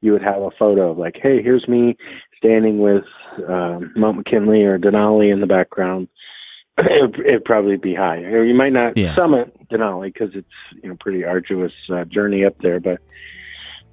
you 0.00 0.12
would 0.12 0.22
have 0.22 0.40
a 0.42 0.50
photo 0.58 0.90
of 0.90 0.98
like, 0.98 1.16
hey, 1.22 1.42
here's 1.42 1.68
me 1.68 1.96
standing 2.38 2.78
with 2.78 3.04
um, 3.48 3.92
Mount 3.96 4.16
McKinley 4.16 4.62
or 4.62 4.78
Denali 4.78 5.32
in 5.32 5.40
the 5.40 5.46
background, 5.46 6.08
it'd, 6.78 7.18
it'd 7.20 7.44
probably 7.44 7.76
be 7.76 7.94
high. 7.94 8.18
You 8.20 8.54
might 8.54 8.72
not 8.72 8.96
Yeah. 8.96 9.14
summit 9.14 9.52
Denali 9.68 10.12
because 10.12 10.34
it's 10.34 10.48
you 10.82 10.88
know 10.88 10.96
pretty 10.98 11.24
arduous 11.24 11.72
uh, 11.92 12.04
journey 12.04 12.44
up 12.44 12.56
there, 12.58 12.80
but. 12.80 13.00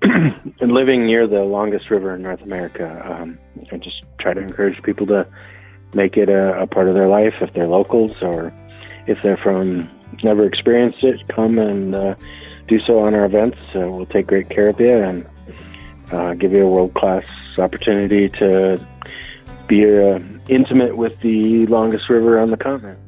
and 0.04 0.52
living 0.74 1.06
near 1.06 1.28
the 1.28 1.44
longest 1.44 1.92
river 1.92 2.16
in 2.16 2.24
North 2.24 2.42
America, 2.42 3.06
um, 3.08 3.38
I 3.72 3.78
just 3.78 4.02
try 4.20 4.34
to 4.34 4.42
encourage 4.42 4.82
people 4.82 5.06
to 5.08 5.28
make 5.94 6.18
it 6.18 6.30
a, 6.30 6.62
a 6.62 6.68
part 6.68 6.88
of 6.88 6.94
their 6.94 7.08
life 7.08 7.34
if 7.42 7.54
they're 7.54 7.68
locals 7.68 8.12
or 8.22 8.54
if 9.08 9.18
they're 9.24 9.38
from 9.38 9.90
never 10.24 10.46
experienced 10.46 11.04
it, 11.04 11.28
come 11.28 11.58
and 11.58 11.96
uh, 11.96 12.16
do 12.68 12.80
so 12.82 13.00
on 13.00 13.14
our 13.14 13.26
events. 13.26 13.58
Uh, 13.76 13.90
we'll 13.90 14.06
take 14.06 14.28
great 14.28 14.50
care 14.50 14.70
of 14.70 14.80
you 14.80 14.94
and 14.94 15.26
uh, 16.12 16.34
give 16.34 16.52
you 16.54 16.66
a 16.66 16.70
world 16.70 16.94
class 16.94 17.24
opportunity 17.58 18.30
to 18.30 18.80
be 19.68 19.86
uh, 19.86 20.20
intimate 20.50 20.98
with 20.98 21.20
the 21.22 21.66
longest 21.68 22.10
river 22.10 22.40
on 22.40 22.52
the 22.52 22.58
continent. 22.58 23.00